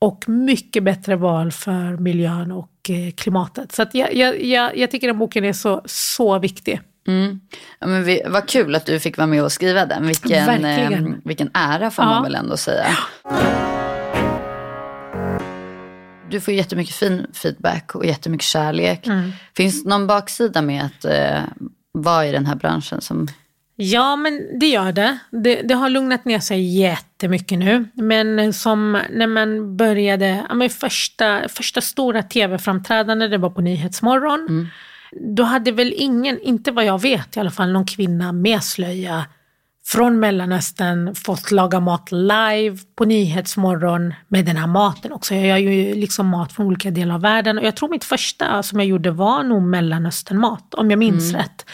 Och 0.00 0.28
mycket 0.28 0.82
bättre 0.84 1.16
val 1.16 1.52
för 1.52 1.96
miljön 1.96 2.52
och 2.52 2.90
eh, 2.90 3.12
klimatet. 3.14 3.72
Så 3.72 3.86
jag, 3.92 4.14
jag, 4.14 4.42
jag, 4.44 4.76
jag 4.76 4.90
tycker 4.90 5.06
den 5.06 5.18
boken 5.18 5.44
är 5.44 5.52
så, 5.52 5.82
så 5.84 6.38
viktig. 6.38 6.80
Mm. 7.08 7.40
Ja, 7.78 7.86
men 7.86 8.04
vi, 8.04 8.22
vad 8.26 8.48
kul 8.48 8.74
att 8.74 8.86
du 8.86 9.00
fick 9.00 9.16
vara 9.16 9.26
med 9.26 9.42
och 9.44 9.52
skriva 9.52 9.86
den. 9.86 10.06
Vilken, 10.06 10.64
eh, 10.64 11.00
vilken 11.24 11.50
ära 11.54 11.90
får 11.90 12.04
Ja. 12.04 12.10
man 12.10 12.22
väl 12.22 12.34
ändå 12.34 12.56
säga. 12.56 12.86
Du 16.30 16.40
får 16.40 16.54
jättemycket 16.54 16.94
fin 16.94 17.26
feedback 17.32 17.94
och 17.94 18.06
jättemycket 18.06 18.46
kärlek. 18.46 19.06
Mm. 19.06 19.32
Finns 19.56 19.84
det 19.84 19.90
någon 19.90 20.06
baksida 20.06 20.62
med 20.62 20.84
att 20.84 21.04
eh, 21.04 21.42
vara 21.92 22.26
i 22.26 22.32
den 22.32 22.46
här 22.46 22.54
branschen? 22.54 23.00
Som... 23.00 23.28
Ja, 23.80 24.16
men 24.16 24.58
det 24.58 24.66
gör 24.66 24.92
det. 24.92 25.18
det. 25.30 25.62
Det 25.62 25.74
har 25.74 25.88
lugnat 25.88 26.24
ner 26.24 26.40
sig 26.40 26.78
jättemycket 26.78 27.58
nu. 27.58 27.88
Men 27.94 28.52
som 28.52 29.00
när 29.10 29.26
man 29.26 29.76
började, 29.76 30.44
ja, 30.48 30.54
men 30.54 30.70
första, 30.70 31.48
första 31.48 31.80
stora 31.80 32.22
tv-framträdande, 32.22 33.28
det 33.28 33.38
var 33.38 33.50
på 33.50 33.60
Nyhetsmorgon. 33.60 34.68
Då 35.36 35.42
hade 35.42 35.72
väl 35.72 35.94
ingen, 35.96 36.40
inte 36.40 36.70
vad 36.70 36.84
jag 36.84 37.02
vet 37.02 37.36
i 37.36 37.40
alla 37.40 37.50
fall, 37.50 37.72
någon 37.72 37.86
kvinna 37.86 38.32
med 38.32 38.62
slöja 38.64 39.24
från 39.86 40.20
Mellanöstern 40.20 41.14
fått 41.14 41.50
laga 41.50 41.80
mat 41.80 42.12
live 42.12 42.78
på 42.96 43.04
Nyhetsmorgon 43.04 44.14
med 44.28 44.44
den 44.44 44.56
här 44.56 44.66
maten 44.66 45.12
också. 45.12 45.34
Jag 45.34 45.60
gör 45.60 45.72
ju 45.72 45.94
liksom 45.94 46.26
mat 46.26 46.52
från 46.52 46.66
olika 46.66 46.90
delar 46.90 47.14
av 47.14 47.20
världen 47.20 47.58
och 47.58 47.64
jag 47.64 47.76
tror 47.76 47.88
mitt 47.88 48.04
första 48.04 48.62
som 48.62 48.80
jag 48.80 48.88
gjorde 48.88 49.10
var 49.10 49.42
nog 49.42 49.62
Mellanösternmat, 49.62 50.74
om 50.74 50.90
jag 50.90 50.98
minns 50.98 51.34
rätt. 51.34 51.64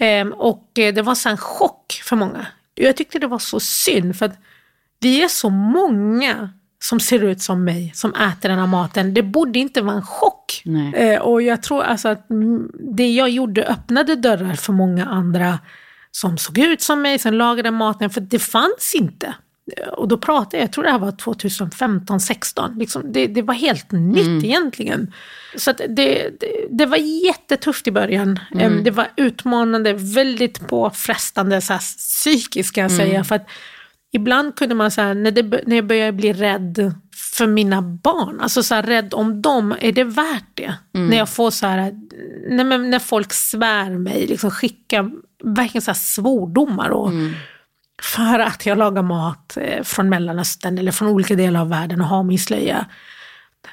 Ehm, 0.00 0.32
och 0.32 0.78
eh, 0.78 0.94
det 0.94 1.02
var 1.02 1.14
så 1.14 1.28
en 1.28 1.36
chock 1.36 2.00
för 2.04 2.16
många. 2.16 2.46
Jag 2.74 2.96
tyckte 2.96 3.18
det 3.18 3.26
var 3.26 3.38
så 3.38 3.60
synd 3.60 4.16
för 4.16 4.26
att 4.26 4.38
vi 5.00 5.22
är 5.22 5.28
så 5.28 5.50
många 5.50 6.50
som 6.78 7.00
ser 7.00 7.24
ut 7.24 7.42
som 7.42 7.64
mig 7.64 7.92
som 7.94 8.14
äter 8.14 8.48
den 8.48 8.58
här 8.58 8.66
maten. 8.66 9.14
Det 9.14 9.22
borde 9.22 9.58
inte 9.58 9.82
vara 9.82 9.96
en 9.96 10.02
chock. 10.02 10.62
Nej. 10.64 10.94
Eh, 10.94 11.20
och 11.20 11.42
jag 11.42 11.62
tror 11.62 11.82
alltså 11.82 12.08
att 12.08 12.26
det 12.96 13.12
jag 13.12 13.28
gjorde 13.30 13.64
öppnade 13.64 14.16
dörrar 14.16 14.54
för 14.54 14.72
många 14.72 15.06
andra 15.06 15.58
som 16.10 16.38
såg 16.38 16.58
ut 16.58 16.82
som 16.82 17.02
mig, 17.02 17.18
som 17.18 17.34
lagade 17.34 17.70
maten, 17.70 18.10
för 18.10 18.20
det 18.20 18.38
fanns 18.38 18.94
inte. 18.94 19.34
Och 19.92 20.08
då 20.08 20.18
pratade 20.18 20.56
jag, 20.56 20.62
jag 20.64 20.72
tror 20.72 20.84
det 20.84 20.90
här 20.90 20.98
var 20.98 21.12
2015, 21.12 22.20
16. 22.20 22.78
Liksom, 22.78 23.12
det, 23.12 23.26
det 23.26 23.42
var 23.42 23.54
helt 23.54 23.92
nytt 23.92 24.26
Mm. 24.26 24.44
egentligen. 24.44 25.12
Så 25.56 25.72
det, 25.72 25.86
det, 25.86 26.30
det 26.70 26.86
var 26.86 26.96
jättetufft 27.26 27.86
i 27.86 27.90
början. 27.90 28.38
Mm. 28.54 28.84
Det 28.84 28.90
var 28.90 29.08
utmanande, 29.16 29.92
väldigt 29.92 30.68
påfrestande 30.68 31.60
så 31.60 31.72
här, 31.72 31.80
psykiskt 31.98 32.74
kan 32.74 32.82
jag 32.82 32.92
Mm. 32.92 33.06
säga. 33.06 33.24
För 33.24 33.34
att 33.34 33.46
ibland 34.12 34.56
kunde 34.56 34.74
man 34.74 34.90
säga 34.90 35.14
när, 35.14 35.66
när 35.68 35.76
jag 35.76 35.86
började 35.86 36.12
bli 36.12 36.32
rädd 36.32 36.94
för 37.36 37.46
mina 37.46 37.82
barn, 37.82 38.40
alltså 38.40 38.62
så 38.62 38.74
här, 38.74 38.82
rädd 38.82 39.14
om 39.14 39.42
dem, 39.42 39.74
är 39.80 39.92
det 39.92 40.04
värt 40.04 40.48
det? 40.54 40.74
Mm. 40.94 41.08
När 41.08 41.16
jag 41.16 41.28
får 41.28 41.50
så 41.50 41.66
här, 41.66 41.92
när, 42.50 42.78
när 42.78 42.98
folk 42.98 43.32
svär 43.32 43.90
mig, 43.90 44.26
liksom 44.26 44.50
skickar 44.50 45.10
verkligen 45.44 45.82
så 45.82 45.90
här 45.90 45.98
svordomar. 45.98 46.88
Och, 46.90 47.08
Mm. 47.08 47.32
För 48.02 48.38
att 48.38 48.66
jag 48.66 48.78
lagar 48.78 49.02
mat 49.02 49.56
eh, 49.56 49.82
från 49.82 50.08
Mellanöstern 50.08 50.78
eller 50.78 50.92
från 50.92 51.08
olika 51.08 51.34
delar 51.34 51.60
av 51.60 51.68
världen 51.68 52.00
och 52.00 52.06
har 52.06 52.22
min 52.22 52.38
slöja. 52.38 52.86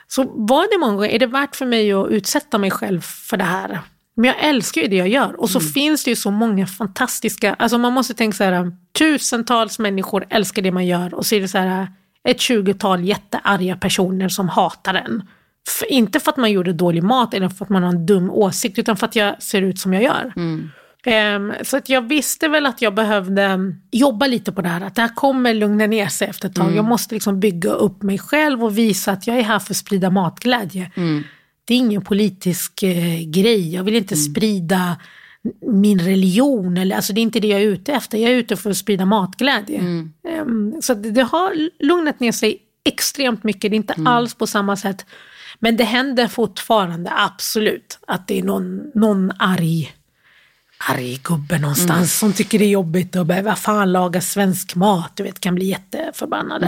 Så 0.07 0.23
var 0.23 0.71
det 0.71 0.79
många 0.79 0.95
gånger, 0.95 1.09
är 1.09 1.19
det 1.19 1.25
värt 1.25 1.55
för 1.55 1.65
mig 1.65 1.93
att 1.93 2.07
utsätta 2.09 2.57
mig 2.57 2.71
själv 2.71 3.01
för 3.01 3.37
det 3.37 3.43
här? 3.43 3.79
Men 4.15 4.25
jag 4.25 4.39
älskar 4.39 4.81
ju 4.81 4.87
det 4.87 4.95
jag 4.95 5.07
gör. 5.07 5.41
Och 5.41 5.49
så 5.49 5.59
finns 5.59 6.03
det 6.03 6.09
ju 6.09 6.15
så 6.15 6.31
många 6.31 6.67
fantastiska, 6.67 7.53
alltså 7.53 7.77
man 7.77 7.93
måste 7.93 8.13
tänka 8.13 8.35
så 8.35 8.43
här, 8.43 8.71
tusentals 8.97 9.79
människor 9.79 10.25
älskar 10.29 10.61
det 10.61 10.71
man 10.71 10.85
gör 10.85 11.13
och 11.13 11.25
så 11.25 11.35
är 11.35 11.41
det 11.41 11.47
så 11.47 11.57
här 11.57 11.87
ett 12.23 12.41
tjugotal 12.41 13.03
jättearga 13.03 13.75
personer 13.75 14.29
som 14.29 14.49
hatar 14.49 14.93
en. 14.93 15.23
För, 15.69 15.91
inte 15.91 16.19
för 16.19 16.31
att 16.31 16.37
man 16.37 16.51
gjorde 16.51 16.73
dålig 16.73 17.03
mat 17.03 17.33
eller 17.33 17.49
för 17.49 17.65
att 17.65 17.69
man 17.69 17.83
har 17.83 17.89
en 17.89 18.05
dum 18.05 18.31
åsikt, 18.31 18.79
utan 18.79 18.97
för 18.97 19.05
att 19.05 19.15
jag 19.15 19.43
ser 19.43 19.61
ut 19.61 19.79
som 19.79 19.93
jag 19.93 20.03
gör. 20.03 20.33
Ehm, 20.35 20.71
så 21.63 21.77
att 21.77 21.89
jag 21.89 22.01
visste 22.01 22.47
väl 22.47 22.65
att 22.65 22.81
jag 22.81 22.93
behövde 22.95 23.73
jobba 23.91 24.27
lite 24.27 24.51
på 24.51 24.61
det 24.61 24.69
här. 24.69 24.81
Att 24.81 24.95
det 24.95 25.01
här 25.01 25.15
kommer 25.15 25.53
lugna 25.53 25.87
ner 25.87 26.07
sig 26.07 26.27
efter 26.27 26.49
ett 26.49 26.55
tag. 26.55 26.75
Jag 26.75 26.85
måste 26.85 27.15
liksom 27.15 27.39
bygga 27.39 27.71
upp 27.71 28.03
mig 28.03 28.17
själv 28.17 28.63
och 28.63 28.77
visa 28.77 29.11
att 29.11 29.27
jag 29.27 29.37
är 29.37 29.43
här 29.43 29.59
för 29.59 29.73
att 29.73 29.77
sprida 29.77 30.09
matglädje. 30.09 30.91
Det 31.65 31.73
är 31.73 31.77
ingen 31.77 32.01
politisk 32.01 32.83
eh, 32.83 33.21
grej. 33.25 33.73
Jag 33.73 33.83
vill 33.83 33.95
inte 33.95 34.15
sprida 34.15 34.97
min 35.71 35.99
religion. 35.99 36.77
Eller, 36.77 36.95
alltså 36.95 37.13
det 37.13 37.19
är 37.19 37.23
inte 37.23 37.39
det 37.39 37.47
jag 37.47 37.61
är 37.61 37.65
ute 37.65 37.93
efter. 37.93 38.17
Jag 38.17 38.31
är 38.31 38.35
ute 38.35 38.55
för 38.55 38.69
att 38.69 38.77
sprida 38.77 39.05
matglädje. 39.05 39.79
Ehm, 40.27 40.81
så 40.81 40.93
det, 40.93 41.11
det 41.11 41.23
har 41.23 41.69
lugnat 41.83 42.19
ner 42.19 42.31
sig 42.31 42.57
extremt 42.85 43.43
mycket. 43.43 43.71
Det 43.71 43.75
är 43.75 43.77
inte 43.77 43.95
alls 44.05 44.33
på 44.33 44.47
samma 44.47 44.75
sätt. 44.75 45.05
Men 45.59 45.77
det 45.77 45.83
händer 45.83 46.27
fortfarande, 46.27 47.11
absolut, 47.15 47.99
att 48.07 48.27
det 48.27 48.39
är 48.39 48.43
någon, 48.43 48.91
någon 48.95 49.31
arg 49.39 49.93
arg 50.89 51.19
gubbe 51.23 51.57
någonstans 51.59 52.19
som 52.19 52.33
tycker 52.33 52.59
det 52.59 52.65
är 52.65 52.69
jobbigt 52.69 53.15
och 53.15 53.27
vad 53.27 53.57
fan 53.57 53.91
laga 53.91 54.21
svensk 54.21 54.75
mat, 54.75 55.11
du 55.15 55.23
vet, 55.23 55.39
kan 55.39 55.55
bli 55.55 55.65
jätteförbannade. 55.65 56.65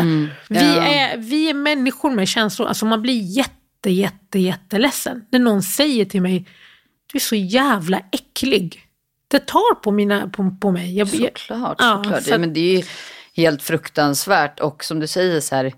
Vi, 0.50 0.56
Ja. 0.76 0.84
är, 0.84 1.18
vi 1.18 1.50
är 1.50 1.54
människor 1.54 2.12
med 2.12 2.28
känslor, 2.28 2.68
alltså 2.68 2.86
man 2.86 3.02
blir 3.02 3.22
jätte, 3.38 3.90
jätte, 3.90 4.40
jätteledsen 4.40 5.26
när 5.32 5.40
någon 5.40 5.64
säger 5.64 6.06
till 6.06 6.22
mig, 6.22 6.46
du 7.12 7.18
är 7.18 7.22
så 7.22 7.36
jävla 7.36 8.00
äcklig. 8.12 8.80
Det 9.28 9.40
tar 9.40 9.76
på, 9.76 9.92
mina, 9.92 10.28
på, 10.30 10.58
på 10.62 10.72
mig. 10.72 10.98
Jag, 10.98 11.08
Såklart, 11.10 11.46
Ja, 11.50 11.76
såklart. 12.04 12.24
så 12.24 12.30
Ja, 12.30 12.34
att- 12.36 12.42
men 12.42 12.54
det 12.54 12.60
är 12.60 12.78
ju 12.78 12.84
helt 13.36 13.62
fruktansvärt 13.62 14.60
och 14.60 14.84
som 14.84 15.00
du 15.00 15.08
säger 15.08 15.40
så 15.42 15.56
här, 15.56 15.74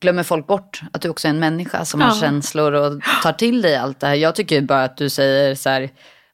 glömmer 0.00 0.22
folk 0.22 0.46
bort 0.46 0.80
att 0.92 1.02
du 1.02 1.08
också 1.08 1.28
är 1.28 1.30
en 1.30 1.38
människa 1.40 1.84
som 1.84 2.00
har 2.00 2.08
Ja. 2.08 2.20
känslor 2.20 2.72
och 2.72 3.02
tar 3.22 3.32
till 3.32 3.62
dig 3.62 3.76
allt 3.76 4.00
det 4.00 4.06
här. 4.06 4.14
Jag 4.14 4.34
tycker 4.34 4.60
bara 4.60 4.84
att 4.84 4.96
du 4.96 5.08
säger 5.10 5.54
så 5.54 5.68
här, 5.70 5.90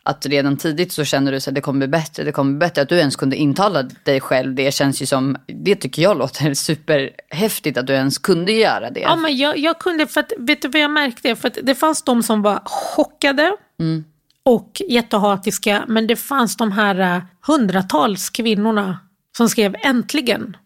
att 0.07 0.27
redan 0.27 0.57
tidigt 0.57 0.93
så 0.93 1.05
känner 1.05 1.33
du 1.33 1.39
att 1.39 1.55
det 1.55 1.61
kommer 1.61 1.79
bli 1.79 1.89
bättre, 1.89 2.25
det 2.25 2.33
kommer 2.33 2.53
bli 2.53 2.59
bättre. 2.59 2.83
Att 2.83 2.89
du 2.89 2.99
ens 2.99 3.17
kunde 3.17 3.37
intala 3.37 3.83
dig 3.83 4.21
själv, 4.21 4.55
det 4.55 4.75
känns 4.75 5.03
ju 5.03 5.07
som, 5.07 5.37
det 5.47 5.77
tycker 5.77 6.03
jag 6.03 6.19
låter 6.19 6.55
superhäftigt 6.69 7.79
att 7.79 7.87
du 7.87 7.93
ens 7.93 8.19
kunde 8.19 8.53
göra 8.53 8.91
det. 8.91 9.01
Ja, 9.01 9.17
men 9.17 9.37
jag, 9.37 9.59
jag 9.59 9.79
kunde, 9.79 10.07
för 10.07 10.21
att, 10.21 10.33
vet 10.39 10.63
du 10.63 10.69
vad 10.69 10.81
jag 10.81 10.91
märkte? 10.91 11.37
För 11.37 11.53
det 11.63 11.75
fanns 11.75 12.03
de 12.03 12.23
som 12.23 12.43
var 12.43 12.63
chockade 12.65 13.57
och 14.43 14.83
jättehatiska, 14.89 15.85
men 15.89 16.07
det 16.07 16.17
fanns 16.17 16.57
de 16.57 16.73
här 16.73 17.17
eh, 17.17 17.23
hundratals 17.47 18.31
kvinnorna 18.31 18.99
som 19.37 19.49
skrev 19.49 19.75
äntligen, 19.85 20.57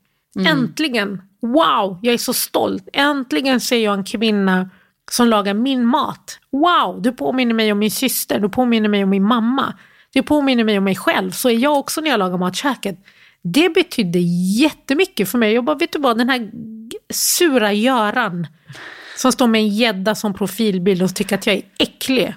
äntligen, 0.46 1.22
wow, 1.42 1.98
jag 2.02 2.14
är 2.14 2.18
så 2.18 2.32
stolt, 2.32 2.88
äntligen 2.92 3.60
ser 3.60 3.78
jag 3.78 3.94
en 3.94 4.04
kvinna 4.04 4.70
som 5.10 5.28
lagar 5.28 5.54
min 5.54 5.84
mat. 5.84 6.38
Wow, 6.50 7.02
du 7.02 7.12
påminner 7.12 7.54
mig 7.54 7.72
om 7.72 7.78
min 7.78 7.90
syster, 7.90 8.40
du 8.40 8.48
påminner 8.48 8.88
mig 8.88 9.04
om 9.04 9.10
min 9.10 9.24
mamma, 9.24 9.74
du 10.12 10.22
påminner 10.22 10.64
mig 10.64 10.78
om 10.78 10.84
mig 10.84 10.96
själv, 10.96 11.30
så 11.30 11.48
är 11.48 11.58
jag 11.58 11.78
också 11.78 12.00
när 12.00 12.10
jag 12.10 12.18
lagar 12.18 12.38
mat 12.38 12.54
i 12.54 12.56
köket. 12.56 12.98
Det 13.42 13.74
betydde 13.74 14.18
jättemycket 14.58 15.28
för 15.28 15.38
mig. 15.38 15.52
Jag 15.52 15.64
bara, 15.64 15.76
vet 15.76 15.92
du 15.92 15.98
vad, 15.98 16.18
den 16.18 16.28
här 16.28 16.50
sura 17.12 17.72
Göran 17.72 18.46
som 19.16 19.32
står 19.32 19.46
med 19.46 19.60
en 19.60 19.68
gädda 19.68 20.14
som 20.14 20.34
profilbild 20.34 21.02
och 21.02 21.14
tycker 21.14 21.34
att 21.34 21.46
jag 21.46 21.56
är 21.56 21.62
äcklig. 21.78 22.34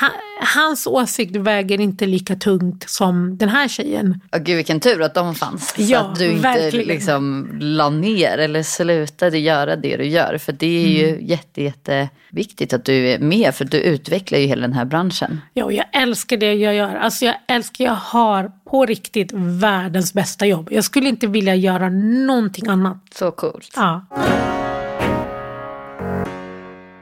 Ha, 0.00 0.08
hans 0.56 0.86
åsikt 0.86 1.36
väger 1.36 1.80
inte 1.80 2.06
lika 2.06 2.36
tungt 2.36 2.90
som 2.90 3.38
den 3.38 3.48
här 3.48 3.68
tjejen. 3.68 4.20
Och 4.32 4.40
gud 4.40 4.56
vilken 4.56 4.80
tur 4.80 5.02
att 5.02 5.14
de 5.14 5.34
fanns. 5.34 5.74
Ja, 5.78 6.00
så 6.00 6.06
att 6.06 6.18
du 6.18 6.26
inte 6.30 6.42
verkligen. 6.42 6.86
liksom 6.88 7.48
la 7.60 7.90
ner 7.90 8.38
eller 8.38 8.62
slutade 8.62 9.38
göra 9.38 9.76
det 9.76 9.96
du 9.96 10.06
gör. 10.06 10.38
För 10.38 10.52
det 10.52 10.84
är 10.84 10.88
ju 10.88 11.08
Mm. 11.08 11.26
jätte, 11.26 11.62
jätteviktigt 11.62 12.72
att 12.72 12.84
du 12.84 13.08
är 13.08 13.18
med. 13.18 13.54
För 13.54 13.64
du 13.64 13.78
utvecklar 13.80 14.38
ju 14.38 14.46
hela 14.46 14.62
den 14.62 14.72
här 14.72 14.84
branschen. 14.84 15.40
Ja, 15.54 15.64
och 15.64 15.72
jag 15.72 15.86
älskar 15.92 16.36
det 16.36 16.54
jag 16.54 16.74
gör. 16.74 16.94
Alltså 16.96 17.24
jag 17.24 17.34
älskar, 17.48 17.84
jag 17.84 17.92
har 17.94 18.50
på 18.70 18.86
riktigt 18.86 19.30
världens 19.34 20.14
bästa 20.14 20.46
jobb. 20.46 20.68
Jag 20.70 20.84
skulle 20.84 21.08
inte 21.08 21.26
vilja 21.26 21.54
göra 21.54 21.88
någonting 22.26 22.68
annat. 22.68 22.98
Så 23.14 23.30
coolt. 23.30 23.72
Ja. 23.76 24.06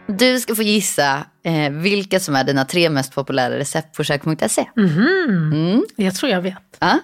Du 0.07 0.40
ska 0.40 0.55
få 0.55 0.62
gissa 0.62 1.26
eh, 1.44 1.70
vilka 1.70 2.20
som 2.20 2.36
är 2.36 2.44
dina 2.44 2.64
tre 2.64 2.90
mest 2.90 3.14
populära 3.14 3.59
recept 3.59 3.96
på 3.96 4.05
kök.se. 4.05 4.64
Mm. 4.76 5.84
Jag 5.96 6.14
tror 6.14 6.32
jag 6.32 6.40
vet. 6.40 6.76
Ja, 6.78 6.98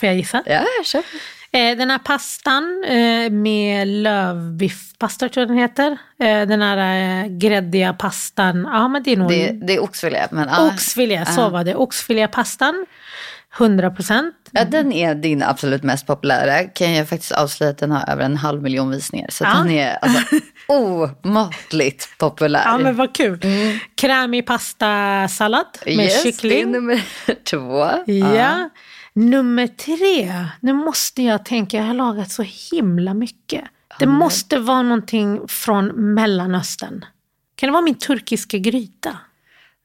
Får 0.00 0.06
jag 0.06 0.16
gissa? 0.16 0.42
ja 0.46 0.64
kör. 0.84 1.02
Eh, 1.52 1.76
den 1.76 1.90
här 1.90 1.98
pastan 1.98 2.84
eh, 2.88 3.30
med 3.30 3.88
lövbiffpasta 3.88 5.28
tror 5.28 5.42
jag 5.42 5.48
den 5.48 5.58
heter. 5.58 5.90
Eh, 6.20 6.48
den 6.48 6.62
här 6.62 7.22
eh, 7.22 7.26
gräddiga 7.26 7.92
pastan. 7.92 8.68
Ja, 8.72 8.88
men 8.88 9.02
det 9.02 9.12
är 9.12 9.16
nog 9.16 9.28
Det, 9.28 9.52
det 9.62 9.74
är 9.74 9.82
oxfilé. 9.82 10.26
Men, 10.30 10.48
ja, 10.48 10.66
oxfilé. 10.74 11.26
Så 11.26 11.48
var 11.48 11.64
det. 11.64 11.74
Oxfilépastan. 11.74 12.86
100 13.58 13.90
procent. 13.90 14.34
ja, 14.50 14.64
den 14.64 14.92
är 14.92 15.14
din 15.14 15.42
absolut 15.42 15.82
mest 15.82 16.06
populära. 16.06 16.64
Kan 16.64 16.92
jag 16.94 17.08
faktiskt 17.08 17.32
avslöja 17.32 17.70
att 17.70 17.78
den 17.78 17.90
har 17.90 18.10
över 18.12 18.22
en 18.24 18.36
halv 18.36 18.62
miljon 18.62 18.90
visningar. 18.90 19.26
Så 19.30 19.44
Ja. 19.44 19.54
den 19.54 19.70
är 19.70 19.94
alltså, 20.02 20.36
omåttligt 20.68 22.18
populär. 22.18 22.62
Ja, 22.64 22.78
men 22.78 22.96
vad 22.96 23.14
kul. 23.14 23.40
Krämig 23.94 24.46
pastasallad 24.46 25.66
med 25.86 25.92
Mm. 25.94 26.04
yes, 26.04 26.22
det 26.22 26.28
är 26.28 26.32
kyckling. 26.32 26.70
nummer 26.72 27.02
två. 27.50 27.88
Ja. 28.12 28.70
Nummer 29.14 29.66
tre. 29.66 30.44
Nu 30.60 30.72
måste 30.72 31.22
jag 31.22 31.44
tänka, 31.44 31.76
jag 31.76 31.84
har 31.84 31.94
lagat 31.94 32.30
så 32.30 32.44
himla 32.72 33.14
mycket. 33.14 33.64
Det 33.98 34.06
måste 34.06 34.58
vara 34.58 34.82
någonting 34.82 35.40
från 35.48 36.14
Mellanöstern. 36.14 37.04
Kan 37.54 37.66
det 37.66 37.72
vara 37.72 37.82
min 37.82 37.94
turkiska 37.98 38.58
gryta? 38.58 39.16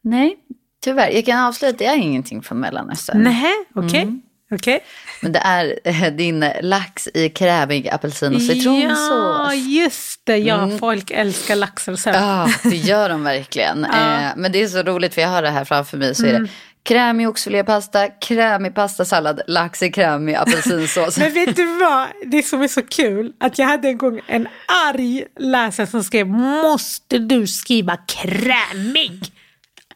Nej, 0.03 0.35
tyvärr. 0.83 1.09
Jag 1.09 1.25
kan 1.25 1.39
avslöja 1.39 1.71
att 1.71 1.79
det 1.79 1.85
är 1.85 1.95
ingenting 1.97 2.41
från 2.41 2.59
Mellanöstern. 2.59 3.23
Nej, 3.23 3.53
okej. 3.75 4.01
Mm. 4.01 4.21
Okej. 4.51 4.79
Men 5.21 5.31
det 5.31 5.39
är 5.39 5.79
eh, 5.83 6.03
din 6.13 6.45
lax 6.61 7.07
i 7.13 7.29
krämig 7.29 7.89
apelsin 7.89 8.35
och 8.35 8.41
citronsås. 8.41 9.09
Ja, 9.09 9.53
just 9.53 10.21
det. 10.25 10.37
Ja, 10.37 10.69
folk 10.79 11.11
älskar 11.11 11.55
laxrecept. 11.55 12.17
Ja, 12.17 12.49
det 12.63 12.75
gör 12.75 13.09
de 13.09 13.23
verkligen. 13.23 13.85
Eh, 13.93 14.29
men 14.37 14.51
det 14.51 14.61
är 14.63 14.67
så 14.67 14.83
roligt 14.83 15.13
för 15.13 15.21
jag 15.21 15.29
har 15.29 15.41
det 15.41 15.49
här 15.49 15.65
framför 15.65 15.97
mig. 15.97 16.15
Så 16.15 16.25
är 16.25 16.29
Mm. 16.29 16.43
det 16.43 16.49
krämig 16.83 17.29
oxfilépasta, 17.29 18.07
krämig 18.07 18.75
pastasallad, 18.75 19.41
lax 19.47 19.83
i 19.83 19.91
krämig 19.91 20.35
apelsinsås. 20.35 21.17
Men 21.19 21.33
vet 21.33 21.55
du 21.55 21.77
vad? 21.79 22.07
Det 22.25 22.43
som 22.43 22.61
är 22.61 22.67
så 22.67 22.81
kul, 22.81 23.33
att 23.39 23.59
jag 23.59 23.65
hade 23.67 23.87
en 23.87 23.97
gång 23.97 24.21
en 24.27 24.47
arg 24.89 25.23
läsare 25.39 25.87
som 25.87 26.03
skrev 26.03 26.27
Måste 26.27 27.17
du 27.17 27.47
skriva 27.47 27.97
krämig? 27.97 29.31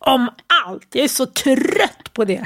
Om 0.08 0.30
allt. 0.66 0.88
Jag 0.92 1.04
är 1.04 1.08
så 1.08 1.26
trött 1.26 2.14
på 2.14 2.26
det. 2.26 2.46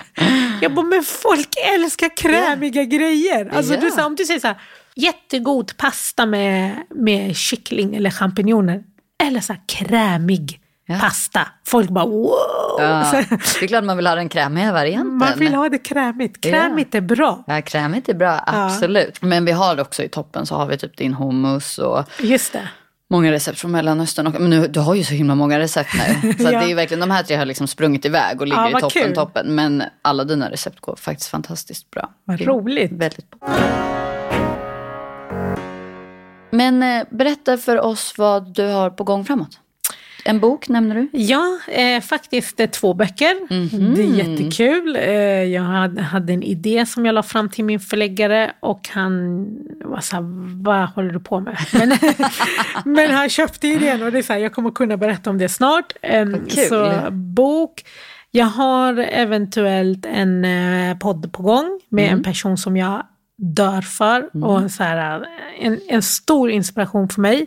Jag 0.62 0.74
bara, 0.74 0.86
men 0.86 1.04
folk 1.04 1.50
älskar 1.76 2.18
krämiga 2.18 2.84
grejer. 2.84 3.52
Alltså, 3.56 3.74
Ja. 3.74 3.80
du, 3.82 3.92
så 3.92 4.06
om 4.06 4.16
du 4.16 4.26
säger 4.26 4.40
så 4.40 4.48
här, 4.48 4.62
jättegod 4.96 5.78
pasta 5.78 6.26
med, 6.26 6.76
med 6.96 7.36
kyckling 7.36 7.96
eller 7.96 8.10
champinjoner. 8.10 8.84
Eller 9.24 9.40
så 9.42 9.54
här 9.54 9.62
krämig 9.68 10.58
Ja. 10.86 11.00
pasta. 11.00 11.48
Folk 11.68 11.90
bara 11.90 12.06
wow. 12.06 12.32
Ja, 12.80 13.04
Så, 13.12 13.18
det 13.60 13.66
är 13.66 13.68
klart 13.68 13.84
man 13.84 13.98
vill 13.98 14.08
ha 14.08 14.16
den 14.16 14.30
krämiga 14.30 14.72
varianten. 14.72 15.18
man 15.18 15.40
vill 15.40 15.54
ha 15.56 15.70
det 15.70 15.78
krämigt. 15.78 16.42
Krämigt 16.44 16.96
är 16.96 17.02
bra. 17.02 17.44
Ja, 17.48 17.62
krämigt 17.62 18.10
är 18.10 18.14
bra, 18.14 18.44
absolut. 18.48 19.22
Men 19.22 19.46
vi 19.46 19.52
har 19.52 19.80
också 19.80 20.04
i 20.04 20.10
toppen 20.10 20.46
så 20.46 20.56
har 20.56 20.66
vi 20.68 20.78
typ 20.78 20.98
din 20.98 21.14
hummus 21.14 21.78
och 21.78 22.04
Just 22.20 22.54
det. 22.54 22.70
Många 23.12 23.32
recept 23.32 23.60
från 23.60 23.72
Mellanöstern. 23.72 24.28
Och, 24.28 24.34
men 24.42 24.50
nu, 24.50 24.68
du 24.68 24.80
har 24.80 24.96
ju 24.96 25.04
så 25.04 25.14
himla 25.14 25.36
många 25.36 25.60
recept 25.60 25.90
nu. 26.24 26.34
Så 26.38 26.44
Ja. 26.44 26.60
det 26.60 26.72
är 26.72 26.76
verkligen, 26.76 27.00
de 27.02 27.12
här 27.12 27.24
tre 27.24 27.36
har 27.36 27.46
liksom 27.46 27.68
sprungit 27.68 28.06
iväg 28.06 28.42
och 28.42 28.48
ligger 28.48 28.62
Ja, 28.62 28.70
i 28.70 28.82
toppen, 28.82 29.04
kul. 29.04 29.16
toppen. 29.16 29.56
Men 29.56 29.84
alla 30.02 30.24
dina 30.24 30.50
recept 30.52 30.80
går 30.80 30.96
faktiskt 30.96 31.30
fantastiskt 31.30 31.92
bra. 31.92 32.10
Vad 32.26 32.42
roligt. 32.42 32.92
Väldigt 32.92 33.30
bra. 33.30 33.50
Men 36.52 36.84
eh, 36.84 37.04
berätta 37.10 37.58
för 37.58 37.80
oss 37.80 38.14
vad 38.18 38.54
du 38.56 38.68
har 38.68 38.90
på 38.90 39.04
gång 39.04 39.26
framåt. 39.26 39.60
En 40.26 40.40
bok 40.40 40.70
nämner 40.70 40.96
du. 40.96 41.10
Ja, 41.20 41.60
eh, 41.68 42.02
faktiskt 42.02 42.60
eh, 42.60 42.70
två 42.70 42.94
böcker. 42.94 43.36
Mhm. 43.54 43.96
Det 43.96 44.02
är 44.02 44.28
jättekul. 44.28 44.96
Eh, 44.96 45.14
jag 45.44 45.62
hade, 45.64 46.02
hade 46.02 46.34
en 46.34 46.44
idé 46.44 46.86
som 46.86 47.06
jag 47.06 47.14
la 47.16 47.24
fram 47.24 47.50
till 47.50 47.66
min 47.66 47.80
förläggare 47.80 48.52
och 48.60 48.90
han 48.92 49.46
var 49.86 50.00
så 50.00 50.16
här, 50.16 50.24
vad 50.64 50.90
håller 50.90 51.10
du 51.14 51.20
på 51.20 51.40
med? 51.40 51.58
Men, 51.74 51.98
men 52.96 53.12
han 53.12 53.30
köpte 53.30 53.68
idén 53.68 54.04
och 54.04 54.12
det 54.12 54.18
är 54.18 54.24
så 54.24 54.34
här, 54.34 54.40
jag 54.40 54.54
kommer 54.54 54.72
kunna 54.72 54.98
berätta 54.98 55.30
om 55.30 55.38
det 55.38 55.50
snart. 55.50 55.94
Eh, 56.02 56.26
så 56.70 57.08
bok. 57.12 57.84
Jag 58.32 58.46
har 58.46 58.98
eventuellt 58.98 60.06
en 60.06 60.46
eh, 60.46 60.98
podd 60.98 61.34
på 61.34 61.44
gång 61.44 61.80
med 61.90 62.04
Mm. 62.06 62.18
en 62.18 62.24
person 62.24 62.58
som 62.58 62.78
jag 62.78 63.06
dör 63.38 63.82
för 63.82 64.44
och 64.46 64.72
så 64.72 64.84
här, 64.84 65.26
en, 65.62 65.80
en 65.90 66.02
stor 66.02 66.52
inspiration 66.52 67.10
för 67.10 67.22
mig. 67.22 67.46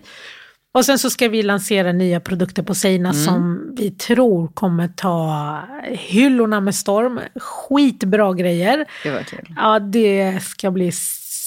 Och 0.75 0.85
sen 0.85 0.99
så 0.99 1.11
ska 1.11 1.29
vi 1.29 1.43
lansera 1.43 1.93
nya 1.93 2.20
produkter 2.20 2.62
på 2.62 2.75
Seina 2.75 3.09
Mm. 3.11 3.25
som 3.25 3.72
vi 3.77 3.91
tror 3.91 4.49
kommer 4.49 4.89
ta 4.89 5.61
hyllorna 5.91 6.61
med 6.61 6.75
storm. 6.75 7.20
Skitbra 7.37 8.33
grejer. 8.35 8.85
Det 9.03 9.11
var 9.11 9.22
kul. 9.22 9.55
Ja, 9.57 9.79
det 9.79 10.41
ska 10.43 10.70
bli 10.70 10.93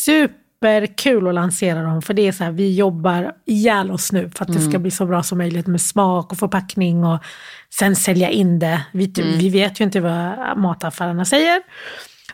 superkul 0.05 1.28
att 1.28 1.34
lansera 1.34 1.82
dem. 1.84 2.01
För 2.01 2.13
det 2.13 2.28
är 2.28 2.32
så 2.32 2.43
här, 2.43 2.51
vi 2.51 2.75
jobbar 2.75 3.32
ihjäl 3.45 3.91
oss 3.91 4.11
nu 4.11 4.30
för 4.36 4.45
att 4.45 4.53
det 4.53 4.59
ska 4.69 4.80
bli 4.80 4.91
så 4.91 5.05
bra 5.05 5.23
som 5.23 5.38
möjligt 5.38 5.67
med 5.67 5.82
smak 5.82 6.32
och 6.32 6.38
förpackning 6.38 7.03
och 7.03 7.19
sen 7.80 7.95
sälja 7.95 8.30
in 8.30 8.59
det. 8.59 8.82
Vi, 8.91 9.13
vi 9.39 9.49
vet 9.49 9.80
ju 9.80 9.84
inte 9.86 9.99
vad 9.99 10.57
mataffärerna 10.57 11.25
säger. 11.25 11.61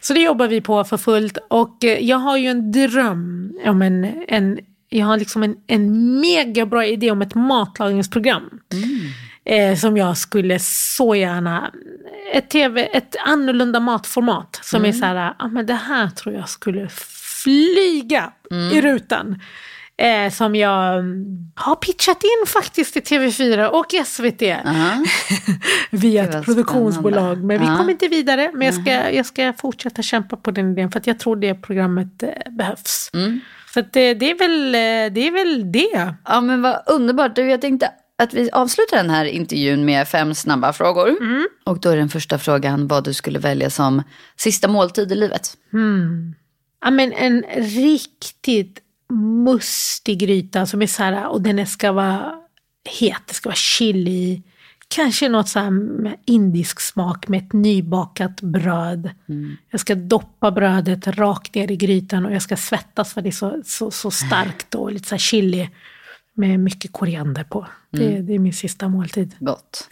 Så 0.02 0.14
det 0.14 0.20
jobbar 0.20 0.48
vi 0.48 0.62
på 0.62 0.84
för 0.84 0.98
fullt. 0.98 1.38
Och 1.50 1.84
eh, 1.84 2.00
jag 2.00 2.18
har 2.18 2.38
ju 2.38 2.48
en 2.48 2.72
dröm 2.72 3.54
om 3.66 3.82
en, 3.82 4.24
en 4.28 4.60
jag 4.98 5.06
har 5.06 5.18
liksom 5.18 5.44
en, 5.44 5.56
en 5.68 6.20
mega 6.20 6.66
bra 6.66 6.86
idé 6.86 7.12
om 7.12 7.22
ett 7.22 7.36
matlagningsprogram. 7.36 8.50
Eh, 9.46 9.76
som 9.76 9.98
jag 9.98 10.18
skulle 10.18 10.60
så 10.60 11.16
gärna, 11.16 11.72
ett 12.34 12.50
tv, 12.50 12.86
ett 12.86 13.16
annorlunda 13.26 13.80
matformat. 13.80 14.60
Som 14.64 14.86
är 14.86 14.92
så 14.92 15.06
här, 15.06 15.34
ah, 15.40 15.48
men 15.48 15.66
det 15.66 15.74
här 15.74 16.08
tror 16.10 16.36
jag 16.36 16.50
skulle 16.50 16.90
flyga 17.44 18.32
i 18.74 18.82
rutan. 18.82 19.40
Eh, 19.98 20.32
som 20.32 20.56
jag 20.56 21.00
mm, 21.00 21.26
har 21.56 21.76
pitchat 21.76 22.24
in 22.24 22.48
faktiskt 22.48 22.94
till 22.94 23.02
TV4 23.04 23.66
och 23.68 23.86
SVT. 24.06 24.42
Aha. 24.66 25.06
Via 25.90 26.24
Gud, 26.24 26.32
vad 26.32 26.40
ett 26.40 26.46
produktionsbolag. 26.46 27.14
spännande. 27.14 27.48
Men 27.48 27.60
vi 27.60 27.66
Ja. 27.66 27.78
kommer 27.78 27.92
inte 27.92 28.08
vidare. 28.08 28.52
Men 28.54 28.66
jag 28.66 28.76
ska, 28.76 29.12
jag 29.12 29.26
ska 29.26 29.54
fortsätta 29.54 30.02
kämpa 30.02 30.38
på 30.38 30.52
den 30.52 30.72
idén. 30.72 30.92
För 30.92 31.00
att 31.00 31.08
jag 31.08 31.20
tror 31.20 31.36
det 31.36 31.56
programmet 31.56 32.24
eh, 32.24 32.30
behövs. 32.52 33.10
Mm. 33.14 33.40
Att 33.76 33.94
det, 33.94 34.14
det, 34.14 34.32
är 34.32 34.38
väl, 34.38 34.76
eh, 34.76 35.14
det 35.14 35.28
är 35.28 35.32
väl 35.32 35.72
det. 35.72 36.16
Ja 36.26 36.42
men 36.42 36.62
vad 36.62 36.84
underbart. 36.88 37.36
Du, 37.36 37.50
jag 37.50 37.62
tänkte 37.62 37.92
att 38.18 38.34
vi 38.34 38.52
avslutar 38.52 38.98
den 38.98 39.10
här 39.10 39.26
intervjun 39.26 39.86
med 39.86 40.08
fem 40.08 40.34
snabba 40.34 40.74
frågor. 40.74 41.10
Mm. 41.10 41.48
Och 41.64 41.80
då 41.80 41.90
är 41.90 41.98
den 41.98 42.10
första 42.10 42.40
frågan 42.40 42.88
vad 42.88 43.04
du 43.04 43.14
skulle 43.14 43.40
välja 43.40 43.70
som 43.70 44.04
sista 44.38 44.68
måltid 44.68 45.12
i 45.12 45.16
livet. 45.16 45.58
Ja, 46.82 46.92
men 46.92 47.14
en 47.14 47.44
riktigt 47.58 48.80
mustig 49.46 50.20
gryta 50.20 50.66
som 50.66 50.82
är 50.82 50.88
så 50.88 51.04
här, 51.04 51.28
och 51.28 51.42
den 51.42 51.68
ska 51.68 51.92
vara 51.92 52.34
het, 53.00 53.22
det 53.28 53.34
ska 53.34 53.50
vara 53.50 53.56
chili. 53.56 54.42
Kanske 54.96 55.30
något 55.30 55.50
så 55.50 55.72
med 55.72 56.16
indisk 56.26 56.80
smak 56.80 57.28
med 57.28 57.44
ett 57.44 57.54
nybakat 57.54 58.42
bröd. 58.42 59.10
Jag 59.70 59.80
ska 59.80 59.96
doppa 59.96 60.52
brödet 60.52 61.08
rakt 61.08 61.56
ner 61.56 61.72
i 61.72 61.76
grytan 61.76 62.26
och 62.26 62.32
jag 62.32 62.42
ska 62.42 62.58
svettas 62.58 63.14
för 63.14 63.22
det 63.22 63.30
är 63.30 63.32
så, 63.32 63.62
så, 63.66 63.92
så 63.92 64.12
starkt 64.12 64.76
och 64.76 64.92
lite 64.92 65.08
så 65.08 65.18
chili 65.18 65.70
med 66.34 66.60
mycket 66.60 66.92
koriander 66.92 67.44
på. 67.44 67.68
Det, 67.90 68.22
det 68.22 68.34
är 68.34 68.40
min 68.40 68.54
sista 68.54 68.88
måltid. 68.88 69.36
Gott. 69.40 69.88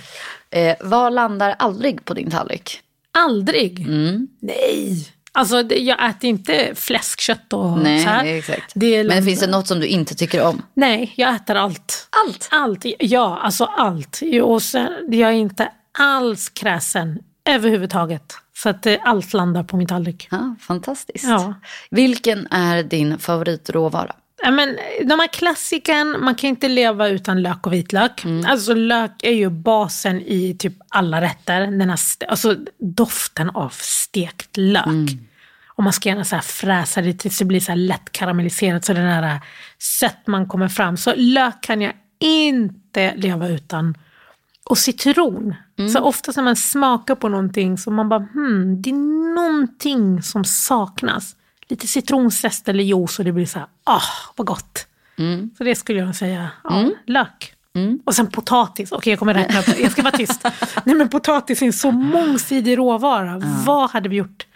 eh, 0.50 0.76
vad 0.80 1.12
landar 1.12 1.50
aldrig 1.58 2.04
på 2.04 2.14
din 2.14 2.30
tallrik? 2.30 2.80
Aldrig! 3.12 3.80
Mm. 3.80 4.28
Nej! 4.40 5.15
Alltså 5.36 5.62
jag 5.62 6.08
äter 6.10 6.30
inte 6.30 6.72
fläskkött 6.74 7.52
och 7.52 7.78
Nej, 7.78 8.02
så 8.04 8.08
här. 8.08 8.24
exakt. 8.24 8.72
Det 8.74 9.04
Men 9.04 9.22
finns 9.24 9.40
det 9.40 9.46
något 9.46 9.66
som 9.66 9.80
du 9.80 9.86
inte 9.86 10.14
tycker 10.14 10.42
om? 10.46 10.62
Nej, 10.74 11.12
jag 11.16 11.34
äter 11.34 11.56
allt. 11.56 12.08
Allt? 12.26 12.48
Allt, 12.50 12.84
ja, 12.98 13.38
alltså 13.42 13.64
allt. 13.64 14.20
Och 14.42 14.62
sen, 14.62 14.88
jag 15.08 15.30
är 15.30 15.34
inte 15.34 15.68
alls 15.98 16.48
kräsen 16.48 17.18
överhuvudtaget. 17.44 18.34
Så 18.56 18.68
att 18.68 18.86
eh, 18.86 18.96
allt 19.04 19.32
landar 19.32 19.62
på 19.64 19.76
min 19.76 19.86
tallrik. 19.86 20.28
Ja, 20.30 20.54
fantastiskt. 20.60 21.24
Ja. 21.24 21.54
Vilken 21.90 22.46
är 22.50 22.82
din 22.82 23.18
favoritråvara? 23.18 24.12
Ja, 24.42 24.50
men, 24.50 24.78
de 25.04 25.20
här 25.20 25.26
klassiken, 25.32 26.16
man 26.20 26.34
kan 26.34 26.50
inte 26.50 26.68
leva 26.68 27.08
utan 27.08 27.42
lök 27.42 27.66
och 27.66 27.72
vitlök. 27.72 28.24
Alltså 28.46 28.74
lök 28.74 29.22
är 29.22 29.32
ju 29.32 29.50
basen 29.50 30.20
i 30.20 30.56
typ 30.58 30.72
alla 30.88 31.20
rätter. 31.20 31.60
Den 31.60 31.90
här, 31.90 31.98
alltså 32.28 32.56
doften 32.78 33.50
av 33.50 33.68
stekt 33.70 34.56
lök. 34.56 34.84
Och 35.68 35.84
man 35.84 35.92
ska 35.92 36.08
gärna 36.08 36.24
så 36.24 36.38
fräsa 36.38 37.02
det 37.02 37.12
tills 37.12 37.38
det 37.38 37.44
blir 37.44 37.60
så 37.60 37.74
lätt 37.74 38.12
karamelliserat 38.12 38.84
så 38.84 38.92
den 38.92 39.06
här 39.06 39.40
sötman 39.78 40.48
kommer 40.48 40.68
fram. 40.68 40.96
Så 40.96 41.14
lök 41.16 41.60
kan 41.60 41.80
jag 41.80 41.92
inte 42.20 43.14
leva 43.14 43.48
utan. 43.48 43.94
Och 44.64 44.78
citron. 44.78 45.54
Så 45.92 46.00
ofta 46.00 46.32
när 46.36 46.42
man 46.42 46.56
smakar 46.56 47.14
på 47.14 47.28
någonting 47.28 47.78
så 47.78 47.90
man 47.90 48.08
bara 48.08 48.20
hmm, 48.20 48.82
det 48.82 48.90
är 48.90 49.34
någonting 49.34 50.22
som 50.22 50.44
saknas. 50.44 51.36
Lite 51.68 51.86
citronzest 51.86 52.68
eller 52.68 52.84
juice 52.84 53.18
och 53.18 53.24
det 53.24 53.32
blir 53.32 53.46
så 53.46 53.58
här, 53.58 53.68
ah, 53.84 54.02
vad 54.36 54.46
gott. 54.46 54.86
Så 55.58 55.64
det 55.64 55.74
skulle 55.74 55.98
jag 55.98 56.16
säga, 56.16 56.50
ja, 56.64 56.90
lök. 57.06 57.52
Och 58.04 58.14
sen 58.14 58.26
potatis, 58.26 58.92
okej 58.92 59.10
jag 59.12 59.18
kommer 59.18 59.34
räkna 59.34 59.60
upp, 59.60 59.78
jag 59.78 59.92
ska 59.92 60.02
vara 60.02 60.16
tyst. 60.16 60.44
Nej 60.84 60.94
men 60.94 61.08
potatis 61.08 61.62
är 61.62 61.66
en 61.66 61.72
så 61.72 61.90
mångsidig 61.90 62.78
råvara, 62.78 63.42
vad 63.66 63.90
hade 63.90 64.08
vi 64.08 64.16
gjort? 64.16 64.46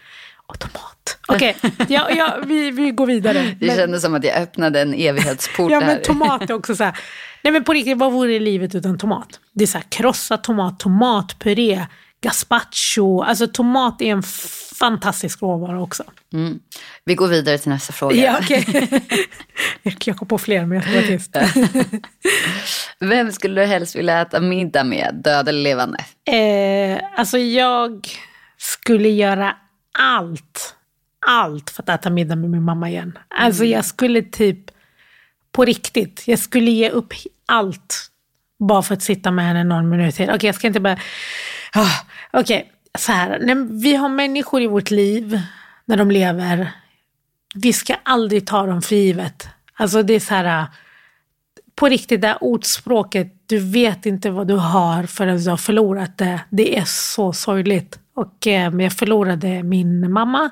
Och 0.47 0.59
tomat. 0.59 1.19
Okej, 1.29 1.57
ja, 1.89 2.11
ja, 2.11 2.37
vi, 2.47 2.71
vi 2.71 2.91
går 2.91 3.07
vidare. 3.07 3.57
Det 3.61 3.67
Men- 3.67 3.77
kändes 3.77 4.03
som 4.03 4.15
att 4.15 4.25
jag 4.25 4.37
öppnade 4.37 4.81
en 4.81 4.95
evighetsport 4.95 5.71
Ja 5.71 5.81
men 5.81 6.03
tomat 6.03 6.51
är 6.51 6.55
också 6.55 6.77
så 6.77 6.85
här. 6.85 6.99
Nej 7.43 7.53
men 7.53 7.65
på 7.65 7.73
riktigt, 7.73 7.99
vad 7.99 8.13
vore 8.13 8.39
livet 8.39 8.75
utan 8.75 8.99
tomat? 8.99 9.41
Det 9.53 9.65
är 9.65 9.67
så 9.67 9.79
här 9.79 9.85
krossad 9.89 10.43
tomat, 10.43 10.79
tomatpuré, 10.79 11.87
gazpacho. 12.23 13.23
Alltså 13.23 13.47
tomat 13.47 14.03
är 14.03 14.07
en 14.07 14.23
fantastisk 14.79 15.43
råvara 15.43 15.83
också. 15.83 16.05
Mm. 16.33 16.61
Vi 17.05 17.15
går 17.15 17.29
vidare 17.29 17.59
till 17.59 17.69
nästa 17.71 17.93
fråga. 17.93 18.17
Ja, 18.17 18.39
okej. 18.43 18.89
jag 20.05 20.17
kom 20.17 20.29
på 20.29 20.39
fler 20.39 20.67
men 20.67 20.73
jag 20.73 20.83
ska 20.85 20.93
vara 20.93 21.07
tyst. 21.07 21.37
Vem 23.01 23.33
skulle 23.33 23.61
du 23.61 23.67
helst 23.67 23.97
vilja 23.97 24.21
äta 24.21 24.41
middag 24.41 24.85
med, 24.85 25.21
död 25.25 25.49
eller 25.49 25.63
levande? 25.63 25.99
eh, 26.25 27.01
alltså 27.17 27.39
jag 27.39 28.09
skulle 28.59 29.09
göra 29.09 29.57
allt, 29.99 30.75
allt 31.27 31.71
för 31.71 31.83
att 31.83 31.89
äta 31.89 32.11
middag 32.11 32.37
med 32.37 32.51
min 32.51 32.63
mamma 32.63 32.91
igen. 32.91 33.19
Alltså 33.29 33.65
jag 33.65 33.85
skulle 33.85 34.23
typ, 34.23 34.59
på 35.53 35.65
riktigt, 35.65 36.23
jag 36.27 36.39
skulle 36.39 36.71
ge 36.71 36.91
upp 36.91 37.15
allt 37.47 38.11
bara 38.59 38.83
för 38.83 38.95
att 38.95 39.03
sitta 39.03 39.31
med 39.31 39.45
henne 39.45 39.65
någon 39.65 39.89
minut 39.89 40.15
till. 40.15 40.31
Okej, 40.31 40.49
jag 40.49 40.55
ska 40.55 40.67
inte 40.67 40.81
bara... 40.81 40.99
Ah, 41.73 41.91
Okej, 42.33 42.73
så 42.99 43.13
här. 43.13 43.57
Vi 43.83 43.95
har 43.95 44.09
människor 44.09 44.63
i 44.63 44.67
vårt 44.67 44.91
liv, 44.91 45.41
när 45.85 45.97
de 45.97 46.11
lever, 46.11 46.71
vi 47.55 47.73
ska 47.73 47.95
aldrig 48.03 48.47
ta 48.47 48.67
dem 48.67 48.83
för 48.83 48.97
givet. 48.97 49.49
Alltså 49.75 50.03
det 50.03 50.15
är 50.15 50.21
så 50.21 50.35
här, 50.35 50.61
äh, 50.61 50.67
på 51.75 51.89
riktigt 51.89 52.21
det 52.21 52.27
här 52.27 52.45
ordspråket, 52.45 53.35
du 53.47 53.59
vet 53.59 54.07
inte 54.07 54.31
vad 54.31 54.49
du 54.49 54.55
har 54.55 55.03
förrän 55.03 55.45
du 55.45 55.51
har 55.51 55.57
förlorat 55.57 56.19
det. 56.19 56.41
Det 56.51 56.79
är 56.79 56.85
så 56.85 57.33
sorgligt. 57.33 57.99
Och 58.15 58.47
eh, 58.47 58.75
jag 58.75 58.93
förlorade 58.93 59.63
min 59.63 60.13
mamma. 60.13 60.51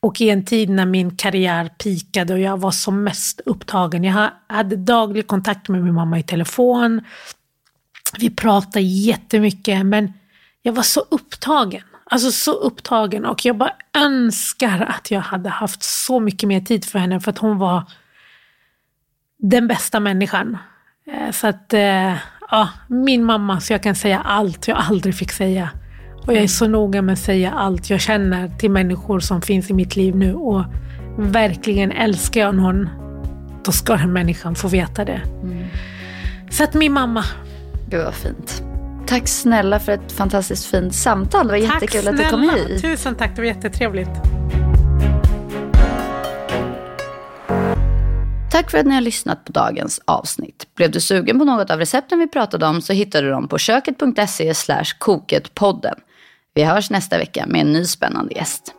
Och 0.00 0.20
i 0.20 0.30
en 0.30 0.44
tid 0.44 0.70
när 0.70 0.86
min 0.86 1.16
karriär 1.16 1.68
pikade 1.68 2.32
och 2.32 2.40
jag 2.40 2.56
var 2.56 2.70
som 2.70 3.04
mest 3.04 3.40
upptagen. 3.46 4.04
Jag 4.04 4.30
hade 4.48 4.76
daglig 4.76 5.26
kontakt 5.26 5.68
med 5.68 5.84
min 5.84 5.94
mamma 5.94 6.18
i 6.18 6.22
telefon. 6.22 7.00
Vi 8.18 8.30
pratade 8.30 8.80
jättemycket 8.80 9.86
men 9.86 10.12
jag 10.62 10.72
var 10.72 10.82
så 10.82 11.00
upptagen. 11.10 11.82
Alltså 12.04 12.32
så 12.32 12.52
upptagen 12.52 13.24
och 13.26 13.44
jag 13.44 13.56
bara 13.56 13.72
önskar 13.96 14.80
att 14.98 15.10
jag 15.10 15.20
hade 15.20 15.48
haft 15.48 15.82
så 15.82 16.20
mycket 16.20 16.48
mer 16.48 16.60
tid 16.60 16.84
för 16.84 16.98
henne 16.98 17.20
för 17.20 17.30
att 17.30 17.38
hon 17.38 17.58
var 17.58 17.82
den 19.38 19.68
bästa 19.68 20.00
människan. 20.00 20.58
Eh, 21.06 21.30
Så 21.32 21.46
att, 21.46 21.72
eh, 21.74 22.14
ja, 22.50 22.68
min 22.88 23.24
mamma, 23.24 23.60
så 23.60 23.72
jag 23.72 23.82
kan 23.82 23.94
säga 23.94 24.20
allt 24.20 24.68
jag 24.68 24.78
aldrig 24.78 25.14
fick 25.14 25.32
säga. 25.32 25.70
Och 26.26 26.32
jag 26.34 26.42
är 26.42 26.48
så 26.48 26.68
noga 26.68 27.02
med 27.02 27.12
att 27.12 27.18
säga 27.18 27.52
allt 27.52 27.90
jag 27.90 28.00
känner 28.00 28.48
till 28.48 28.70
människor 28.70 29.20
som 29.20 29.42
finns 29.42 29.70
i 29.70 29.74
mitt 29.74 29.96
liv 29.96 30.16
nu. 30.16 30.34
Och 30.34 30.64
verkligen 31.18 31.92
älskar 31.92 32.40
jag 32.40 32.54
någon, 32.54 32.88
då 33.64 33.72
ska 33.72 33.96
den 33.96 34.12
människan 34.12 34.54
få 34.54 34.68
veta 34.68 35.04
det. 35.04 35.20
Så 36.50 36.64
att 36.64 36.74
min 36.74 36.92
mamma. 36.92 37.24
Gud 37.88 38.04
vad 38.04 38.14
fint. 38.14 38.62
Tack 39.06 39.28
snälla 39.28 39.80
för 39.80 39.92
ett 39.92 40.12
fantastiskt 40.12 40.66
fint 40.66 40.94
samtal. 40.94 41.46
Det 41.46 41.52
var 41.52 41.58
jättekul 41.58 42.08
att 42.08 42.16
du 42.16 42.28
kom 42.28 42.42
hit. 42.42 42.82
Tusen 42.82 43.14
tack, 43.14 43.36
det 43.36 43.42
var 43.42 43.46
jättetrevligt. 43.46 44.10
Tack 48.52 48.70
för 48.70 48.78
att 48.78 48.86
ni 48.86 48.94
har 48.94 49.00
lyssnat 49.00 49.44
på 49.44 49.52
dagens 49.52 50.00
avsnitt. 50.04 50.66
Blev 50.76 50.90
du 50.90 51.00
sugen 51.00 51.38
på 51.38 51.44
något 51.44 51.70
av 51.70 51.78
recepten 51.78 52.18
vi 52.18 52.28
pratade 52.28 52.66
om 52.66 52.82
så 52.82 52.92
hittar 52.92 53.22
du 53.22 53.30
dem 53.30 53.48
på 53.48 53.58
köket.se 53.58 54.54
koketpodden. 54.98 55.94
Vi 56.54 56.62
hörs 56.62 56.90
nästa 56.90 57.18
vecka 57.18 57.46
med 57.46 57.60
en 57.60 57.72
ny 57.72 57.84
spännande 57.84 58.34
gäst. 58.34 58.74